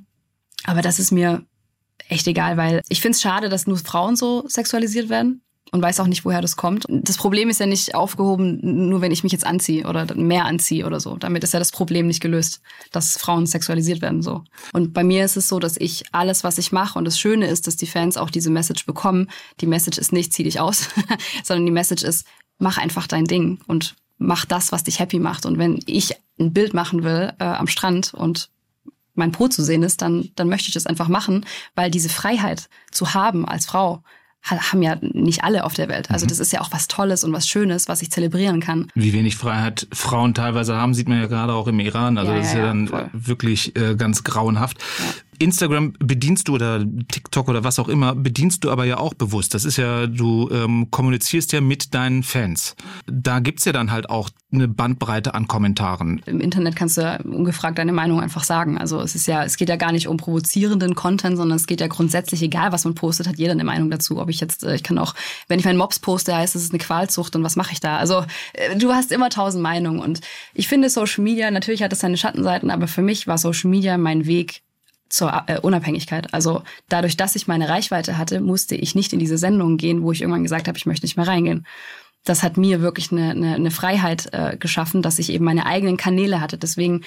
Aber 0.63 0.81
das 0.81 0.97
ist 0.97 1.11
mir 1.11 1.43
echt 2.07 2.27
egal, 2.27 2.57
weil 2.57 2.81
ich 2.89 3.01
finde 3.01 3.15
es 3.15 3.21
schade, 3.21 3.49
dass 3.49 3.67
nur 3.67 3.77
Frauen 3.77 4.15
so 4.15 4.45
sexualisiert 4.47 5.09
werden. 5.09 5.43
Und 5.71 5.81
weiß 5.81 6.01
auch 6.01 6.07
nicht, 6.07 6.25
woher 6.25 6.41
das 6.41 6.57
kommt. 6.57 6.85
Das 6.89 7.17
Problem 7.17 7.49
ist 7.49 7.59
ja 7.59 7.65
nicht 7.65 7.95
aufgehoben, 7.95 8.59
nur 8.89 8.99
wenn 9.01 9.11
ich 9.11 9.23
mich 9.23 9.31
jetzt 9.31 9.45
anziehe 9.45 9.87
oder 9.87 10.13
mehr 10.15 10.45
anziehe 10.45 10.85
oder 10.85 10.99
so. 10.99 11.15
Damit 11.15 11.43
ist 11.43 11.53
ja 11.53 11.59
das 11.59 11.71
Problem 11.71 12.07
nicht 12.07 12.21
gelöst, 12.21 12.61
dass 12.91 13.17
Frauen 13.17 13.45
sexualisiert 13.45 14.01
werden 14.01 14.21
so. 14.21 14.43
Und 14.73 14.93
bei 14.93 15.03
mir 15.03 15.23
ist 15.23 15.37
es 15.37 15.47
so, 15.47 15.59
dass 15.59 15.77
ich 15.77 16.03
alles, 16.11 16.43
was 16.43 16.57
ich 16.57 16.73
mache 16.73 16.99
und 16.99 17.05
das 17.05 17.17
Schöne 17.17 17.47
ist, 17.47 17.67
dass 17.67 17.77
die 17.77 17.87
Fans 17.87 18.17
auch 18.17 18.29
diese 18.29 18.49
Message 18.49 18.85
bekommen. 18.85 19.29
Die 19.61 19.67
Message 19.67 19.97
ist 19.97 20.11
nicht, 20.11 20.33
zieh 20.33 20.43
dich 20.43 20.59
aus, 20.59 20.89
sondern 21.43 21.65
die 21.65 21.71
Message 21.71 22.03
ist, 22.03 22.27
mach 22.59 22.77
einfach 22.77 23.07
dein 23.07 23.25
Ding 23.25 23.59
und 23.67 23.95
mach 24.17 24.45
das, 24.45 24.73
was 24.73 24.83
dich 24.83 24.99
happy 24.99 25.19
macht. 25.19 25.45
Und 25.45 25.57
wenn 25.57 25.79
ich 25.85 26.15
ein 26.37 26.51
Bild 26.51 26.73
machen 26.73 27.03
will 27.03 27.33
äh, 27.39 27.45
am 27.45 27.67
Strand 27.67 28.13
und 28.13 28.49
mein 29.13 29.31
Po 29.31 29.47
zu 29.47 29.63
sehen 29.63 29.83
ist, 29.83 30.01
dann, 30.01 30.31
dann 30.35 30.49
möchte 30.49 30.67
ich 30.67 30.73
das 30.73 30.85
einfach 30.85 31.07
machen, 31.07 31.45
weil 31.75 31.91
diese 31.91 32.09
Freiheit 32.09 32.69
zu 32.91 33.13
haben 33.13 33.45
als 33.45 33.65
Frau, 33.65 34.03
haben 34.43 34.81
ja 34.81 34.97
nicht 35.01 35.43
alle 35.43 35.63
auf 35.63 35.73
der 35.73 35.87
Welt. 35.87 36.09
Also 36.09 36.25
mhm. 36.25 36.29
das 36.29 36.39
ist 36.39 36.51
ja 36.51 36.61
auch 36.61 36.71
was 36.71 36.87
Tolles 36.87 37.23
und 37.23 37.31
was 37.33 37.47
Schönes, 37.47 37.87
was 37.87 38.01
ich 38.01 38.11
zelebrieren 38.11 38.59
kann. 38.59 38.87
Wie 38.95 39.13
wenig 39.13 39.35
Freiheit 39.35 39.87
Frauen 39.93 40.33
teilweise 40.33 40.75
haben, 40.75 40.93
sieht 40.93 41.07
man 41.07 41.19
ja 41.19 41.27
gerade 41.27 41.53
auch 41.53 41.67
im 41.67 41.79
Iran. 41.79 42.17
Also 42.17 42.31
ja, 42.31 42.37
das 42.37 42.47
ist 42.47 42.53
ja, 42.53 42.59
ja 42.59 42.65
dann 42.65 42.87
voll. 42.87 43.09
wirklich 43.13 43.75
äh, 43.75 43.95
ganz 43.95 44.23
grauenhaft. 44.23 44.77
Instagram 45.41 45.93
bedienst 45.99 46.47
du 46.47 46.55
oder 46.55 46.85
TikTok 47.07 47.49
oder 47.49 47.63
was 47.63 47.79
auch 47.79 47.87
immer, 47.87 48.15
bedienst 48.15 48.63
du 48.63 48.71
aber 48.71 48.85
ja 48.85 48.97
auch 48.97 49.13
bewusst. 49.13 49.53
Das 49.53 49.65
ist 49.65 49.77
ja, 49.77 50.07
du 50.07 50.49
ähm, 50.51 50.89
kommunizierst 50.91 51.51
ja 51.51 51.61
mit 51.61 51.93
deinen 51.93 52.23
Fans. 52.23 52.75
Da 53.07 53.39
gibt's 53.39 53.65
ja 53.65 53.71
dann 53.71 53.91
halt 53.91 54.09
auch 54.09 54.29
eine 54.53 54.67
Bandbreite 54.67 55.33
an 55.33 55.47
Kommentaren. 55.47 56.21
Im 56.25 56.41
Internet 56.41 56.75
kannst 56.75 56.97
du 56.97 57.19
ungefragt 57.23 57.77
deine 57.77 57.93
Meinung 57.93 58.19
einfach 58.19 58.43
sagen. 58.43 58.77
Also 58.77 58.99
es 58.99 59.15
ist 59.15 59.27
ja, 59.27 59.43
es 59.43 59.57
geht 59.57 59.69
ja 59.69 59.77
gar 59.77 59.91
nicht 59.91 60.07
um 60.07 60.17
provozierenden 60.17 60.93
Content, 60.95 61.37
sondern 61.37 61.55
es 61.55 61.67
geht 61.67 61.81
ja 61.81 61.87
grundsätzlich, 61.87 62.41
egal 62.41 62.71
was 62.71 62.83
man 62.83 62.95
postet, 62.95 63.27
hat 63.27 63.37
jeder 63.37 63.53
eine 63.53 63.63
Meinung 63.63 63.89
dazu. 63.89 64.19
Ob 64.19 64.29
ich 64.29 64.39
jetzt, 64.39 64.63
äh, 64.63 64.75
ich 64.75 64.83
kann 64.83 64.97
auch, 64.97 65.15
wenn 65.47 65.59
ich 65.59 65.65
meinen 65.65 65.77
Mops 65.77 65.99
poste, 65.99 66.35
heißt 66.35 66.55
es 66.55 66.63
ist 66.63 66.71
eine 66.71 66.79
Qualzucht 66.79 67.35
und 67.35 67.43
was 67.43 67.55
mache 67.55 67.71
ich 67.71 67.79
da? 67.79 67.97
Also 67.97 68.25
äh, 68.53 68.75
du 68.77 68.93
hast 68.93 69.11
immer 69.11 69.29
tausend 69.29 69.63
Meinungen 69.63 69.99
und 69.99 70.21
ich 70.53 70.67
finde 70.67 70.89
Social 70.89 71.23
Media, 71.23 71.49
natürlich 71.49 71.83
hat 71.83 71.93
es 71.93 71.99
seine 71.99 72.17
Schattenseiten, 72.17 72.69
aber 72.71 72.87
für 72.87 73.01
mich 73.01 73.27
war 73.27 73.37
Social 73.37 73.69
Media 73.69 73.97
mein 73.97 74.25
Weg 74.25 74.61
zur 75.11 75.43
äh, 75.47 75.59
Unabhängigkeit. 75.59 76.33
Also 76.33 76.63
dadurch, 76.89 77.17
dass 77.17 77.35
ich 77.35 77.47
meine 77.47 77.69
Reichweite 77.69 78.17
hatte, 78.17 78.39
musste 78.39 78.75
ich 78.75 78.95
nicht 78.95 79.13
in 79.13 79.19
diese 79.19 79.37
Sendung 79.37 79.77
gehen, 79.77 80.03
wo 80.03 80.11
ich 80.11 80.21
irgendwann 80.21 80.43
gesagt 80.43 80.67
habe, 80.67 80.77
ich 80.77 80.85
möchte 80.85 81.05
nicht 81.05 81.17
mehr 81.17 81.27
reingehen. 81.27 81.67
Das 82.23 82.43
hat 82.43 82.57
mir 82.57 82.81
wirklich 82.81 83.11
eine, 83.11 83.31
eine, 83.31 83.55
eine 83.55 83.71
Freiheit 83.71 84.29
äh, 84.31 84.57
geschaffen, 84.57 85.01
dass 85.01 85.19
ich 85.19 85.31
eben 85.31 85.45
meine 85.45 85.65
eigenen 85.65 85.97
Kanäle 85.97 86.39
hatte. 86.39 86.57
Deswegen 86.57 87.03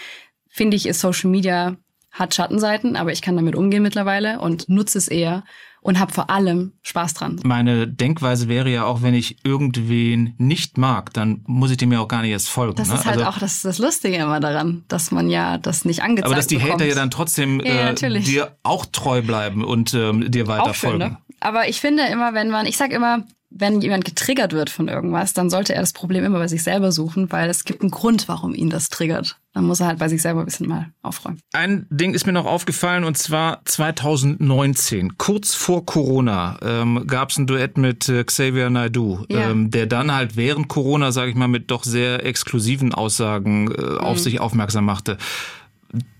finde 0.48 0.76
ich, 0.76 0.86
ist 0.86 1.00
Social 1.00 1.30
Media 1.30 1.76
hat 2.10 2.34
Schattenseiten, 2.34 2.94
aber 2.94 3.10
ich 3.10 3.22
kann 3.22 3.36
damit 3.36 3.56
umgehen 3.56 3.82
mittlerweile 3.82 4.38
und 4.38 4.68
nutze 4.68 4.98
es 4.98 5.08
eher 5.08 5.44
und 5.84 6.00
habe 6.00 6.12
vor 6.12 6.30
allem 6.30 6.72
Spaß 6.80 7.12
dran. 7.12 7.38
Meine 7.44 7.86
Denkweise 7.86 8.48
wäre 8.48 8.70
ja 8.70 8.84
auch, 8.84 9.02
wenn 9.02 9.12
ich 9.12 9.44
irgendwen 9.44 10.34
nicht 10.38 10.78
mag, 10.78 11.12
dann 11.12 11.42
muss 11.46 11.70
ich 11.70 11.76
dem 11.76 11.92
ja 11.92 12.00
auch 12.00 12.08
gar 12.08 12.22
nicht 12.22 12.30
erst 12.30 12.48
folgen. 12.48 12.74
Das 12.76 12.88
ne? 12.88 12.94
ist 12.94 13.04
halt 13.04 13.18
also, 13.18 13.28
auch 13.28 13.38
das, 13.38 13.60
das 13.60 13.78
Lustige 13.78 14.16
immer 14.16 14.40
daran, 14.40 14.84
dass 14.88 15.10
man 15.10 15.28
ja 15.28 15.58
das 15.58 15.84
nicht 15.84 16.02
angezeigt 16.02 16.26
Aber 16.26 16.36
dass 16.36 16.46
die 16.46 16.56
bekommt. 16.56 16.72
Hater 16.74 16.86
ja 16.86 16.94
dann 16.94 17.10
trotzdem 17.10 17.60
ja, 17.60 17.90
äh, 17.90 18.20
dir 18.20 18.56
auch 18.62 18.86
treu 18.86 19.20
bleiben 19.20 19.62
und 19.62 19.92
ähm, 19.92 20.30
dir 20.30 20.46
weiter 20.46 20.70
auch 20.70 20.74
folgen. 20.74 20.98
ne? 20.98 21.18
Aber 21.40 21.68
ich 21.68 21.82
finde 21.82 22.04
immer, 22.04 22.32
wenn 22.32 22.48
man, 22.48 22.64
ich 22.64 22.78
sag 22.78 22.90
immer, 22.90 23.24
wenn 23.56 23.80
jemand 23.80 24.04
getriggert 24.04 24.52
wird 24.52 24.68
von 24.68 24.88
irgendwas, 24.88 25.32
dann 25.32 25.48
sollte 25.48 25.74
er 25.74 25.80
das 25.80 25.92
Problem 25.92 26.24
immer 26.24 26.40
bei 26.40 26.48
sich 26.48 26.64
selber 26.64 26.90
suchen, 26.90 27.30
weil 27.30 27.48
es 27.48 27.64
gibt 27.64 27.82
einen 27.82 27.92
Grund, 27.92 28.26
warum 28.26 28.52
ihn 28.52 28.68
das 28.68 28.88
triggert. 28.88 29.38
Dann 29.52 29.64
muss 29.64 29.78
er 29.78 29.86
halt 29.86 30.00
bei 30.00 30.08
sich 30.08 30.20
selber 30.20 30.40
ein 30.40 30.46
bisschen 30.46 30.66
mal 30.66 30.90
aufräumen. 31.02 31.38
Ein 31.52 31.86
Ding 31.88 32.14
ist 32.14 32.26
mir 32.26 32.32
noch 32.32 32.46
aufgefallen 32.46 33.04
und 33.04 33.16
zwar 33.16 33.64
2019, 33.64 35.18
kurz 35.18 35.54
vor 35.54 35.86
Corona, 35.86 36.58
ähm, 36.62 37.04
gab 37.06 37.30
es 37.30 37.38
ein 37.38 37.46
Duett 37.46 37.78
mit 37.78 38.08
äh, 38.08 38.24
Xavier 38.24 38.70
Naidoo, 38.70 39.24
ja. 39.30 39.50
ähm, 39.50 39.70
der 39.70 39.86
dann 39.86 40.12
halt 40.12 40.36
während 40.36 40.66
Corona, 40.66 41.12
sage 41.12 41.30
ich 41.30 41.36
mal, 41.36 41.46
mit 41.46 41.70
doch 41.70 41.84
sehr 41.84 42.26
exklusiven 42.26 42.92
Aussagen 42.92 43.70
äh, 43.70 43.80
mhm. 43.80 43.98
auf 43.98 44.18
sich 44.18 44.40
aufmerksam 44.40 44.84
machte. 44.84 45.16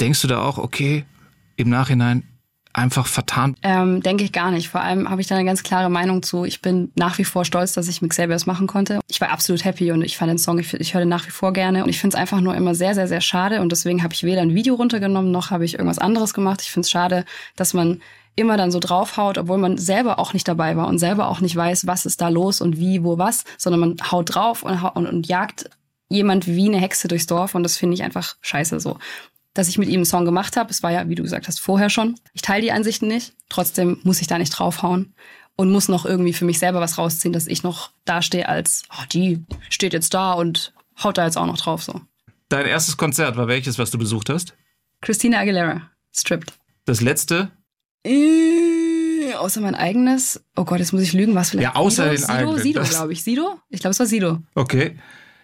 Denkst 0.00 0.22
du 0.22 0.28
da 0.28 0.40
auch, 0.40 0.58
okay, 0.58 1.04
im 1.56 1.68
Nachhinein, 1.68 2.22
einfach 2.74 3.06
vertan? 3.06 3.56
Ähm, 3.62 4.02
denke 4.02 4.24
ich 4.24 4.32
gar 4.32 4.50
nicht. 4.50 4.68
Vor 4.68 4.82
allem 4.82 5.08
habe 5.08 5.20
ich 5.20 5.26
da 5.26 5.36
eine 5.36 5.44
ganz 5.44 5.62
klare 5.62 5.88
Meinung 5.88 6.22
zu. 6.22 6.44
Ich 6.44 6.60
bin 6.60 6.92
nach 6.96 7.16
wie 7.18 7.24
vor 7.24 7.44
stolz, 7.44 7.72
dass 7.72 7.88
ich 7.88 8.02
mit 8.02 8.10
Xavier 8.10 8.34
das 8.34 8.46
machen 8.46 8.66
konnte. 8.66 9.00
Ich 9.08 9.20
war 9.20 9.30
absolut 9.30 9.64
happy 9.64 9.92
und 9.92 10.02
ich 10.02 10.16
fand 10.16 10.30
den 10.30 10.38
Song, 10.38 10.58
ich, 10.58 10.74
ich 10.74 10.92
höre 10.92 11.00
den 11.00 11.08
nach 11.08 11.26
wie 11.26 11.30
vor 11.30 11.52
gerne. 11.52 11.84
Und 11.84 11.88
ich 11.88 12.00
finde 12.00 12.16
es 12.16 12.20
einfach 12.20 12.40
nur 12.40 12.54
immer 12.54 12.74
sehr, 12.74 12.94
sehr, 12.94 13.08
sehr 13.08 13.20
schade. 13.20 13.60
Und 13.60 13.72
deswegen 13.72 14.02
habe 14.02 14.12
ich 14.12 14.24
weder 14.24 14.42
ein 14.42 14.54
Video 14.54 14.74
runtergenommen, 14.74 15.30
noch 15.30 15.50
habe 15.50 15.64
ich 15.64 15.74
irgendwas 15.74 15.98
anderes 15.98 16.34
gemacht. 16.34 16.60
Ich 16.62 16.70
finde 16.70 16.84
es 16.84 16.90
schade, 16.90 17.24
dass 17.56 17.72
man 17.72 18.02
immer 18.36 18.56
dann 18.56 18.72
so 18.72 18.80
draufhaut, 18.80 19.38
obwohl 19.38 19.58
man 19.58 19.78
selber 19.78 20.18
auch 20.18 20.32
nicht 20.32 20.48
dabei 20.48 20.76
war 20.76 20.88
und 20.88 20.98
selber 20.98 21.28
auch 21.28 21.40
nicht 21.40 21.54
weiß, 21.54 21.86
was 21.86 22.04
ist 22.04 22.20
da 22.20 22.28
los 22.28 22.60
und 22.60 22.78
wie, 22.78 23.04
wo, 23.04 23.16
was, 23.16 23.44
sondern 23.56 23.80
man 23.80 23.96
haut 24.10 24.34
drauf 24.34 24.64
und, 24.64 24.82
und, 24.82 25.06
und 25.06 25.28
jagt 25.28 25.70
jemand 26.08 26.46
wie 26.46 26.68
eine 26.68 26.78
Hexe 26.78 27.08
durchs 27.08 27.26
Dorf 27.26 27.54
und 27.54 27.62
das 27.62 27.76
finde 27.76 27.94
ich 27.94 28.02
einfach 28.02 28.34
scheiße 28.40 28.80
so 28.80 28.98
dass 29.54 29.68
ich 29.68 29.78
mit 29.78 29.88
ihm 29.88 29.96
einen 29.96 30.04
Song 30.04 30.24
gemacht 30.24 30.56
habe. 30.56 30.70
Es 30.70 30.82
war 30.82 30.92
ja, 30.92 31.08
wie 31.08 31.14
du 31.14 31.22
gesagt 31.22 31.48
hast, 31.48 31.60
vorher 31.60 31.88
schon. 31.88 32.16
Ich 32.32 32.42
teile 32.42 32.62
die 32.62 32.72
Ansichten 32.72 33.06
nicht. 33.06 33.32
Trotzdem 33.48 34.00
muss 34.02 34.20
ich 34.20 34.26
da 34.26 34.38
nicht 34.38 34.50
draufhauen 34.50 35.14
und 35.56 35.70
muss 35.70 35.88
noch 35.88 36.04
irgendwie 36.04 36.32
für 36.32 36.44
mich 36.44 36.58
selber 36.58 36.80
was 36.80 36.98
rausziehen, 36.98 37.32
dass 37.32 37.46
ich 37.46 37.62
noch 37.62 37.90
dastehe 38.04 38.48
als, 38.48 38.82
oh, 38.90 39.04
die 39.12 39.44
steht 39.70 39.92
jetzt 39.92 40.12
da 40.12 40.32
und 40.32 40.72
haut 41.02 41.16
da 41.18 41.24
jetzt 41.24 41.38
auch 41.38 41.46
noch 41.46 41.58
drauf 41.58 41.82
so. 41.82 42.00
Dein 42.48 42.66
erstes 42.66 42.96
Konzert 42.96 43.36
war 43.36 43.48
welches, 43.48 43.78
was 43.78 43.90
du 43.90 43.98
besucht 43.98 44.28
hast? 44.28 44.54
Christina 45.00 45.38
Aguilera, 45.38 45.82
Stripped. 46.12 46.52
Das 46.84 47.00
letzte? 47.00 47.50
Äh, 48.04 49.34
außer 49.34 49.60
mein 49.60 49.74
eigenes. 49.74 50.42
Oh 50.56 50.64
Gott, 50.64 50.80
jetzt 50.80 50.92
muss 50.92 51.02
ich 51.02 51.12
lügen, 51.12 51.34
was 51.34 51.50
vielleicht. 51.50 51.74
Ja, 51.74 51.76
außer 51.76 52.10
Sido? 52.10 52.26
den 52.26 52.30
eigenen. 52.30 52.58
Sido, 52.58 52.82
Sido 52.82 52.96
glaube 52.96 53.12
ich. 53.12 53.22
Sido? 53.22 53.58
Ich 53.70 53.80
glaube, 53.80 53.92
es 53.92 53.98
war 53.98 54.06
Sido. 54.06 54.42
Okay. 54.54 54.98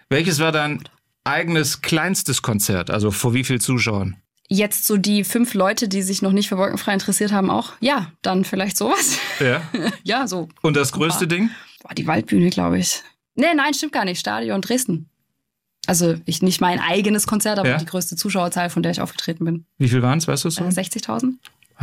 Welches 0.09 0.39
war 0.39 0.51
dein 0.51 0.83
eigenes 1.23 1.81
kleinstes 1.81 2.41
Konzert? 2.41 2.89
Also 2.89 3.11
vor 3.11 3.33
wie 3.33 3.43
viel 3.43 3.61
Zuschauern? 3.61 4.17
Jetzt 4.47 4.85
so 4.85 4.97
die 4.97 5.23
fünf 5.23 5.53
Leute, 5.53 5.87
die 5.87 6.01
sich 6.01 6.21
noch 6.21 6.33
nicht 6.33 6.49
für 6.49 6.57
Wolkenfrei 6.57 6.93
interessiert 6.93 7.31
haben, 7.31 7.49
auch? 7.49 7.71
Ja, 7.79 8.11
dann 8.21 8.43
vielleicht 8.43 8.77
sowas. 8.77 9.17
Ja. 9.39 9.61
ja, 10.03 10.27
so. 10.27 10.49
Und 10.61 10.75
das 10.75 10.91
größte 10.91 11.27
Ding? 11.27 11.49
Boah, 11.81 11.95
die 11.95 12.05
Waldbühne, 12.05 12.49
glaube 12.49 12.77
ich. 12.77 13.01
Nee, 13.35 13.53
nein, 13.55 13.73
stimmt 13.73 13.93
gar 13.93 14.03
nicht. 14.03 14.19
Stadion 14.19 14.61
Dresden. 14.61 15.09
Also 15.87 16.15
ich 16.25 16.41
nicht 16.41 16.61
mein 16.61 16.79
eigenes 16.79 17.27
Konzert, 17.27 17.59
aber 17.59 17.69
ja? 17.69 17.77
die 17.77 17.85
größte 17.85 18.15
Zuschauerzahl, 18.15 18.69
von 18.69 18.83
der 18.83 18.91
ich 18.91 19.01
aufgetreten 19.01 19.45
bin. 19.45 19.65
Wie 19.77 19.89
viel 19.89 20.01
waren 20.01 20.19
es, 20.19 20.27
weißt 20.27 20.45
du 20.45 20.49
so? 20.49 20.63
Äh, 20.63 20.67
60.000. 20.67 21.35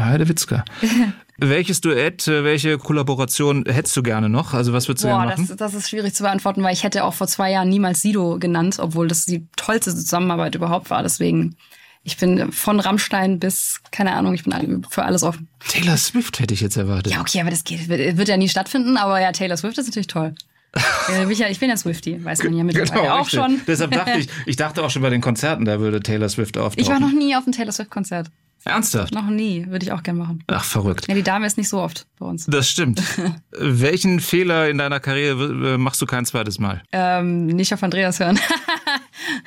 Heidewitzka. 0.04 0.64
Welches 1.40 1.80
Duett, 1.80 2.26
äh, 2.26 2.42
welche 2.42 2.78
Kollaboration 2.78 3.64
hättest 3.64 3.96
du 3.96 4.02
gerne 4.02 4.28
noch? 4.28 4.54
Also 4.54 4.72
was 4.72 4.88
würdest 4.88 5.04
du 5.04 5.08
Boah, 5.08 5.18
gerne 5.18 5.30
machen? 5.30 5.46
Das, 5.46 5.56
das 5.56 5.74
ist 5.74 5.88
schwierig 5.88 6.12
zu 6.12 6.24
beantworten, 6.24 6.64
weil 6.64 6.72
ich 6.72 6.82
hätte 6.82 7.04
auch 7.04 7.14
vor 7.14 7.28
zwei 7.28 7.52
Jahren 7.52 7.68
niemals 7.68 8.02
Sido 8.02 8.40
genannt, 8.40 8.78
obwohl 8.80 9.06
das 9.06 9.24
die 9.24 9.46
tollste 9.56 9.94
Zusammenarbeit 9.94 10.56
überhaupt 10.56 10.90
war. 10.90 11.04
Deswegen, 11.04 11.54
ich 12.02 12.16
bin 12.16 12.50
von 12.50 12.80
Rammstein 12.80 13.38
bis, 13.38 13.80
keine 13.92 14.14
Ahnung, 14.14 14.34
ich 14.34 14.42
bin 14.42 14.84
für 14.90 15.04
alles 15.04 15.22
offen. 15.22 15.46
Taylor 15.68 15.96
Swift 15.96 16.40
hätte 16.40 16.54
ich 16.54 16.60
jetzt 16.60 16.76
erwartet. 16.76 17.12
Ja, 17.12 17.20
okay, 17.20 17.40
aber 17.40 17.50
das 17.50 17.62
geht, 17.62 17.88
wird 17.88 18.28
ja 18.28 18.36
nie 18.36 18.48
stattfinden. 18.48 18.96
Aber 18.96 19.20
ja, 19.20 19.30
Taylor 19.30 19.56
Swift 19.56 19.78
ist 19.78 19.86
natürlich 19.86 20.08
toll. 20.08 20.34
ich 21.48 21.60
bin 21.60 21.70
ja 21.70 21.76
Swifty, 21.76 22.22
weiß 22.22 22.42
man 22.42 22.56
ja 22.56 22.64
mittlerweile 22.64 23.00
genau, 23.00 23.14
auch 23.14 23.20
richtig. 23.20 23.38
schon. 23.38 23.60
Deshalb 23.66 23.92
dachte 23.92 24.10
ich, 24.18 24.28
ich 24.44 24.56
dachte 24.56 24.82
auch 24.82 24.90
schon 24.90 25.02
bei 25.02 25.10
den 25.10 25.20
Konzerten, 25.20 25.64
da 25.64 25.78
würde 25.78 26.00
Taylor 26.00 26.28
Swift 26.28 26.58
auftauchen. 26.58 26.82
Ich 26.82 26.90
war 26.90 26.98
noch 26.98 27.12
nie 27.12 27.36
auf 27.36 27.44
einem 27.44 27.52
Taylor 27.52 27.72
Swift 27.72 27.90
Konzert. 27.90 28.28
Ernsthaft? 28.64 29.14
Noch 29.14 29.28
nie, 29.28 29.66
würde 29.68 29.84
ich 29.84 29.92
auch 29.92 30.02
gerne 30.02 30.18
machen. 30.18 30.44
Ach, 30.48 30.64
verrückt. 30.64 31.06
Ja, 31.08 31.14
die 31.14 31.22
Dame 31.22 31.46
ist 31.46 31.56
nicht 31.56 31.68
so 31.68 31.80
oft 31.80 32.06
bei 32.18 32.26
uns. 32.26 32.46
Das 32.46 32.68
stimmt. 32.68 33.02
Welchen 33.52 34.20
Fehler 34.20 34.68
in 34.68 34.78
deiner 34.78 35.00
Karriere 35.00 35.74
äh, 35.74 35.78
machst 35.78 36.02
du 36.02 36.06
kein 36.06 36.24
zweites 36.26 36.58
Mal? 36.58 36.82
Ähm, 36.92 37.46
nicht 37.46 37.72
auf 37.72 37.82
Andreas 37.82 38.20
hören. 38.20 38.38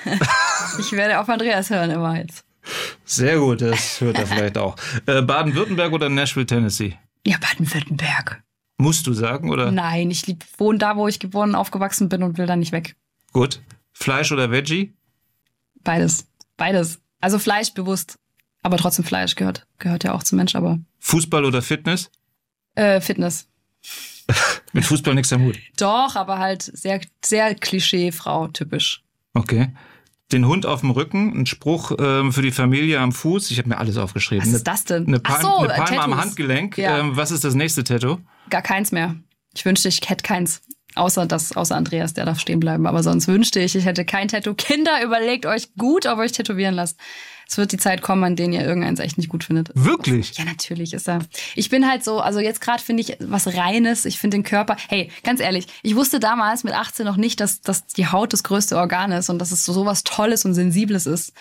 ich 0.80 0.92
werde 0.94 1.20
auf 1.20 1.30
Andreas 1.30 1.70
hören 1.70 1.92
immer 1.92 2.18
jetzt. 2.18 2.46
Sehr 3.06 3.38
gut, 3.40 3.62
das 3.62 4.00
hört 4.02 4.18
er 4.18 4.28
vielleicht 4.28 4.58
auch. 4.58 4.76
Äh, 5.06 5.22
Baden-Württemberg 5.22 5.92
oder 5.94 6.10
Nashville, 6.10 6.46
Tennessee? 6.46 6.98
Ja, 7.26 7.38
Baden-Württemberg. 7.38 8.42
Musst 8.78 9.06
du 9.06 9.14
sagen, 9.14 9.52
oder? 9.52 9.72
Nein, 9.72 10.10
ich 10.10 10.26
lieb, 10.26 10.44
wohne 10.58 10.80
da, 10.80 10.96
wo 10.96 11.08
ich 11.08 11.20
geboren, 11.20 11.54
aufgewachsen 11.54 12.10
bin 12.10 12.24
und 12.24 12.38
will 12.38 12.48
da 12.48 12.56
nicht 12.56 12.72
weg. 12.72 12.96
Gut. 13.34 13.62
Fleisch 13.94 14.32
oder 14.32 14.50
Veggie? 14.52 14.94
Beides. 15.84 16.28
Beides. 16.58 17.00
Also 17.20 17.38
Fleisch 17.38 17.74
bewusst. 17.74 18.18
Aber 18.64 18.78
trotzdem 18.78 19.06
Fleisch 19.06 19.36
gehört, 19.36 19.66
gehört 19.80 20.04
ja 20.04 20.14
auch 20.14 20.24
zum 20.24 20.38
Mensch, 20.38 20.56
aber. 20.56 20.80
Fußball 21.00 21.46
oder 21.46 21.62
Fitness? 21.62 22.12
Äh, 22.76 23.02
Fitness. 23.02 23.48
Mit 24.74 24.86
Fußball 24.86 25.16
nichts 25.16 25.34
am 25.34 25.44
Hut. 25.44 25.58
Doch, 25.78 26.16
aber 26.16 26.38
halt 26.38 26.62
sehr, 26.62 27.02
sehr 27.24 27.56
Klischee-Frau 27.56 28.48
typisch. 28.48 29.04
Okay. 29.34 29.74
Den 30.32 30.48
Hund 30.48 30.66
auf 30.66 30.80
dem 30.82 30.92
Rücken, 30.92 31.42
ein 31.42 31.46
Spruch 31.46 31.92
ähm, 32.00 32.32
für 32.32 32.42
die 32.42 32.52
Familie 32.52 33.00
am 33.00 33.12
Fuß. 33.12 33.52
Ich 33.52 33.58
habe 33.58 33.68
mir 33.68 33.78
alles 33.78 33.98
aufgeschrieben. 33.98 34.46
Was 34.46 34.54
ist 34.54 34.68
das 34.68 34.86
denn? 34.86 35.08
Eine, 35.08 35.20
Palm, 35.20 35.42
so, 35.42 35.58
eine 35.58 35.74
Palme 35.74 36.02
am 36.02 36.18
Handgelenk. 36.18 36.78
Ja. 36.78 37.00
Ähm, 37.00 37.18
was 37.18 37.32
ist 37.32 37.44
das 37.44 37.54
nächste 37.54 37.84
Tattoo? 37.84 38.20
Gar 38.50 38.62
keins 38.62 38.92
mehr. 38.94 39.16
Ich 39.54 39.66
wünschte, 39.66 39.90
ich 39.90 40.00
hätte 40.08 40.24
keins. 40.24 40.62
Außer 40.96 41.26
das, 41.26 41.56
außer 41.56 41.76
Andreas, 41.76 42.14
der 42.14 42.26
darf 42.26 42.40
stehen 42.40 42.60
bleiben. 42.60 42.86
Aber 42.86 43.04
sonst 43.04 43.28
wünschte 43.28 43.60
ich, 43.60 43.76
ich 43.76 43.86
hätte 43.86 44.06
kein 44.06 44.28
Tattoo. 44.28 44.54
Kinder, 44.54 45.04
überlegt 45.04 45.46
euch 45.46 45.74
gut, 45.76 46.06
ob 46.06 46.20
euch 46.20 46.32
tätowieren 46.32 46.76
lasst. 46.76 46.98
Es 47.48 47.58
wird 47.58 47.74
die 47.74 47.78
Zeit 47.78 48.02
kommen, 48.02 48.24
an 48.24 48.38
denen 48.38 48.54
ihr 48.54 48.66
irgendeins 48.66 49.02
echt 49.02 49.18
nicht 49.18 49.28
gut 49.28 49.44
findet. 49.44 49.72
Wirklich? 49.74 50.38
Ja, 50.38 50.46
natürlich 50.46 50.94
ist 50.94 51.10
er. 51.10 51.20
Ich 51.54 51.70
bin 51.70 51.86
halt 51.86 52.02
so, 52.02 52.22
also 52.22 52.40
jetzt 52.40 52.62
gerade 52.62 52.82
finde 52.82 53.02
ich 53.02 53.18
was 53.20 53.46
Reines. 53.56 54.06
Ich 54.06 54.20
finde 54.20 54.38
den 54.38 54.44
Körper. 54.44 54.78
Hey, 54.88 55.12
ganz 55.24 55.42
ehrlich, 55.42 55.68
ich 55.84 55.98
wusste 55.98 56.22
damals 56.22 56.64
mit 56.64 56.74
18 56.74 57.06
noch 57.06 57.18
nicht, 57.18 57.42
dass, 57.42 57.60
dass 57.60 57.86
die 57.88 58.08
Haut 58.08 58.32
das 58.32 58.44
größte 58.44 58.78
Organ 58.78 59.12
ist 59.12 59.30
und 59.30 59.40
dass 59.40 59.52
es 59.52 59.66
so 59.66 59.74
sowas 59.74 60.06
Tolles 60.06 60.46
und 60.46 60.54
Sensibles 60.54 61.06
ist. 61.06 61.34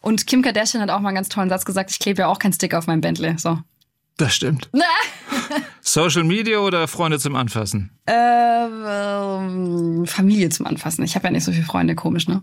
Und 0.00 0.28
Kim 0.28 0.42
Kardashian 0.42 0.82
hat 0.82 0.90
auch 0.90 1.00
mal 1.00 1.08
einen 1.08 1.16
ganz 1.16 1.28
tollen 1.28 1.48
Satz 1.48 1.64
gesagt, 1.64 1.90
ich 1.90 1.98
klebe 1.98 2.22
ja 2.22 2.28
auch 2.28 2.38
keinen 2.38 2.52
Sticker 2.52 2.78
auf 2.78 2.86
meinem 2.86 3.00
Bentley. 3.00 3.34
So. 3.36 3.58
Das 4.20 4.34
stimmt. 4.34 4.68
Social 5.80 6.24
Media 6.24 6.58
oder 6.58 6.86
Freunde 6.88 7.18
zum 7.18 7.34
Anfassen? 7.36 7.90
Äh, 8.04 8.12
ähm, 8.12 10.04
Familie 10.06 10.50
zum 10.50 10.66
Anfassen. 10.66 11.02
Ich 11.04 11.14
habe 11.14 11.24
ja 11.28 11.30
nicht 11.30 11.44
so 11.44 11.52
viele 11.52 11.64
Freunde, 11.64 11.94
komisch, 11.94 12.28
ne? 12.28 12.42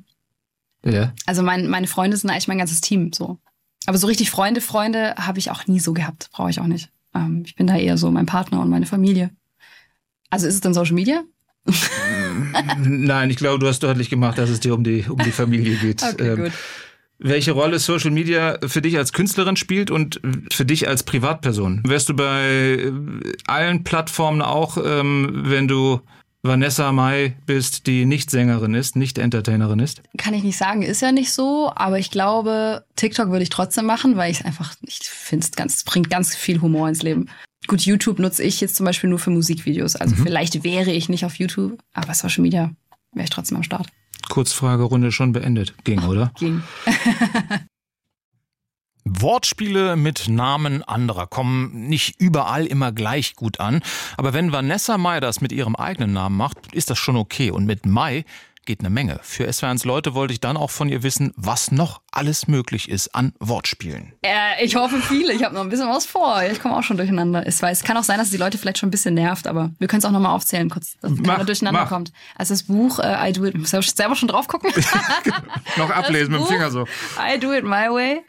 Ja. 0.84 1.14
Also 1.28 1.44
mein, 1.44 1.68
meine 1.68 1.86
Freunde 1.86 2.18
sind 2.18 2.32
eigentlich 2.32 2.48
mein 2.48 2.58
ganzes 2.58 2.82
Team 2.82 3.14
so. 3.14 3.38
Aber 3.86 4.00
so 4.00 4.08
richtig 4.08 4.32
Freunde, 4.32 4.60
Freunde 4.60 5.14
habe 5.18 5.38
ich 5.38 5.52
auch 5.52 5.68
nie 5.68 5.80
so 5.80 5.94
gehabt. 5.94 6.30
Brauche 6.32 6.50
ich 6.50 6.60
auch 6.60 6.66
nicht. 6.66 6.90
Ähm, 7.14 7.44
ich 7.46 7.56
bin 7.56 7.68
da 7.68 7.76
eher 7.78 7.98
so 8.00 8.10
mein 8.10 8.26
Partner 8.26 8.60
und 8.62 8.70
meine 8.72 8.88
Familie. 8.88 9.30
Also 10.32 10.48
ist 10.48 10.56
es 10.56 10.62
dann 10.62 10.74
Social 10.74 10.96
Media? 10.96 11.22
Nein, 12.80 13.30
ich 13.30 13.38
glaube, 13.38 13.60
du 13.60 13.68
hast 13.68 13.84
deutlich 13.84 14.10
gemacht, 14.10 14.40
dass 14.40 14.50
es 14.50 14.60
dir 14.62 14.74
um 14.74 14.84
die, 14.84 15.06
um 15.08 15.20
die 15.20 15.32
Familie 15.32 15.76
geht. 15.76 16.02
Okay, 16.02 16.30
Ähm, 16.30 16.44
gut. 16.46 16.52
Welche 17.20 17.52
Rolle 17.52 17.80
Social 17.80 18.12
Media 18.12 18.60
für 18.68 18.82
dich 18.82 18.98
als 18.98 19.12
Künstlerin 19.12 19.56
spielt 19.56 19.90
und 19.90 20.22
für 20.52 20.66
dich 20.66 20.88
als 20.88 21.04
Privatperson? 21.04 21.82
Wärst 21.86 22.10
du 22.10 22.16
bei 22.16 22.44
äh, 22.44 22.92
allen 23.48 23.84
Plattformen 23.84 24.44
auch, 24.44 24.78
ähm, 24.78 25.42
wenn 25.46 25.68
du 25.68 26.02
Vanessa 26.44 26.92
Mai 26.92 27.36
bist, 27.46 27.88
die 27.88 28.06
nicht 28.06 28.30
Sängerin 28.30 28.76
ist, 28.76 28.96
nicht 28.96 29.18
Entertainerin 29.18 29.80
ist? 29.80 30.04
Kann 30.18 30.36
ich 30.36 30.44
nicht 30.44 30.58
sagen, 30.58 30.84
ist 30.84 31.02
ja 31.02 31.12
nicht 31.12 31.32
so, 31.32 31.72
aber 31.76 31.98
ich 31.98 32.12
glaube, 32.12 32.86
TikTok 32.96 33.30
würde 33.30 33.44
ich 33.44 33.50
trotzdem 33.50 33.86
machen, 33.86 34.16
weil 34.16 34.32
ich 34.32 34.46
einfach, 34.46 34.76
ich 34.86 35.00
finde 35.00 35.46
es 35.46 35.52
ganz, 35.52 35.76
es 35.78 35.84
bringt 35.84 36.10
ganz 36.12 36.36
viel 36.36 36.62
Humor 36.62 36.88
ins 36.88 37.02
Leben. 37.02 37.30
Gut, 37.66 37.82
YouTube 37.82 38.20
nutze 38.20 38.44
ich 38.44 38.62
jetzt 38.62 38.76
zum 38.76 38.86
Beispiel 38.86 39.10
nur 39.10 39.20
für 39.20 39.32
Musikvideos. 39.32 39.96
Also 39.96 40.16
vielleicht 40.16 40.64
wäre 40.64 40.92
ich 40.92 41.10
nicht 41.10 41.26
auf 41.26 41.36
YouTube, 41.36 41.80
aber 41.94 42.14
Social 42.14 42.44
Media 42.44 42.72
wäre 43.14 43.24
ich 43.26 43.32
trotzdem 43.32 43.58
am 43.58 43.64
Start. 43.64 43.88
Kurzfragerunde 44.30 45.12
schon 45.12 45.32
beendet. 45.32 45.74
Ging, 45.84 46.04
oder? 46.04 46.32
Ging. 46.40 46.64
Wortspiele 49.06 49.96
mit 49.96 50.28
Namen 50.28 50.84
anderer 50.84 51.28
kommen 51.28 51.88
nicht 51.88 52.20
überall 52.20 52.66
immer 52.66 52.92
gleich 52.92 53.36
gut 53.36 53.60
an. 53.60 53.82
Aber 54.18 54.34
wenn 54.34 54.52
Vanessa 54.52 54.98
Mai 54.98 55.20
das 55.20 55.42
mit 55.42 55.52
ihrem 55.52 55.76
eigenen 55.76 56.14
Namen 56.14 56.38
macht, 56.38 56.58
ist 56.74 56.90
das 56.90 56.98
schon 56.98 57.16
okay. 57.16 57.52
Und 57.52 57.66
mit 57.66 57.86
Mai 57.86 58.26
geht 58.68 58.82
eine 58.82 58.92
Menge. 58.92 59.20
Für 59.24 59.52
SWRs 59.52 59.86
Leute 59.86 60.14
wollte 60.14 60.34
ich 60.34 60.40
dann 60.40 60.58
auch 60.58 60.70
von 60.70 60.90
ihr 60.90 61.02
wissen, 61.02 61.34
was 61.36 61.72
noch 61.72 62.02
alles 62.12 62.48
möglich 62.48 62.90
ist 62.90 63.16
an 63.16 63.34
Wortspielen. 63.40 64.14
Äh, 64.22 64.64
ich 64.64 64.76
hoffe 64.76 65.02
viele. 65.02 65.34
Ich 65.34 65.44
habe 65.44 65.56
noch 65.56 65.62
ein 65.62 65.70
bisschen 65.70 65.90
was 65.90 66.06
vor. 66.06 66.44
Ich 66.44 66.60
komme 66.60 66.78
auch 66.78 66.84
schon 66.84 66.98
durcheinander. 66.98 67.48
Es, 67.48 67.62
weiß, 67.62 67.80
es 67.80 67.84
kann 67.84 67.98
auch 67.98 68.04
sein, 68.04 68.20
dass 68.20 68.30
die 68.30 68.38
Leute 68.38 68.58
vielleicht 68.60 68.78
schon 68.78 68.90
ein 68.90 68.92
bisschen 68.92 69.16
nervt, 69.16 69.48
aber 69.48 69.72
wir 69.80 69.88
können 69.88 70.00
es 70.00 70.06
auch 70.06 70.12
nochmal 70.12 70.36
aufzählen, 70.36 70.70
kurz, 70.70 70.98
dass 71.02 71.12
Mach, 71.12 71.24
keiner 71.24 71.46
durcheinander 71.46 71.82
mach. 71.82 71.90
kommt. 71.90 72.12
Also 72.36 72.54
das 72.54 72.64
Buch 72.64 73.00
äh, 73.00 73.30
I 73.30 73.34
Do 73.34 73.46
It, 73.46 73.58
muss 73.58 73.74
ich 73.74 73.92
selber 73.92 74.16
schon 74.16 74.28
drauf 74.28 74.48
gucken. 74.48 74.72
Noch 75.78 75.90
ablesen 75.90 76.34
mit 76.34 76.42
dem. 76.42 76.48
Finger 76.48 76.70
so. 76.70 76.86
I 77.18 77.40
Do 77.40 77.54
It 77.54 77.64
My 77.64 77.90
Way. 77.90 78.22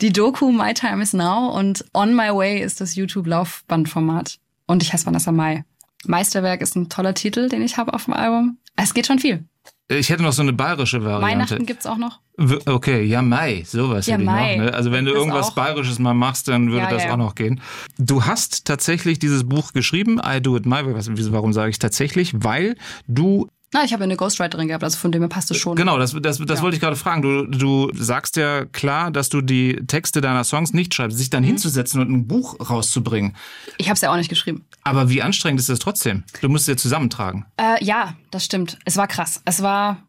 Die 0.00 0.12
Doku 0.12 0.52
My 0.52 0.72
Time 0.72 1.02
Is 1.02 1.12
Now 1.12 1.50
und 1.50 1.84
On 1.92 2.14
My 2.14 2.28
Way 2.32 2.62
ist 2.62 2.80
das 2.80 2.94
YouTube-Laufbandformat. 2.94 4.38
Und 4.66 4.82
ich 4.82 4.92
heiße 4.92 5.04
Vanessa 5.04 5.32
Mai. 5.32 5.64
Meisterwerk 6.06 6.60
ist 6.60 6.76
ein 6.76 6.88
toller 6.88 7.14
Titel, 7.14 7.48
den 7.48 7.62
ich 7.62 7.76
habe 7.76 7.92
auf 7.92 8.04
dem 8.04 8.14
Album. 8.14 8.58
Es 8.76 8.94
geht 8.94 9.06
schon 9.06 9.18
viel. 9.18 9.44
Ich 9.88 10.08
hätte 10.08 10.22
noch 10.22 10.32
so 10.32 10.40
eine 10.42 10.52
bayerische 10.54 11.04
Variante. 11.04 11.22
Weihnachten 11.54 11.66
gibt's 11.66 11.84
auch 11.86 11.98
noch. 11.98 12.20
Okay, 12.66 13.04
ja, 13.04 13.20
Mai, 13.22 13.64
sowas 13.66 14.06
Ja, 14.06 14.14
hätte 14.14 14.22
ich 14.22 14.28
Mai. 14.30 14.56
noch. 14.56 14.64
Ne? 14.64 14.74
Also 14.74 14.90
wenn 14.92 15.04
du 15.04 15.10
Das 15.12 15.20
irgendwas 15.20 15.48
auch. 15.48 15.54
Bayerisches 15.54 15.98
mal 15.98 16.14
machst, 16.14 16.48
dann 16.48 16.70
würde 16.70 16.86
Ja, 16.86 16.90
das 16.90 17.04
ja, 17.04 17.12
auch 17.12 17.16
noch 17.18 17.34
gehen. 17.34 17.60
Du 17.98 18.24
hast 18.24 18.64
tatsächlich 18.64 19.18
dieses 19.18 19.46
Buch 19.46 19.72
geschrieben, 19.74 20.20
I 20.24 20.40
Do 20.40 20.56
It 20.56 20.64
My 20.64 20.84
Way. 20.86 20.94
Warum 21.32 21.52
sage 21.52 21.70
ich 21.70 21.78
tatsächlich? 21.78 22.32
Weil 22.34 22.76
du 23.06 23.48
Na, 23.74 23.84
ich 23.84 23.92
habe 23.92 24.04
eine 24.04 24.16
Ghostwriterin 24.16 24.68
gehabt, 24.68 24.84
also 24.84 24.96
von 24.96 25.10
dem 25.10 25.20
her 25.20 25.28
passt 25.28 25.50
es 25.50 25.56
schon. 25.58 25.74
Genau, 25.76 25.98
das, 25.98 26.12
das, 26.22 26.38
das 26.38 26.58
Ja. 26.58 26.62
wollte 26.62 26.76
ich 26.76 26.80
gerade 26.80 26.94
fragen. 26.96 27.22
Du, 27.22 27.44
du 27.46 27.90
sagst 27.92 28.36
ja 28.36 28.64
klar, 28.66 29.10
dass 29.10 29.28
du 29.28 29.40
die 29.42 29.84
Texte 29.86 30.20
deiner 30.20 30.44
Songs 30.44 30.72
nicht 30.72 30.94
schreibst, 30.94 31.18
sich 31.18 31.28
dann 31.28 31.42
Mhm. 31.42 31.48
hinzusetzen 31.48 32.00
und 32.00 32.08
ein 32.10 32.26
Buch 32.28 32.56
rauszubringen. 32.70 33.34
Ich 33.78 33.88
habe 33.88 33.94
es 33.96 34.00
ja 34.00 34.12
auch 34.12 34.16
nicht 34.16 34.28
geschrieben. 34.28 34.64
Aber 34.84 35.10
wie 35.10 35.22
anstrengend 35.22 35.58
ist 35.60 35.68
das 35.68 35.80
trotzdem? 35.80 36.22
Du 36.40 36.48
musst 36.48 36.62
es 36.62 36.68
ja 36.68 36.76
zusammentragen. 36.76 37.46
Äh, 37.56 37.84
ja, 37.84 38.14
das 38.30 38.44
stimmt. 38.44 38.78
Es 38.84 38.96
war 38.96 39.08
krass. 39.08 39.42
Es 39.44 39.60
war 39.60 40.08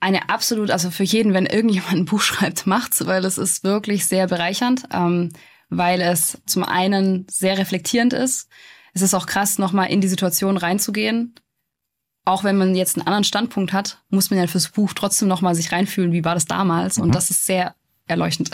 eine 0.00 0.30
absolut, 0.30 0.70
also 0.70 0.90
für 0.90 1.04
jeden, 1.04 1.34
wenn 1.34 1.44
irgendjemand 1.46 1.92
ein 1.92 2.04
Buch 2.06 2.22
schreibt, 2.22 2.66
macht's, 2.66 3.06
weil 3.06 3.24
es 3.26 3.36
ist 3.36 3.64
wirklich 3.64 4.06
sehr 4.06 4.26
bereichernd, 4.28 4.84
ähm, 4.92 5.28
weil 5.68 6.00
es 6.00 6.38
zum 6.46 6.64
einen 6.64 7.26
sehr 7.30 7.58
reflektierend 7.58 8.14
ist. 8.14 8.48
Es 8.94 9.02
ist 9.02 9.12
auch 9.12 9.26
krass, 9.26 9.58
nochmal 9.58 9.90
in 9.90 10.00
die 10.00 10.08
Situation 10.08 10.56
reinzugehen. 10.56 11.34
Auch 12.24 12.44
wenn 12.44 12.56
man 12.56 12.74
jetzt 12.74 12.96
einen 12.96 13.06
anderen 13.06 13.24
Standpunkt 13.24 13.72
hat, 13.72 13.98
muss 14.08 14.30
man 14.30 14.38
ja 14.38 14.46
fürs 14.46 14.68
Buch 14.68 14.92
trotzdem 14.94 15.28
nochmal 15.28 15.54
sich 15.54 15.72
reinfühlen, 15.72 16.12
wie 16.12 16.24
war 16.24 16.34
das 16.34 16.46
damals. 16.46 16.98
Und 16.98 17.14
das 17.14 17.30
ist 17.30 17.44
sehr 17.44 17.74
erleuchtend. 18.06 18.50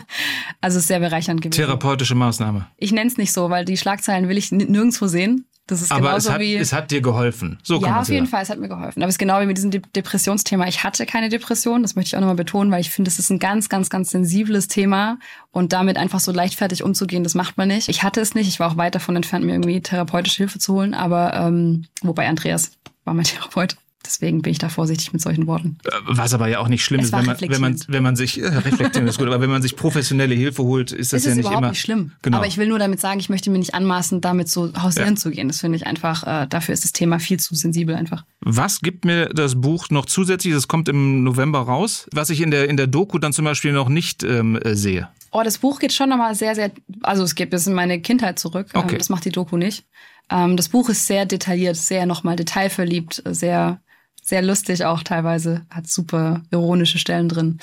also 0.60 0.78
es 0.78 0.84
ist 0.84 0.88
sehr 0.88 1.00
bereichernd 1.00 1.40
gewesen. 1.40 1.56
Therapeutische 1.56 2.14
Maßnahme. 2.14 2.66
Ich 2.76 2.92
nenne 2.92 3.10
es 3.10 3.16
nicht 3.16 3.32
so, 3.32 3.50
weil 3.50 3.64
die 3.64 3.76
Schlagzeilen 3.76 4.28
will 4.28 4.38
ich 4.38 4.52
nirgendwo 4.52 5.06
sehen. 5.06 5.46
Das 5.68 5.82
ist 5.82 5.92
Aber 5.92 6.16
es 6.16 6.24
genauso 6.24 6.32
hat, 6.32 6.40
wie. 6.40 6.54
es 6.54 6.72
hat 6.72 6.90
dir 6.90 7.02
geholfen. 7.02 7.58
So 7.62 7.78
ja, 7.78 8.00
auf 8.00 8.08
jeden 8.08 8.24
sagen. 8.24 8.30
Fall, 8.30 8.42
es 8.42 8.48
hat 8.48 8.58
mir 8.58 8.68
geholfen. 8.68 9.02
Aber 9.02 9.08
es 9.08 9.16
ist 9.16 9.18
genau 9.18 9.38
wie 9.42 9.46
mit 9.46 9.58
diesem 9.58 9.70
De 9.70 9.82
Depressionsthema. 9.94 10.66
Ich 10.66 10.82
hatte 10.82 11.04
keine 11.04 11.28
Depression, 11.28 11.82
das 11.82 11.94
möchte 11.94 12.08
ich 12.08 12.16
auch 12.16 12.20
nochmal 12.20 12.36
betonen, 12.36 12.70
weil 12.72 12.80
ich 12.80 12.88
finde, 12.88 13.10
es 13.10 13.18
ist 13.18 13.28
ein 13.28 13.38
ganz, 13.38 13.68
ganz, 13.68 13.90
ganz 13.90 14.10
sensibles 14.10 14.68
Thema 14.68 15.18
und 15.50 15.74
damit 15.74 15.98
einfach 15.98 16.20
so 16.20 16.32
leichtfertig 16.32 16.82
umzugehen, 16.82 17.22
das 17.22 17.34
macht 17.34 17.58
man 17.58 17.68
nicht. 17.68 17.90
Ich 17.90 18.02
hatte 18.02 18.22
es 18.22 18.34
nicht, 18.34 18.48
ich 18.48 18.60
war 18.60 18.72
auch 18.72 18.76
weit 18.78 18.94
davon 18.94 19.14
entfernt, 19.14 19.44
mir 19.44 19.52
irgendwie 19.52 19.82
therapeutische 19.82 20.38
Hilfe 20.38 20.58
zu 20.58 20.72
holen, 20.72 20.94
aber 20.94 21.34
ähm, 21.34 21.84
wobei 22.00 22.26
Andreas 22.28 22.70
war 23.08 23.14
mein 23.14 23.24
Therapeut. 23.24 23.76
Deswegen 24.06 24.42
bin 24.42 24.52
ich 24.52 24.58
da 24.58 24.68
vorsichtig 24.68 25.12
mit 25.12 25.20
solchen 25.20 25.48
Worten. 25.48 25.76
Was 26.06 26.32
aber 26.32 26.46
ja 26.46 26.60
auch 26.60 26.68
nicht 26.68 26.84
schlimm 26.84 27.00
Es 27.00 27.06
ist, 27.06 27.12
wenn 27.12 27.26
man, 27.26 27.36
wenn 27.40 27.60
man, 27.60 27.76
wenn 27.88 28.02
man 28.02 28.14
sich, 28.16 28.40
äh, 28.40 28.46
reflektieren 28.46 29.08
ist 29.08 29.18
gut, 29.18 29.26
aber 29.26 29.40
wenn 29.40 29.50
man 29.50 29.60
sich 29.60 29.74
professionelle 29.74 30.36
Hilfe 30.36 30.62
holt, 30.62 30.92
ist 30.92 31.12
das 31.12 31.22
Es 31.22 31.24
ja 31.24 31.30
ist 31.32 31.36
nicht 31.38 31.46
überhaupt 31.46 31.62
immer. 31.62 31.70
nicht 31.70 31.80
schlimm. 31.80 32.12
Genau. 32.22 32.36
Aber 32.38 32.46
ich 32.46 32.56
will 32.58 32.68
nur 32.68 32.78
damit 32.78 33.00
sagen, 33.00 33.18
ich 33.18 33.28
möchte 33.28 33.50
mir 33.50 33.58
nicht 33.58 33.74
anmaßen, 33.74 34.20
damit 34.20 34.48
so 34.48 34.72
hausieren 34.80 35.10
Ja. 35.10 35.16
zu 35.16 35.30
gehen. 35.32 35.48
Das 35.48 35.60
finde 35.60 35.76
ich 35.76 35.86
einfach, 35.86 36.22
äh, 36.24 36.46
dafür 36.46 36.74
ist 36.74 36.84
das 36.84 36.92
Thema 36.92 37.18
viel 37.18 37.40
zu 37.40 37.56
sensibel 37.56 37.96
einfach. 37.96 38.24
Was 38.40 38.80
gibt 38.80 39.04
mir 39.04 39.26
das 39.30 39.60
Buch 39.60 39.90
noch 39.90 40.06
zusätzlich? 40.06 40.54
Das 40.54 40.68
kommt 40.68 40.88
im 40.88 41.24
November 41.24 41.58
raus, 41.58 42.06
was 42.12 42.30
ich 42.30 42.40
in 42.40 42.52
der, 42.52 42.70
in 42.70 42.76
der 42.76 42.86
Doku 42.86 43.18
dann 43.18 43.32
zum 43.32 43.44
Beispiel 43.46 43.72
noch 43.72 43.88
nicht 43.88 44.22
ähm, 44.22 44.56
äh, 44.62 44.76
sehe. 44.76 45.08
Oh, 45.32 45.42
das 45.44 45.58
Buch 45.58 45.80
geht 45.80 45.92
schon 45.92 46.08
nochmal 46.08 46.34
sehr, 46.36 46.54
sehr, 46.54 46.70
also 47.02 47.24
es 47.24 47.34
geht 47.34 47.50
bis 47.50 47.66
in 47.66 47.74
meine 47.74 48.00
Kindheit 48.00 48.38
zurück. 48.38 48.68
Okay. 48.72 48.92
Ähm, 48.92 48.98
das 48.98 49.08
macht 49.08 49.24
die 49.24 49.32
Doku 49.32 49.56
nicht. 49.56 49.84
Ähm, 50.30 50.56
das 50.56 50.68
Buch 50.68 50.88
ist 50.88 51.06
sehr 51.06 51.26
detailliert, 51.26 51.76
sehr 51.76 52.06
nochmal 52.06 52.36
detailverliebt, 52.36 53.22
sehr, 53.26 53.80
sehr 54.22 54.42
lustig 54.42 54.84
auch 54.84 55.02
teilweise, 55.02 55.66
hat 55.70 55.86
super 55.86 56.42
ironische 56.50 56.98
Stellen 56.98 57.28
drin. 57.28 57.58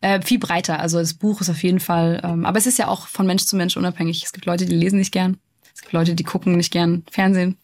Äh, 0.00 0.20
viel 0.22 0.38
breiter, 0.38 0.80
also 0.80 0.98
das 0.98 1.14
Buch 1.14 1.40
ist 1.40 1.50
auf 1.50 1.62
jeden 1.62 1.80
Fall, 1.80 2.20
ähm, 2.24 2.44
aber 2.44 2.58
es 2.58 2.66
ist 2.66 2.78
ja 2.78 2.88
auch 2.88 3.06
von 3.06 3.26
Mensch 3.26 3.44
zu 3.44 3.56
Mensch 3.56 3.76
unabhängig. 3.76 4.22
Es 4.24 4.32
gibt 4.32 4.46
Leute, 4.46 4.66
die 4.66 4.76
lesen 4.76 4.98
nicht 4.98 5.12
gern. 5.12 5.38
Es 5.74 5.82
gibt 5.82 5.92
Leute, 5.92 6.14
die 6.14 6.24
gucken 6.24 6.56
nicht 6.56 6.72
gern 6.72 7.04
Fernsehen. 7.10 7.56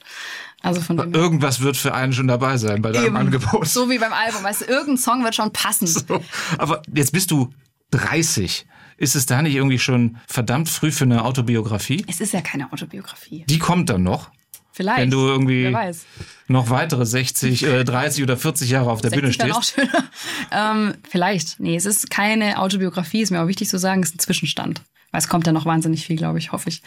Also 0.62 0.80
von 0.80 0.96
her. 0.96 1.08
Irgendwas 1.12 1.60
wird 1.60 1.76
für 1.76 1.94
einen 1.94 2.12
schon 2.12 2.28
dabei 2.28 2.56
sein 2.56 2.80
bei 2.82 2.90
deinem 2.90 3.06
Eben. 3.06 3.16
Angebot. 3.16 3.68
So 3.68 3.90
wie 3.90 3.98
beim 3.98 4.12
Album, 4.12 4.42
weißt 4.42 4.62
du, 4.62 4.64
irgendein 4.64 4.96
Song 4.96 5.22
wird 5.22 5.34
schon 5.34 5.52
passen. 5.52 5.86
So. 5.86 6.22
Aber 6.58 6.82
jetzt 6.92 7.12
bist 7.12 7.30
du 7.30 7.52
30. 7.90 8.66
Ist 8.98 9.14
es 9.14 9.26
da 9.26 9.42
nicht 9.42 9.54
irgendwie 9.54 9.78
schon 9.78 10.16
verdammt 10.26 10.68
früh 10.68 10.90
für 10.90 11.04
eine 11.04 11.24
Autobiografie? 11.24 12.04
Es 12.08 12.20
ist 12.20 12.32
ja 12.32 12.40
keine 12.40 12.72
Autobiografie. 12.72 13.44
Die 13.48 13.58
kommt 13.58 13.90
dann 13.90 14.02
noch, 14.02 14.30
Vielleicht. 14.76 15.00
wenn 15.00 15.10
du 15.10 15.26
irgendwie 15.26 15.64
Wer 15.64 15.72
weiß. 15.72 16.04
noch 16.48 16.68
weitere 16.68 17.06
60, 17.06 17.62
äh, 17.62 17.82
30 17.82 18.22
oder 18.22 18.36
40 18.36 18.68
Jahre 18.68 18.90
auf 18.90 19.00
der 19.00 19.08
Bühne 19.08 19.28
60 19.28 19.38
dann 19.38 19.52
auch 19.52 19.62
stehst. 19.62 19.90
schöner. 19.90 20.04
ähm, 20.52 20.94
vielleicht. 21.08 21.58
Nee, 21.60 21.76
es 21.76 21.86
ist 21.86 22.10
keine 22.10 22.58
Autobiografie, 22.58 23.22
ist 23.22 23.30
mir 23.30 23.40
auch 23.40 23.48
wichtig 23.48 23.70
zu 23.70 23.78
sagen, 23.78 24.02
es 24.02 24.10
ist 24.10 24.16
ein 24.16 24.18
Zwischenstand. 24.18 24.82
Weil 25.12 25.20
es 25.20 25.28
kommt 25.28 25.46
ja 25.46 25.54
noch 25.54 25.64
wahnsinnig 25.64 26.04
viel, 26.04 26.16
glaube 26.16 26.38
ich, 26.38 26.52
hoffe 26.52 26.68
ich. 26.68 26.82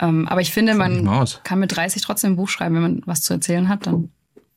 Ähm, 0.00 0.28
aber 0.28 0.42
ich 0.42 0.50
finde, 0.52 0.72
ich 0.72 0.78
man 0.78 1.08
aus. 1.08 1.40
kann 1.42 1.60
mit 1.60 1.74
30 1.74 2.02
trotzdem 2.02 2.32
ein 2.32 2.36
Buch 2.36 2.50
schreiben, 2.50 2.74
wenn 2.74 2.82
man 2.82 3.02
was 3.06 3.22
zu 3.22 3.32
erzählen 3.32 3.70
hat, 3.70 3.86
dann 3.86 4.10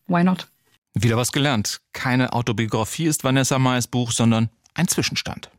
why 0.07 0.25
not? 0.25 0.47
Wieder 0.93 1.15
was 1.15 1.31
gelernt. 1.31 1.79
Keine 1.93 2.33
Autobiografie 2.33 3.05
ist 3.05 3.23
Vanessa 3.23 3.57
Mai's 3.59 3.87
Buch, 3.87 4.11
sondern 4.11 4.49
ein 4.73 4.89
Zwischenstand. 4.89 5.49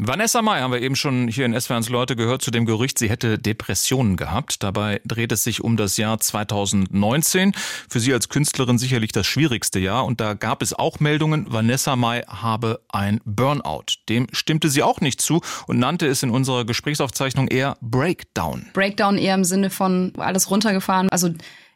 Vanessa 0.00 0.42
Mai 0.42 0.60
haben 0.60 0.70
wir 0.70 0.80
eben 0.80 0.94
schon 0.94 1.26
hier 1.26 1.44
in 1.44 1.60
SWRs 1.60 1.88
Leute 1.88 2.14
gehört 2.14 2.40
zu 2.40 2.52
dem 2.52 2.66
Gerücht, 2.66 3.00
sie 3.00 3.10
hätte 3.10 3.36
Depressionen 3.36 4.16
gehabt. 4.16 4.62
Dabei 4.62 5.00
dreht 5.04 5.32
es 5.32 5.42
sich 5.42 5.64
um 5.64 5.76
das 5.76 5.96
Jahr 5.96 6.20
2019. 6.20 7.52
Für 7.88 7.98
sie 7.98 8.12
als 8.12 8.28
Künstlerin 8.28 8.78
sicherlich 8.78 9.10
das 9.10 9.26
schwierigste 9.26 9.80
Jahr. 9.80 10.06
Und 10.06 10.20
da 10.20 10.34
gab 10.34 10.62
es 10.62 10.72
auch 10.72 11.00
Meldungen, 11.00 11.52
Vanessa 11.52 11.96
Mai 11.96 12.22
habe 12.28 12.80
ein 12.90 13.20
Burnout. 13.24 13.86
Dem 14.08 14.28
stimmte 14.30 14.68
sie 14.68 14.84
auch 14.84 15.00
nicht 15.00 15.20
zu 15.20 15.40
und 15.66 15.80
nannte 15.80 16.06
es 16.06 16.22
in 16.22 16.30
unserer 16.30 16.64
Gesprächsaufzeichnung 16.64 17.48
eher 17.48 17.76
Breakdown. 17.80 18.66
Breakdown 18.74 19.18
eher 19.18 19.34
im 19.34 19.42
Sinne 19.42 19.68
von 19.68 20.12
alles 20.16 20.48
runtergefahren. 20.48 21.08
Also 21.10 21.30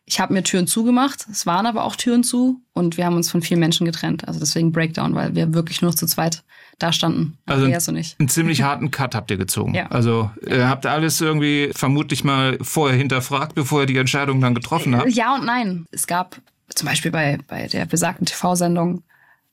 Ich 0.04 0.20
habe 0.20 0.32
mir 0.32 0.44
Türen 0.44 0.68
zugemacht, 0.68 1.26
es 1.28 1.44
waren 1.44 1.66
aber 1.66 1.82
auch 1.82 1.96
Türen 1.96 2.22
zu 2.22 2.60
und 2.72 2.96
wir 2.96 3.04
haben 3.04 3.16
uns 3.16 3.32
von 3.32 3.42
vielen 3.42 3.58
Menschen 3.58 3.84
getrennt. 3.84 4.28
Also 4.28 4.38
deswegen 4.38 4.70
Breakdown, 4.70 5.16
weil 5.16 5.34
wir 5.34 5.54
wirklich 5.54 5.82
nur 5.82 5.96
zu 5.96 6.06
zweit 6.06 6.44
da 6.82 6.92
standen. 6.92 7.38
Also 7.46 7.66
ein, 7.66 8.04
einen 8.18 8.28
ziemlich 8.28 8.62
harten 8.62 8.90
Cut 8.90 9.14
habt 9.14 9.30
ihr 9.30 9.36
gezogen. 9.36 9.74
Ja. 9.74 9.86
Also 9.88 10.30
ihr 10.46 10.68
habt 10.68 10.86
alles 10.86 11.20
irgendwie 11.20 11.70
vermutlich 11.74 12.24
mal 12.24 12.58
vorher 12.60 12.96
hinterfragt, 12.96 13.54
bevor 13.54 13.82
ihr 13.82 13.86
die 13.86 13.96
Entscheidung 13.96 14.40
dann 14.40 14.54
getroffen 14.54 14.96
habt? 14.96 15.10
Ja 15.10 15.34
und 15.34 15.44
nein. 15.44 15.86
Es 15.90 16.06
gab 16.06 16.40
zum 16.68 16.88
Beispiel 16.88 17.10
bei, 17.10 17.38
bei 17.48 17.66
der 17.66 17.86
besagten 17.86 18.26
TV-Sendung 18.26 19.02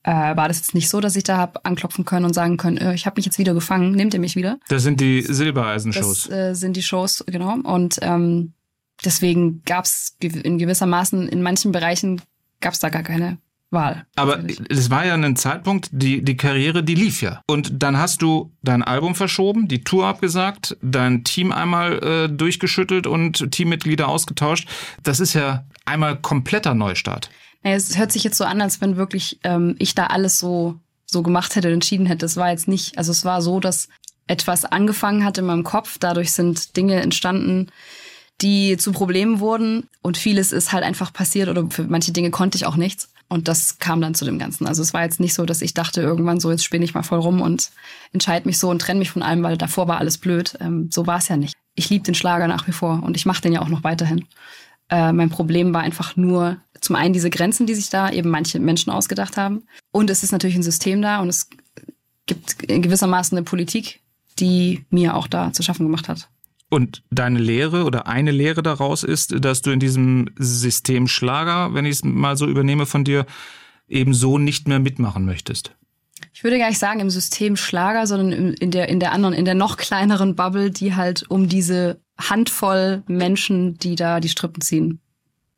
äh, 0.02 0.10
war 0.10 0.48
das 0.48 0.58
jetzt 0.58 0.74
nicht 0.74 0.88
so, 0.88 1.00
dass 1.00 1.16
ich 1.16 1.24
da 1.24 1.36
habe 1.36 1.64
anklopfen 1.64 2.04
können 2.04 2.24
und 2.24 2.34
sagen 2.34 2.56
können, 2.56 2.78
äh, 2.78 2.94
ich 2.94 3.06
habe 3.06 3.16
mich 3.18 3.26
jetzt 3.26 3.38
wieder 3.38 3.52
gefangen, 3.52 3.92
nehmt 3.92 4.14
ihr 4.14 4.20
mich 4.20 4.34
wieder? 4.34 4.58
Das 4.68 4.82
sind 4.82 5.00
die 5.00 5.20
Silbereisen-Shows. 5.20 6.28
Das 6.28 6.32
äh, 6.32 6.54
sind 6.54 6.76
die 6.76 6.82
Shows, 6.82 7.22
genau. 7.26 7.56
Und 7.62 7.98
ähm, 8.00 8.54
deswegen 9.04 9.62
gab 9.64 9.84
es 9.84 10.16
in 10.20 10.58
gewissermaßen 10.58 11.28
in 11.28 11.42
manchen 11.42 11.72
Bereichen 11.72 12.22
gab 12.60 12.72
es 12.72 12.78
da 12.78 12.88
gar 12.88 13.02
keine 13.02 13.38
Wahl. 13.70 14.04
Aber 14.16 14.40
es 14.68 14.90
war 14.90 15.06
ja 15.06 15.14
ein 15.14 15.36
Zeitpunkt, 15.36 15.88
die, 15.92 16.22
die 16.22 16.36
Karriere, 16.36 16.82
die 16.82 16.96
lief 16.96 17.22
ja. 17.22 17.40
Und 17.46 17.82
dann 17.82 17.96
hast 17.96 18.20
du 18.20 18.52
dein 18.62 18.82
Album 18.82 19.14
verschoben, 19.14 19.68
die 19.68 19.84
Tour 19.84 20.06
abgesagt, 20.06 20.76
dein 20.82 21.22
Team 21.22 21.52
einmal 21.52 22.02
äh, 22.02 22.28
durchgeschüttelt 22.28 23.06
und 23.06 23.50
Teammitglieder 23.52 24.08
ausgetauscht. 24.08 24.68
Das 25.02 25.20
ist 25.20 25.34
ja 25.34 25.64
einmal 25.84 26.16
kompletter 26.16 26.74
Neustart. 26.74 27.30
Naja, 27.62 27.76
es 27.76 27.96
hört 27.96 28.10
sich 28.10 28.24
jetzt 28.24 28.38
so 28.38 28.44
an, 28.44 28.60
als 28.60 28.80
wenn 28.80 28.96
wirklich 28.96 29.38
ähm, 29.44 29.76
ich 29.78 29.94
da 29.94 30.06
alles 30.06 30.38
so, 30.38 30.80
so 31.06 31.22
gemacht 31.22 31.54
hätte 31.54 31.68
und 31.68 31.74
entschieden 31.74 32.06
hätte. 32.06 32.26
Es 32.26 32.36
war 32.36 32.50
jetzt 32.50 32.66
nicht, 32.66 32.98
also 32.98 33.12
es 33.12 33.24
war 33.24 33.40
so, 33.40 33.60
dass 33.60 33.88
etwas 34.26 34.64
angefangen 34.64 35.24
hat 35.24 35.38
in 35.38 35.44
meinem 35.44 35.64
Kopf. 35.64 35.98
Dadurch 35.98 36.32
sind 36.32 36.76
Dinge 36.76 37.00
entstanden, 37.00 37.68
die 38.40 38.76
zu 38.78 38.92
Problemen 38.92 39.40
wurden. 39.40 39.88
Und 40.02 40.16
vieles 40.16 40.52
ist 40.52 40.72
halt 40.72 40.84
einfach 40.84 41.12
passiert 41.12 41.48
oder 41.48 41.68
für 41.70 41.84
manche 41.84 42.12
Dinge 42.12 42.30
konnte 42.30 42.56
ich 42.56 42.66
auch 42.66 42.76
nichts. 42.76 43.10
Und 43.30 43.46
das 43.46 43.78
kam 43.78 44.00
dann 44.00 44.14
zu 44.16 44.24
dem 44.24 44.40
Ganzen. 44.40 44.66
Also 44.66 44.82
es 44.82 44.92
war 44.92 45.04
jetzt 45.04 45.20
nicht 45.20 45.34
so, 45.34 45.46
dass 45.46 45.62
ich 45.62 45.72
dachte 45.72 46.00
irgendwann 46.00 46.40
so, 46.40 46.50
jetzt 46.50 46.64
spinne 46.64 46.84
ich 46.84 46.94
mal 46.94 47.04
voll 47.04 47.20
rum 47.20 47.40
und 47.40 47.70
entscheide 48.12 48.46
mich 48.46 48.58
so 48.58 48.68
und 48.68 48.82
trenne 48.82 48.98
mich 48.98 49.12
von 49.12 49.22
allem, 49.22 49.44
weil 49.44 49.56
davor 49.56 49.86
war 49.86 49.98
alles 49.98 50.18
blöd. 50.18 50.58
Ähm, 50.60 50.90
so 50.90 51.06
war 51.06 51.18
es 51.18 51.28
ja 51.28 51.36
nicht. 51.36 51.54
Ich 51.76 51.88
liebe 51.90 52.04
den 52.04 52.16
Schlager 52.16 52.48
nach 52.48 52.66
wie 52.66 52.72
vor 52.72 53.04
und 53.04 53.16
ich 53.16 53.26
mache 53.26 53.40
den 53.42 53.52
ja 53.52 53.62
auch 53.62 53.68
noch 53.68 53.84
weiterhin. 53.84 54.24
Äh, 54.88 55.12
mein 55.12 55.30
Problem 55.30 55.72
war 55.72 55.82
einfach 55.82 56.16
nur 56.16 56.56
zum 56.80 56.96
einen 56.96 57.14
diese 57.14 57.30
Grenzen, 57.30 57.66
die 57.66 57.76
sich 57.76 57.88
da 57.88 58.10
eben 58.10 58.30
manche 58.30 58.58
Menschen 58.58 58.90
ausgedacht 58.90 59.36
haben. 59.36 59.62
Und 59.92 60.10
es 60.10 60.24
ist 60.24 60.32
natürlich 60.32 60.56
ein 60.56 60.64
System 60.64 61.00
da 61.00 61.20
und 61.20 61.28
es 61.28 61.48
gibt 62.26 62.64
in 62.64 62.82
gewissermaßen 62.82 63.38
eine 63.38 63.44
Politik, 63.44 64.00
die 64.40 64.84
mir 64.90 65.14
auch 65.14 65.28
da 65.28 65.52
zu 65.52 65.62
schaffen 65.62 65.86
gemacht 65.86 66.08
hat. 66.08 66.28
Und 66.70 67.02
deine 67.10 67.40
Lehre 67.40 67.84
oder 67.84 68.06
eine 68.06 68.30
Lehre 68.30 68.62
daraus 68.62 69.02
ist, 69.02 69.44
dass 69.44 69.60
du 69.60 69.72
in 69.72 69.80
diesem 69.80 70.30
System 70.36 71.08
Schlager, 71.08 71.74
wenn 71.74 71.84
ich 71.84 71.96
es 71.96 72.04
mal 72.04 72.36
so 72.36 72.46
übernehme 72.46 72.86
von 72.86 73.04
dir, 73.04 73.26
eben 73.88 74.14
so 74.14 74.38
nicht 74.38 74.68
mehr 74.68 74.78
mitmachen 74.78 75.24
möchtest. 75.24 75.74
Ich 76.32 76.44
würde 76.44 76.58
gar 76.58 76.68
nicht 76.68 76.78
sagen 76.78 77.00
im 77.00 77.10
System 77.10 77.56
Schlager, 77.56 78.06
sondern 78.06 78.52
in 78.54 78.70
der, 78.70 78.88
in 78.88 79.00
der 79.00 79.12
anderen, 79.12 79.34
in 79.34 79.44
der 79.44 79.54
noch 79.54 79.76
kleineren 79.76 80.36
Bubble, 80.36 80.70
die 80.70 80.94
halt 80.94 81.28
um 81.28 81.48
diese 81.48 82.00
Handvoll 82.18 83.02
Menschen, 83.08 83.76
die 83.78 83.96
da 83.96 84.20
die 84.20 84.28
Strippen 84.28 84.60
ziehen. 84.60 85.00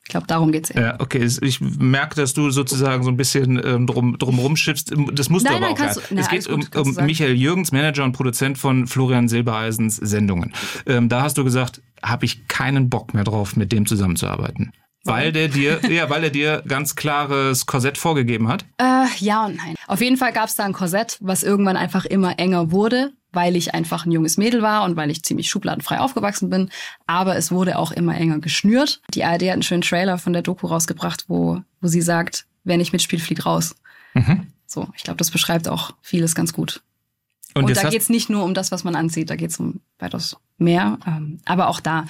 Ich 0.05 0.09
glaube, 0.09 0.27
darum 0.27 0.53
geht's 0.53 0.71
eher. 0.71 0.83
Ja, 0.83 1.01
okay. 1.01 1.25
Ich 1.41 1.61
merke, 1.61 2.17
dass 2.17 2.35
du 2.35 2.51
sozusagen 2.51 3.05
so 3.05 3.11
ein 3.11 3.17
bisschen 3.17 3.61
ähm, 3.65 3.87
drum, 3.87 4.19
drum 4.19 4.39
rumschiffst. 4.39 4.93
Das 5.13 5.31
musst 5.31 5.45
nein, 5.45 5.61
du 5.61 5.67
aber 5.67 5.79
nein, 5.79 5.91
auch. 5.91 5.95
Du, 5.95 6.01
na, 6.15 6.21
es 6.21 6.29
geht 6.29 6.47
um, 6.49 6.67
um 6.75 6.95
Michael 7.07 7.35
Jürgens, 7.35 7.73
Manager 7.73 8.05
und 8.05 8.13
Produzent 8.13 8.59
von 8.59 8.87
Florian 8.87 9.29
Silbereisens 9.29 9.97
Sendungen. 9.97 10.53
Ähm, 10.87 11.09
da 11.09 11.23
hast 11.23 11.39
du 11.39 11.45
gesagt, 11.45 11.83
habe 12.03 12.25
ich 12.25 12.49
keinen 12.49 12.91
Bock 12.91 13.15
mehr 13.15 13.25
drauf, 13.25 13.57
mit 13.57 13.71
dem 13.73 13.87
zusammenzuarbeiten. 13.87 14.73
Weil 15.05 15.33
der 15.33 15.49
dir, 15.49 15.81
ja, 15.91 16.09
weil 16.11 16.25
er 16.25 16.31
dir 16.31 16.63
ganz 16.67 16.95
klares 16.95 17.67
Korsett 17.67 17.99
vorgegeben 17.99 18.49
hat? 18.49 18.65
Äh, 18.79 19.07
ja 19.19 19.47
und 19.47 19.57
nein. 19.57 19.75
Auf 19.89 20.01
jeden 20.01 20.17
Fall 20.17 20.33
gab 20.33 20.49
es 20.49 20.55
da 20.55 20.65
ein 20.65 20.73
Korsett, 20.73 21.19
was 21.21 21.43
irgendwann 21.43 21.77
einfach 21.77 22.05
immer 22.05 22.39
enger 22.39 22.71
wurde, 22.71 23.13
weil 23.33 23.57
ich 23.57 23.75
einfach 23.75 24.07
ein 24.07 24.13
junges 24.13 24.37
Mädel 24.37 24.63
war 24.63 24.85
und 24.85 24.97
weil 24.97 25.11
ich 25.11 25.25
ziemlich 25.25 25.49
schubladenfrei 25.49 25.99
aufgewachsen 25.99 26.51
bin. 26.51 26.71
Aber 27.07 27.37
es 27.37 27.51
wurde 27.51 27.79
auch 27.79 27.91
immer 27.91 28.17
enger 28.17 28.39
geschnürt. 28.39 29.01
Die 29.13 29.25
ARD 29.25 29.43
hat 29.43 29.53
einen 29.53 29.63
schönen 29.63 29.83
Trailer 29.83 30.19
von 30.19 30.33
der 30.33 30.43
Doku 30.43 30.67
rausgebracht, 30.69 31.25
wo, 31.29 31.61
wo 31.81 31.89
sie 31.89 32.03
sagt, 32.03 32.47
wer 32.65 32.77
nicht 32.77 32.93
mitspielt, 32.93 33.23
fliegt 33.23 33.45
raus. 33.45 33.75
Mhm. 34.15 34.49
So, 34.67 34.89
ich 34.97 35.03
glaube, 35.03 35.19
das 35.19 35.31
beschreibt 35.31 35.69
auch 35.69 35.93
vieles 36.01 36.35
ganz 36.35 36.53
gut. 36.53 36.83
Und, 37.55 37.65
und 37.65 37.77
da 37.77 37.91
geht's 37.91 38.09
nicht 38.09 38.31
nur 38.31 38.45
um 38.45 38.55
das, 38.55 38.73
was 38.73 38.85
man 38.85 38.95
anzieht, 38.95 39.29
da 39.29 39.37
geht's 39.37 39.59
um 39.59 39.81
weitaus 39.99 40.37
mehr. 40.59 40.99
Ähm, 41.07 41.41
aber 41.45 41.69
auch 41.69 41.81
da 41.81 42.07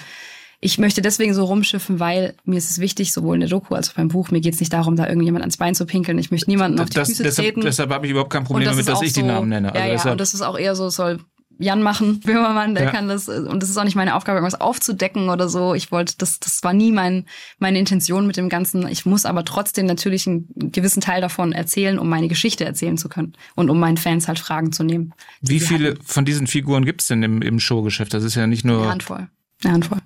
ich 0.63 0.77
möchte 0.77 1.01
deswegen 1.01 1.33
so 1.33 1.43
rumschiffen, 1.43 1.99
weil 1.99 2.35
mir 2.45 2.57
ist 2.57 2.71
es 2.71 2.79
wichtig, 2.79 3.11
sowohl 3.11 3.35
in 3.35 3.41
der 3.41 3.49
Doku 3.49 3.75
als 3.75 3.89
auch 3.89 3.93
beim 3.93 4.07
Buch, 4.07 4.31
mir 4.31 4.39
geht 4.39 4.53
es 4.53 4.59
nicht 4.61 4.71
darum, 4.71 4.95
da 4.95 5.07
irgendjemand 5.07 5.43
ans 5.43 5.57
Bein 5.57 5.75
zu 5.75 5.85
pinkeln. 5.85 6.17
Ich 6.17 6.31
möchte 6.31 6.49
niemanden 6.49 6.79
auf 6.79 6.89
die 6.89 6.95
das, 6.95 7.09
Füße 7.09 7.23
deshalb, 7.23 7.47
treten. 7.47 7.61
Deshalb 7.61 7.91
habe 7.91 8.05
ich 8.05 8.11
überhaupt 8.11 8.31
kein 8.31 8.45
Problem 8.45 8.69
damit, 8.69 8.87
dass 8.87 9.01
ich 9.01 9.13
so, 9.13 9.21
die 9.21 9.27
Namen 9.27 9.49
nenne. 9.49 9.73
Also 9.73 9.87
ja, 9.87 9.93
ja, 9.93 10.11
und 10.11 10.21
das 10.21 10.33
ist 10.33 10.41
auch 10.41 10.57
eher 10.57 10.75
so, 10.75 10.89
soll 10.89 11.19
Jan 11.59 11.83
machen, 11.83 12.19
Böhmermann, 12.25 12.75
der 12.75 12.85
ja. 12.85 12.91
kann 12.91 13.09
das. 13.09 13.27
Und 13.27 13.61
das 13.61 13.69
ist 13.69 13.77
auch 13.77 13.83
nicht 13.83 13.95
meine 13.95 14.15
Aufgabe, 14.15 14.37
irgendwas 14.37 14.59
aufzudecken 14.59 15.29
oder 15.29 15.49
so. 15.49 15.73
Ich 15.73 15.91
wollte, 15.91 16.15
das, 16.17 16.39
das 16.39 16.63
war 16.63 16.73
nie 16.73 16.93
mein, 16.93 17.25
meine 17.59 17.77
Intention 17.77 18.25
mit 18.25 18.37
dem 18.37 18.47
Ganzen. 18.47 18.87
Ich 18.87 19.05
muss 19.05 19.25
aber 19.25 19.43
trotzdem 19.43 19.85
natürlich 19.85 20.27
einen 20.27 20.47
gewissen 20.55 21.01
Teil 21.01 21.19
davon 21.19 21.51
erzählen, 21.51 21.99
um 21.99 22.07
meine 22.07 22.29
Geschichte 22.29 22.63
erzählen 22.63 22.97
zu 22.97 23.09
können 23.09 23.33
und 23.55 23.69
um 23.69 23.79
meinen 23.79 23.97
Fans 23.97 24.29
halt 24.29 24.39
Fragen 24.39 24.71
zu 24.71 24.83
nehmen. 24.83 25.13
Wie 25.41 25.59
viele 25.59 25.91
hatten. 25.91 26.03
von 26.03 26.25
diesen 26.25 26.47
Figuren 26.47 26.85
gibt's 26.85 27.07
denn 27.07 27.21
im, 27.21 27.41
im 27.41 27.59
Showgeschäft? 27.59 28.13
Das 28.13 28.23
ist 28.23 28.35
ja 28.35 28.47
nicht 28.47 28.63
nur. 28.63 28.81
Eine 28.81 28.91
Handvoll. 28.91 29.27
Eine 29.63 29.73
Handvoll. 29.73 29.99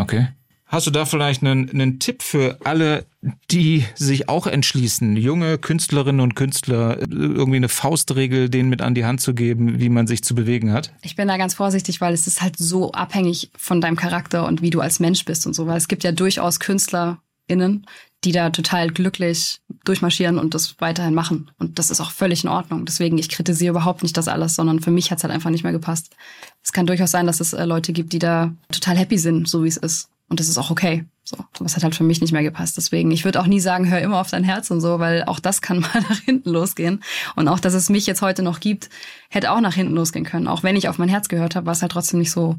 Okay. 0.00 0.28
Hast 0.70 0.86
du 0.86 0.92
da 0.92 1.04
vielleicht 1.04 1.42
einen, 1.42 1.68
einen 1.68 1.98
Tipp 1.98 2.22
für 2.22 2.58
alle, 2.62 3.04
die 3.50 3.84
sich 3.96 4.28
auch 4.28 4.46
entschließen, 4.46 5.16
junge 5.16 5.58
Künstlerinnen 5.58 6.20
und 6.20 6.36
Künstler, 6.36 6.98
irgendwie 7.10 7.56
eine 7.56 7.68
Faustregel 7.68 8.48
denen 8.48 8.68
mit 8.68 8.80
an 8.80 8.94
die 8.94 9.04
Hand 9.04 9.20
zu 9.20 9.34
geben, 9.34 9.80
wie 9.80 9.88
man 9.88 10.06
sich 10.06 10.22
zu 10.22 10.36
bewegen 10.36 10.72
hat? 10.72 10.92
Ich 11.02 11.16
bin 11.16 11.26
da 11.26 11.38
ganz 11.38 11.54
vorsichtig, 11.54 12.00
weil 12.00 12.14
es 12.14 12.28
ist 12.28 12.40
halt 12.40 12.56
so 12.56 12.92
abhängig 12.92 13.50
von 13.56 13.80
deinem 13.80 13.96
Charakter 13.96 14.46
und 14.46 14.62
wie 14.62 14.70
du 14.70 14.80
als 14.80 15.00
Mensch 15.00 15.24
bist 15.24 15.44
und 15.44 15.54
so, 15.54 15.66
weil 15.66 15.76
es 15.76 15.88
gibt 15.88 16.04
ja 16.04 16.12
durchaus 16.12 16.60
KünstlerInnen, 16.60 17.84
die 18.24 18.32
da 18.32 18.50
total 18.50 18.90
glücklich 18.90 19.60
durchmarschieren 19.84 20.38
und 20.38 20.54
das 20.54 20.76
weiterhin 20.78 21.14
machen. 21.14 21.50
Und 21.58 21.78
das 21.78 21.90
ist 21.90 22.00
auch 22.00 22.10
völlig 22.10 22.44
in 22.44 22.50
Ordnung. 22.50 22.84
Deswegen, 22.84 23.16
ich 23.16 23.30
kritisiere 23.30 23.70
überhaupt 23.70 24.02
nicht 24.02 24.16
das 24.16 24.28
alles, 24.28 24.54
sondern 24.54 24.80
für 24.80 24.90
mich 24.90 25.10
hat 25.10 25.18
es 25.18 25.24
halt 25.24 25.32
einfach 25.32 25.50
nicht 25.50 25.64
mehr 25.64 25.72
gepasst. 25.72 26.14
Es 26.62 26.72
kann 26.72 26.86
durchaus 26.86 27.10
sein, 27.10 27.26
dass 27.26 27.40
es 27.40 27.54
äh, 27.54 27.64
Leute 27.64 27.92
gibt, 27.92 28.12
die 28.12 28.18
da 28.18 28.52
total 28.70 28.98
happy 28.98 29.16
sind, 29.16 29.48
so 29.48 29.64
wie 29.64 29.68
es 29.68 29.78
ist. 29.78 30.10
Und 30.28 30.38
das 30.38 30.48
ist 30.48 30.58
auch 30.58 30.70
okay. 30.70 31.04
So, 31.24 31.36
was 31.58 31.76
hat 31.76 31.82
halt 31.82 31.94
für 31.94 32.04
mich 32.04 32.20
nicht 32.20 32.32
mehr 32.32 32.42
gepasst. 32.42 32.76
Deswegen, 32.76 33.10
ich 33.10 33.24
würde 33.24 33.40
auch 33.40 33.46
nie 33.46 33.60
sagen, 33.60 33.88
hör 33.88 34.00
immer 34.00 34.20
auf 34.20 34.30
dein 34.30 34.44
Herz 34.44 34.70
und 34.70 34.80
so, 34.80 34.98
weil 34.98 35.24
auch 35.24 35.40
das 35.40 35.62
kann 35.62 35.80
mal 35.80 36.04
nach 36.08 36.20
hinten 36.20 36.50
losgehen. 36.50 37.02
Und 37.36 37.48
auch, 37.48 37.58
dass 37.58 37.74
es 37.74 37.88
mich 37.88 38.06
jetzt 38.06 38.22
heute 38.22 38.42
noch 38.42 38.60
gibt, 38.60 38.90
hätte 39.28 39.50
auch 39.50 39.60
nach 39.60 39.74
hinten 39.74 39.94
losgehen 39.94 40.24
können. 40.24 40.46
Auch 40.46 40.62
wenn 40.62 40.76
ich 40.76 40.88
auf 40.88 40.98
mein 40.98 41.08
Herz 41.08 41.28
gehört 41.28 41.56
habe, 41.56 41.66
war 41.66 41.72
es 41.72 41.82
halt 41.82 41.92
trotzdem 41.92 42.20
nicht 42.20 42.30
so 42.32 42.56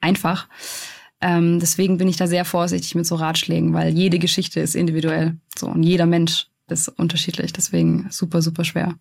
einfach. 0.00 0.48
Ähm, 1.20 1.58
deswegen 1.60 1.96
bin 1.96 2.08
ich 2.08 2.16
da 2.16 2.26
sehr 2.26 2.44
vorsichtig 2.44 2.94
mit 2.94 3.06
so 3.06 3.14
Ratschlägen, 3.14 3.72
weil 3.72 3.94
jede 3.94 4.18
Geschichte 4.18 4.60
ist 4.60 4.74
individuell. 4.74 5.36
So, 5.58 5.68
und 5.68 5.82
jeder 5.82 6.06
Mensch 6.06 6.48
ist 6.68 6.88
unterschiedlich. 6.88 7.52
Deswegen 7.52 8.08
super, 8.10 8.42
super 8.42 8.64
schwer. 8.64 8.94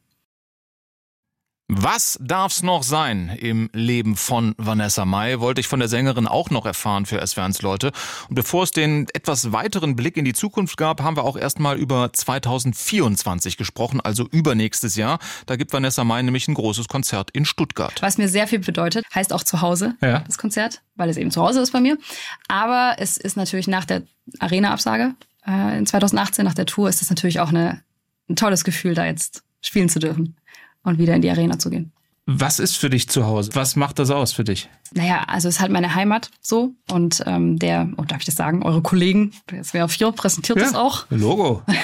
Was 1.76 2.20
darf's 2.22 2.62
noch 2.62 2.84
sein 2.84 3.30
im 3.30 3.68
Leben 3.74 4.16
von 4.16 4.54
Vanessa 4.58 5.06
Mai? 5.06 5.40
Wollte 5.40 5.60
ich 5.60 5.68
von 5.68 5.80
der 5.80 5.90
Sängerin 5.90 6.28
auch 6.28 6.52
noch 6.52 6.68
erfahren 6.68 7.08
für 7.08 7.26
SWRs 7.26 7.64
Leute. 7.64 7.92
Und 8.30 8.36
bevor 8.36 8.64
es 8.64 8.72
den 8.72 9.08
etwas 9.14 9.52
weiteren 9.52 9.96
Blick 9.96 10.16
in 10.16 10.24
die 10.24 10.34
Zukunft 10.34 10.78
gab, 10.78 11.02
haben 11.02 11.18
wir 11.18 11.24
auch 11.24 11.36
erstmal 11.36 11.80
über 11.80 12.14
2024 12.14 13.58
gesprochen, 13.58 14.02
also 14.02 14.28
übernächstes 14.30 14.96
Jahr. 14.96 15.18
Da 15.48 15.56
gibt 15.56 15.74
Vanessa 15.74 16.04
Mai 16.04 16.22
nämlich 16.22 16.48
ein 16.48 16.54
großes 16.54 16.88
Konzert 16.88 17.32
in 17.32 17.44
Stuttgart. 17.44 18.00
Was 18.02 18.20
mir 18.20 18.30
sehr 18.30 18.48
viel 18.48 18.60
bedeutet, 18.60 19.06
heißt 19.14 19.34
auch 19.34 19.44
zu 19.44 19.62
Hause, 19.62 19.96
ja. 20.02 20.20
das 20.20 20.38
Konzert, 20.38 20.84
weil 20.96 21.10
es 21.10 21.18
eben 21.18 21.32
zu 21.32 21.42
Hause 21.42 21.62
ist 21.62 21.72
bei 21.72 21.82
mir. 21.82 21.98
Aber 22.50 22.98
es 23.00 23.18
ist 23.18 23.36
natürlich 23.36 23.68
nach 23.68 23.86
der 23.86 24.04
Arena-Absage 24.40 25.16
äh, 25.48 25.80
in 25.80 25.88
2018, 25.88 26.46
nach 26.46 26.54
der 26.54 26.68
Tour, 26.68 26.88
ist 26.88 27.02
es 27.02 27.10
natürlich 27.10 27.40
auch 27.40 27.50
eine, 27.50 27.82
ein 28.30 28.36
tolles 28.36 28.64
Gefühl, 28.64 28.94
da 28.94 29.06
jetzt 29.06 29.44
spielen 29.62 29.90
zu 29.90 29.98
dürfen 30.00 30.36
und 30.84 30.98
wieder 30.98 31.16
in 31.16 31.22
die 31.22 31.30
Arena 31.30 31.60
zu 31.60 31.70
gehen. 31.70 31.92
Was 32.26 32.60
ist 32.60 32.78
für 32.78 32.90
dich 32.90 33.10
zu 33.10 33.26
Hause? 33.26 33.50
Was 33.54 33.76
macht 33.76 34.00
das 34.00 34.10
aus 34.10 34.32
für 34.32 34.46
dich? 34.46 34.70
Naja, 34.94 35.26
also 35.28 35.50
es 35.50 35.56
ist 35.56 35.62
halt 35.62 35.74
meine 35.74 35.94
Heimat 35.94 36.32
so. 36.40 36.72
Und 36.90 37.22
ähm, 37.26 37.60
der, 37.60 37.90
oh, 37.98 38.04
darf 38.04 38.20
ich 38.20 38.26
das 38.26 38.36
sagen, 38.36 38.64
eure 38.64 38.82
Kollegen, 38.82 39.34
das 39.48 39.74
wäre 39.74 39.84
auf 39.84 39.92
hier, 39.92 40.10
präsentiert 40.14 40.58
ja, 40.58 40.64
das 40.64 40.74
auch. 40.74 41.06
Logo. 41.10 41.64
Wir 41.66 41.76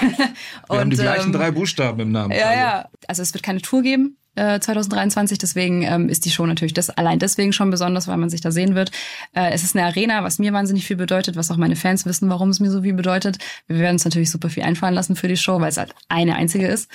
und, 0.70 0.80
haben 0.80 0.90
die 0.92 0.96
gleichen 0.96 1.28
ähm, 1.28 1.34
drei 1.34 1.52
Buchstaben 1.52 2.00
im 2.00 2.12
Namen. 2.14 2.32
Ja, 2.32 2.48
also. 2.48 2.60
ja. 2.60 2.90
Also 3.08 3.22
es 3.22 3.34
wird 3.34 3.44
keine 3.44 3.62
Tour 3.62 3.82
geben. 3.82 4.18
2023. 4.60 5.38
Äh, 5.38 5.40
deswegen 5.40 5.82
ähm, 5.84 6.10
ist 6.10 6.26
die 6.26 6.32
Show 6.32 6.46
natürlich 6.46 6.74
das 6.74 6.90
allein 6.90 7.20
deswegen 7.20 7.54
schon 7.54 7.70
besonders, 7.70 8.08
weil 8.08 8.18
man 8.18 8.30
sich 8.30 8.42
da 8.42 8.52
sehen 8.52 8.76
wird. 8.76 8.92
Äh, 9.34 9.52
es 9.52 9.64
ist 9.64 9.76
eine 9.76 9.86
Arena, 9.86 10.24
was 10.24 10.40
mir 10.40 10.54
wahnsinnig 10.54 10.86
viel 10.86 10.98
bedeutet, 10.98 11.36
was 11.36 11.52
auch 11.52 11.58
meine 11.58 11.76
Fans 11.76 12.06
wissen, 12.06 12.30
warum 12.30 12.50
es 12.50 12.60
mir 12.60 12.72
so 12.72 12.82
viel 12.82 12.94
bedeutet. 12.94 13.38
Wir 13.68 13.80
werden 13.80 13.96
uns 13.96 14.06
natürlich 14.06 14.32
super 14.32 14.50
viel 14.50 14.64
einfallen 14.64 14.94
lassen 14.94 15.16
für 15.16 15.28
die 15.28 15.38
Show, 15.38 15.60
weil 15.60 15.70
es 15.70 15.78
halt 15.78 15.94
eine 16.08 16.36
einzige 16.36 16.68
ist. 16.68 16.90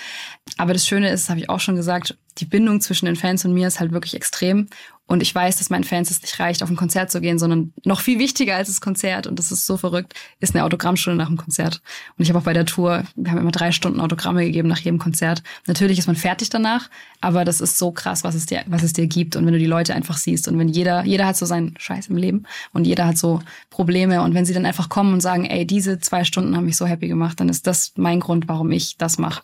Aber 0.57 0.73
das 0.73 0.87
Schöne 0.87 1.11
ist, 1.11 1.29
habe 1.29 1.41
ich 1.41 1.49
auch 1.49 1.61
schon 1.61 1.77
gesagt, 1.77 2.17
die 2.39 2.47
Bindung 2.47 2.81
zwischen 2.81 3.07
den 3.07 3.17
Fans 3.17 3.45
und 3.45 3.55
mir 3.55 3.69
ist 3.69 3.81
halt 3.81 3.93
wirklich 3.93 4.15
extrem. 4.15 4.69
Und 5.07 5.23
ich 5.23 5.35
weiß, 5.35 5.59
dass 5.59 5.69
meinen 5.69 5.85
Fans 5.85 6.11
es 6.11 6.23
nicht 6.23 6.41
reicht, 6.41 6.63
auf 6.63 6.71
ein 6.71 6.77
Konzert 6.77 7.11
zu 7.11 7.21
gehen, 7.21 7.39
sondern 7.39 7.75
noch 7.85 8.01
viel 8.01 8.19
wichtiger 8.19 8.57
als 8.57 8.69
das 8.69 8.81
Konzert, 8.81 9.27
und 9.27 9.39
das 9.39 9.53
ist 9.53 9.67
so 9.67 9.77
verrückt, 9.77 10.15
ist 10.41 10.55
eine 10.55 10.65
Autogrammstunde 10.65 11.19
nach 11.19 11.29
dem 11.29 11.37
Konzert. 11.37 11.83
Und 12.17 12.23
ich 12.23 12.31
habe 12.31 12.39
auch 12.39 12.45
bei 12.45 12.55
der 12.55 12.65
Tour, 12.65 13.05
wir 13.15 13.31
haben 13.31 13.39
immer 13.39 13.51
drei 13.51 13.71
Stunden 13.71 14.01
Autogramme 14.01 14.45
gegeben 14.45 14.69
nach 14.69 14.79
jedem 14.79 14.99
Konzert. 14.99 15.43
Natürlich 15.67 15.99
ist 15.99 16.07
man 16.07 16.17
fertig 16.17 16.49
danach, 16.49 16.89
aber 17.21 17.45
das 17.45 17.61
ist 17.61 17.77
so 17.77 17.93
krass, 17.93 18.25
was 18.25 18.35
es 18.35 18.47
dir, 18.47 18.63
was 18.67 18.83
es 18.83 18.95
dir 18.95 19.07
gibt. 19.07 19.37
Und 19.37 19.45
wenn 19.45 19.53
du 19.53 19.59
die 19.59 19.67
Leute 19.67 19.95
einfach 19.95 20.17
siehst 20.17 20.49
und 20.49 20.59
wenn 20.59 20.69
jeder, 20.69 21.05
jeder 21.05 21.27
hat 21.27 21.37
so 21.37 21.45
seinen 21.45 21.75
Scheiß 21.79 22.07
im 22.07 22.17
Leben 22.17 22.45
und 22.73 22.87
jeder 22.87 23.07
hat 23.07 23.19
so 23.19 23.41
Probleme. 23.69 24.23
Und 24.23 24.33
wenn 24.33 24.47
sie 24.47 24.55
dann 24.55 24.67
einfach 24.67 24.89
kommen 24.89 25.13
und 25.13 25.21
sagen, 25.21 25.45
ey, 25.45 25.67
diese 25.67 25.99
zwei 25.99 26.25
Stunden 26.25 26.57
haben 26.57 26.65
mich 26.65 26.79
so 26.79 26.87
happy 26.87 27.09
gemacht, 27.09 27.41
dann 27.41 27.51
ist 27.51 27.67
das 27.67 27.93
mein 27.97 28.21
Grund, 28.21 28.49
warum 28.49 28.71
ich 28.71 28.97
das 28.97 29.19
mache. 29.19 29.43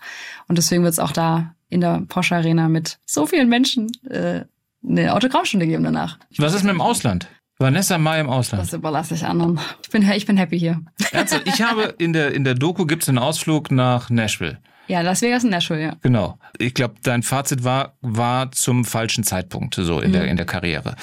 Und 0.48 0.56
deswegen 0.56 0.84
wird 0.84 0.94
es 0.94 0.98
auch 0.98 1.12
da 1.12 1.54
in 1.68 1.80
der 1.80 2.02
Porsche 2.08 2.34
Arena 2.34 2.68
mit 2.68 2.98
so 3.06 3.26
vielen 3.26 3.48
Menschen 3.48 3.90
äh, 4.08 4.44
eine 4.86 5.14
Autogrammstunde 5.14 5.66
geben 5.66 5.84
danach. 5.84 6.18
Was 6.38 6.54
ist 6.54 6.62
mit 6.62 6.72
dem 6.72 6.80
Ausland? 6.80 7.28
Vanessa 7.58 7.98
Mai 7.98 8.20
im 8.20 8.30
Ausland. 8.30 8.62
Das 8.62 8.72
überlasse 8.72 9.14
ich 9.14 9.24
anderen. 9.26 9.60
Ich 9.82 9.90
bin, 9.90 10.10
ich 10.10 10.24
bin 10.24 10.38
happy 10.38 10.58
hier. 10.58 10.80
Ernsthaft? 11.12 11.46
Ich 11.46 11.60
habe 11.60 11.94
in 11.98 12.14
der, 12.14 12.32
in 12.32 12.44
der 12.44 12.54
Doku 12.54 12.86
gibt's 12.86 13.08
einen 13.08 13.18
Ausflug 13.18 13.70
nach 13.70 14.08
Nashville. 14.08 14.58
Ja, 14.90 15.02
Las 15.02 15.22
Vegas 15.22 15.44
und 15.44 15.50
Nashville, 15.50 15.80
ja. 15.80 15.96
Genau. 16.02 16.36
Ich 16.58 16.74
glaube, 16.74 16.94
dein 17.04 17.22
Fazit 17.22 17.62
war, 17.62 17.94
war 18.00 18.50
zum 18.50 18.84
falschen 18.84 19.22
Zeitpunkt 19.22 19.76
so 19.76 20.00
in, 20.00 20.08
mhm. 20.08 20.14
der, 20.14 20.24
in 20.24 20.36
der 20.36 20.46
Karriere. 20.46 20.96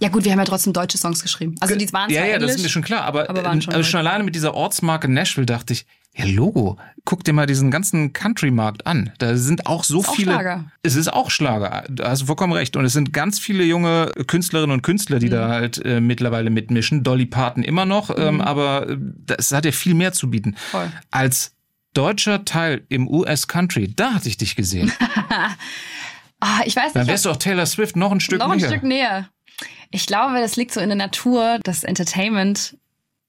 Ja 0.00 0.08
gut, 0.08 0.24
wir 0.24 0.32
haben 0.32 0.40
ja 0.40 0.44
trotzdem 0.44 0.72
deutsche 0.72 0.98
Songs 0.98 1.22
geschrieben. 1.22 1.54
Also 1.60 1.76
die 1.76 1.92
waren 1.92 2.10
Ja, 2.10 2.22
ja, 2.22 2.34
Englisch, 2.34 2.48
das 2.48 2.56
ist 2.56 2.62
mir 2.64 2.68
schon 2.68 2.82
klar. 2.82 3.02
Aber, 3.02 3.30
aber 3.30 3.44
schon, 3.60 3.72
also 3.72 3.88
schon 3.88 4.00
alleine 4.00 4.24
mit 4.24 4.34
dieser 4.34 4.54
Ortsmarke 4.54 5.08
Nashville 5.08 5.46
dachte 5.46 5.72
ich, 5.72 5.86
ja, 6.16 6.24
Logo. 6.24 6.78
Guck 7.04 7.22
dir 7.22 7.32
mal 7.32 7.46
diesen 7.46 7.70
ganzen 7.70 8.12
Country-Markt 8.12 8.88
an. 8.88 9.12
Da 9.18 9.36
sind 9.36 9.66
auch 9.66 9.84
so 9.84 10.00
ist 10.00 10.10
viele. 10.10 10.32
Auch 10.32 10.40
Schlager. 10.40 10.64
Es 10.82 10.96
ist 10.96 11.12
auch 11.12 11.30
Schlager. 11.30 11.84
Da 11.88 12.10
hast 12.10 12.22
du 12.22 12.26
vollkommen 12.26 12.54
recht. 12.54 12.76
Und 12.76 12.84
es 12.84 12.92
sind 12.92 13.12
ganz 13.12 13.38
viele 13.38 13.62
junge 13.62 14.10
Künstlerinnen 14.26 14.72
und 14.72 14.82
Künstler, 14.82 15.20
die 15.20 15.26
mhm. 15.26 15.30
da 15.30 15.48
halt 15.48 15.84
äh, 15.84 16.00
mittlerweile 16.00 16.50
mitmischen. 16.50 17.04
Dolly 17.04 17.26
Parton 17.26 17.62
immer 17.62 17.86
noch, 17.86 18.10
ähm, 18.18 18.36
mhm. 18.36 18.40
aber 18.40 18.98
es 19.36 19.52
hat 19.52 19.64
ja 19.64 19.70
viel 19.70 19.94
mehr 19.94 20.12
zu 20.12 20.28
bieten. 20.28 20.56
Voll. 20.72 20.90
Als 21.12 21.52
deutscher 21.94 22.44
Teil 22.44 22.84
im 22.88 23.08
US 23.08 23.48
Country, 23.48 23.92
da 23.94 24.14
hatte 24.14 24.28
ich 24.28 24.36
dich 24.36 24.56
gesehen. 24.56 24.92
ah, 26.40 26.60
ich 26.64 26.76
weiß 26.76 26.86
nicht. 26.86 26.96
Dann 26.96 27.06
wärst 27.06 27.24
du 27.24 27.30
auch 27.30 27.36
Taylor 27.36 27.66
Swift 27.66 27.96
noch 27.96 28.12
ein 28.12 28.20
Stück 28.20 28.38
noch 28.38 28.48
näher. 28.48 28.56
Noch 28.56 28.64
ein 28.64 28.70
Stück 28.70 28.82
näher. 28.82 29.28
Ich 29.90 30.06
glaube, 30.06 30.40
das 30.40 30.56
liegt 30.56 30.72
so 30.72 30.80
in 30.80 30.88
der 30.88 30.96
Natur, 30.96 31.58
dass 31.62 31.84
Entertainment 31.84 32.76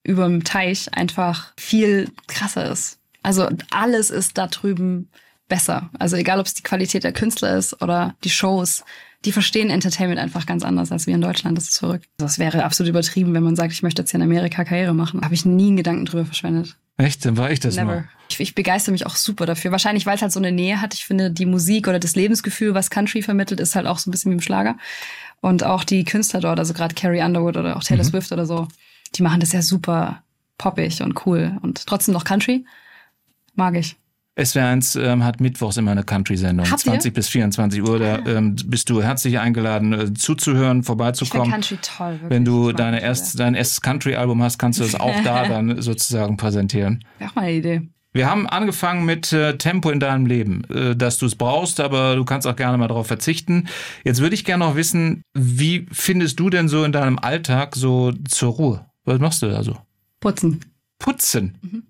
über 0.04 0.26
dem 0.26 0.44
Teich 0.44 0.94
einfach 0.94 1.54
viel 1.58 2.12
krasser 2.28 2.72
ist. 2.72 3.00
Also 3.22 3.50
alles 3.72 4.10
ist 4.10 4.38
da 4.38 4.48
drüben 4.48 5.10
besser. 5.48 5.90
Also 6.00 6.16
egal, 6.16 6.40
ob 6.40 6.46
es 6.46 6.54
die 6.54 6.64
Qualität 6.64 7.04
der 7.04 7.14
Künstler 7.14 7.58
ist 7.58 7.82
oder 7.82 8.16
die 8.24 8.30
Shows, 8.30 8.84
die 9.26 9.32
verstehen 9.32 9.70
Entertainment 9.70 10.20
einfach 10.20 10.46
ganz 10.46 10.64
anders 10.64 10.92
als 10.92 11.06
wir 11.06 11.14
in 11.14 11.22
Deutschland. 11.22 11.58
Das 11.58 11.66
ist 11.66 11.74
zurück. 11.74 12.04
Das 12.18 12.40
wäre 12.40 12.64
absolut 12.64 12.90
übertrieben, 12.90 13.34
wenn 13.34 13.44
man 13.44 13.56
sagt, 13.56 13.74
ich 13.74 13.84
möchte 13.84 14.02
jetzt 14.02 14.12
hier 14.12 14.20
in 14.20 14.26
Amerika 14.26 14.64
Karriere 14.64 14.94
machen. 14.94 15.22
Habe 15.22 15.34
ich 15.34 15.46
nie 15.46 15.68
einen 15.68 15.78
Gedanken 15.78 16.06
drüber 16.06 16.26
verschwendet. 16.26 16.78
Echt? 16.98 17.26
Dann 17.26 17.38
war 17.38 17.52
ich 17.52 17.60
das 17.60 17.76
Never. 17.76 17.86
Mal. 17.86 18.10
Ich, 18.30 18.40
ich 18.40 18.56
begeister 18.56 18.92
mich 18.92 19.06
auch 19.06 19.16
super 19.16 19.46
dafür. 19.46 19.72
Wahrscheinlich, 19.72 20.06
weil 20.06 20.16
es 20.16 20.22
halt 20.22 20.32
so 20.32 20.40
eine 20.40 20.52
Nähe 20.52 20.82
hat. 20.82 20.94
Ich 20.94 21.06
finde, 21.06 21.32
die 21.32 21.46
Musik 21.46 21.88
oder 21.88 22.00
das 22.00 22.16
Lebensgefühl, 22.16 22.74
was 22.74 22.90
Country 22.90 23.22
vermittelt, 23.22 23.60
ist 23.60 23.76
halt 23.76 23.88
auch 23.88 24.00
so 24.00 24.10
ein 24.10 24.12
bisschen 24.12 24.32
wie 24.32 24.36
im 24.36 24.42
Schlager. 24.42 24.78
Und 25.42 25.64
auch 25.64 25.84
die 25.84 26.04
Künstler 26.06 26.40
dort, 26.40 26.60
also 26.60 26.74
gerade 26.74 26.96
Carrie 26.96 27.22
Underwood 27.22 27.58
oder 27.58 27.78
auch 27.78 27.84
Taylor 27.84 28.04
mhm. 28.04 28.10
Swift 28.10 28.32
oder 28.32 28.46
so, 28.46 28.68
die 29.16 29.24
machen 29.24 29.40
das 29.40 29.52
ja 29.52 29.62
super 29.62 30.24
poppig 30.58 31.02
und 31.02 31.26
cool 31.26 31.58
und 31.62 31.86
trotzdem 31.86 32.14
noch 32.14 32.24
Country. 32.24 32.66
Mag 33.56 33.76
ich. 33.76 33.98
SWR1 34.40 35.00
ähm, 35.02 35.24
hat 35.24 35.42
mittwochs 35.42 35.78
immer 35.78 35.92
eine 35.92 36.04
Country-Sendung. 36.04 36.66
20 36.66 37.14
bis 37.14 37.28
24 37.28 37.84
Uhr. 37.84 38.00
Da 38.00 38.20
ähm, 38.26 38.56
bist 38.66 38.90
du 38.90 39.02
herzlich 39.02 39.40
eingeladen, 39.40 39.94
äh, 39.94 40.14
zuzuhören, 40.14 40.84
vorbeizukommen. 40.84 41.48
Ich 41.48 41.52
Country 41.52 41.78
toll. 41.82 42.14
Wirklich. 42.14 42.30
Wenn 42.30 42.46
du 42.46 42.72
deine 42.72 43.02
erst, 43.02 43.40
dein 43.40 43.56
erstes 43.56 43.82
Country-Album 43.82 44.42
hast, 44.42 44.58
kannst 44.58 44.80
du 44.80 44.84
es 44.84 44.96
auch 44.96 45.22
da 45.24 45.44
dann 45.48 45.82
sozusagen 45.82 46.38
präsentieren. 46.38 47.04
Wäre 47.18 47.30
auch 47.30 47.36
mal 47.36 47.42
eine 47.44 47.54
Idee. 47.54 47.82
Wir 48.12 48.28
haben 48.28 48.48
angefangen 48.48 49.06
mit 49.06 49.32
äh, 49.34 49.58
Tempo 49.58 49.92
in 49.92 50.00
deinem 50.00 50.26
Leben, 50.26 50.64
äh, 50.72 50.96
dass 50.96 51.20
du 51.20 51.28
es 51.28 51.36
brauchst, 51.36 51.80
aber 51.80 52.16
du 52.16 52.26
kannst 52.26 52.48
auch 52.48 52.56
gerne 52.56 52.78
mal 52.78 52.88
darauf 52.88 53.06
verzichten. 53.06 53.68
Jetzt 54.04 54.20
würde 54.20 54.34
ich 54.34 54.46
gerne 54.46 54.66
noch 54.66 54.76
wissen, 54.76 55.22
wie 55.36 55.86
findest 55.92 56.40
du 56.40 56.50
denn 56.50 56.68
so 56.68 56.84
in 56.84 56.92
deinem 56.92 57.20
Alltag 57.20 57.76
so 57.76 58.12
zur 58.28 58.54
Ruhe? 58.54 58.86
Was 59.06 59.20
machst 59.20 59.44
du 59.44 59.48
da 59.48 59.64
so? 59.64 59.78
Putzen. 60.20 60.60
Putzen? 60.98 61.58
Mhm. 61.62 61.84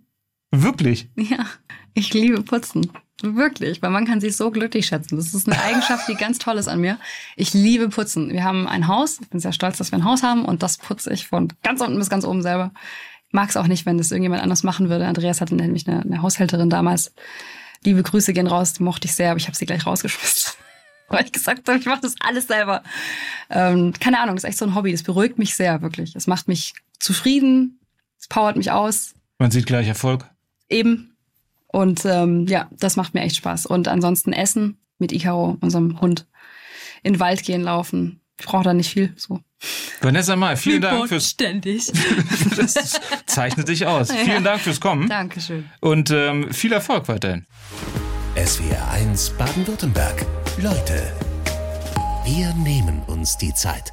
Wirklich? 0.52 1.10
Ja, 1.16 1.46
ich 1.94 2.14
liebe 2.14 2.42
Putzen. 2.42 2.92
Wirklich, 3.22 3.82
weil 3.82 3.90
man 3.90 4.06
kann 4.06 4.22
sich 4.22 4.38
so 4.38 4.50
glücklich 4.50 4.86
schätzen. 4.86 5.18
Das 5.18 5.34
ist 5.34 5.48
eine 5.48 5.62
Eigenschaft, 5.62 6.08
die 6.08 6.16
ganz 6.16 6.40
toll 6.40 6.58
ist 6.58 6.70
an 6.70 6.80
mir. 6.80 6.98
Ich 7.36 7.54
liebe 7.54 7.90
Putzen. 7.90 8.32
Wir 8.32 8.44
haben 8.46 8.66
ein 8.68 8.88
Haus. 8.88 9.20
Ich 9.22 9.30
bin 9.30 9.42
sehr 9.42 9.52
stolz, 9.52 9.78
dass 9.78 9.92
wir 9.92 10.00
ein 10.00 10.06
Haus 10.06 10.24
haben 10.24 10.46
und 10.46 10.64
das 10.64 10.78
putze 10.78 11.12
ich 11.12 11.28
von 11.28 11.52
ganz 11.62 11.82
unten 11.82 11.98
bis 11.98 12.10
ganz 12.10 12.24
oben 12.24 12.42
selber. 12.42 12.72
Mag 13.32 13.50
es 13.50 13.58
auch 13.58 13.68
nicht, 13.68 13.86
wenn 13.86 13.98
das 13.98 14.12
irgendjemand 14.12 14.42
anders 14.42 14.64
machen 14.64 14.90
würde. 14.90 15.06
Andreas 15.06 15.42
hatte 15.42 15.56
nämlich 15.56 15.88
eine, 15.88 16.02
eine 16.02 16.22
Haushälterin 16.22 16.70
damals. 16.70 17.14
Liebe 17.84 18.04
Grüße 18.04 18.34
gehen 18.34 18.48
raus, 18.48 18.74
die 18.74 18.84
mochte 18.84 19.08
ich 19.08 19.16
sehr, 19.16 19.32
aber 19.32 19.38
ich 19.38 19.48
habe 19.48 19.58
sie 19.58 19.66
gleich 19.66 19.86
rausgeschmissen. 19.86 20.54
Weil 21.10 21.26
ich 21.26 21.32
gesagt 21.32 21.68
habe, 21.68 21.78
ich 21.78 21.86
mache 21.86 22.02
das 22.02 22.16
alles 22.20 22.48
selber. 22.48 22.84
Ähm, 23.50 23.94
keine 24.00 24.20
Ahnung, 24.20 24.38
ist 24.38 24.44
echt 24.46 24.58
so 24.58 24.66
ein 24.66 24.76
Hobby. 24.76 24.92
Das 24.92 25.04
beruhigt 25.04 25.38
mich 25.38 25.56
sehr, 25.56 25.82
wirklich. 25.82 26.16
Es 26.16 26.28
macht 26.28 26.48
mich 26.48 26.74
zufrieden, 27.00 27.80
es 28.20 28.28
powert 28.28 28.56
mich 28.56 28.72
aus. 28.72 29.14
Man 29.40 29.52
sieht 29.52 29.66
gleich 29.66 29.88
Erfolg. 29.88 30.30
Eben. 30.70 31.16
Und 31.68 32.06
ähm, 32.06 32.48
ja, 32.48 32.70
das 32.72 32.96
macht 32.96 33.14
mir 33.14 33.22
echt 33.22 33.36
Spaß. 33.36 33.66
Und 33.66 33.88
ansonsten 33.88 34.34
Essen 34.34 34.78
mit 34.98 35.12
Icaro, 35.12 35.58
unserem 35.62 36.02
Hund. 36.02 36.28
In 37.04 37.14
den 37.14 37.20
Wald 37.20 37.44
gehen, 37.44 37.62
laufen. 37.62 38.22
Ich 38.40 38.46
brauche 38.46 38.64
da 38.64 38.74
nicht 38.74 38.92
viel. 38.92 39.14
So. 39.18 39.40
Vanessa 40.02 40.36
Mai, 40.36 40.56
vielen 40.56 40.82
Dank 40.82 41.10
fürs. 41.10 41.30
Ständig. 41.30 41.92
das 42.58 43.00
zeichnet 43.26 43.68
dich 43.68 43.86
aus. 43.86 44.10
Ja. 44.10 44.16
Vielen 44.16 44.44
Dank 44.44 44.62
fürs 44.62 44.80
Kommen. 44.80 45.10
Dankeschön. 45.10 45.70
Und 45.82 46.12
ähm, 46.12 46.52
viel 46.54 46.72
Erfolg 46.72 47.08
weiterhin. 47.08 47.46
SWR 48.36 48.92
1 48.92 49.32
Baden-Württemberg. 49.32 50.26
Leute, 50.62 51.14
wir 52.26 52.54
nehmen 52.54 53.02
uns 53.08 53.38
die 53.38 53.54
Zeit. 53.54 53.92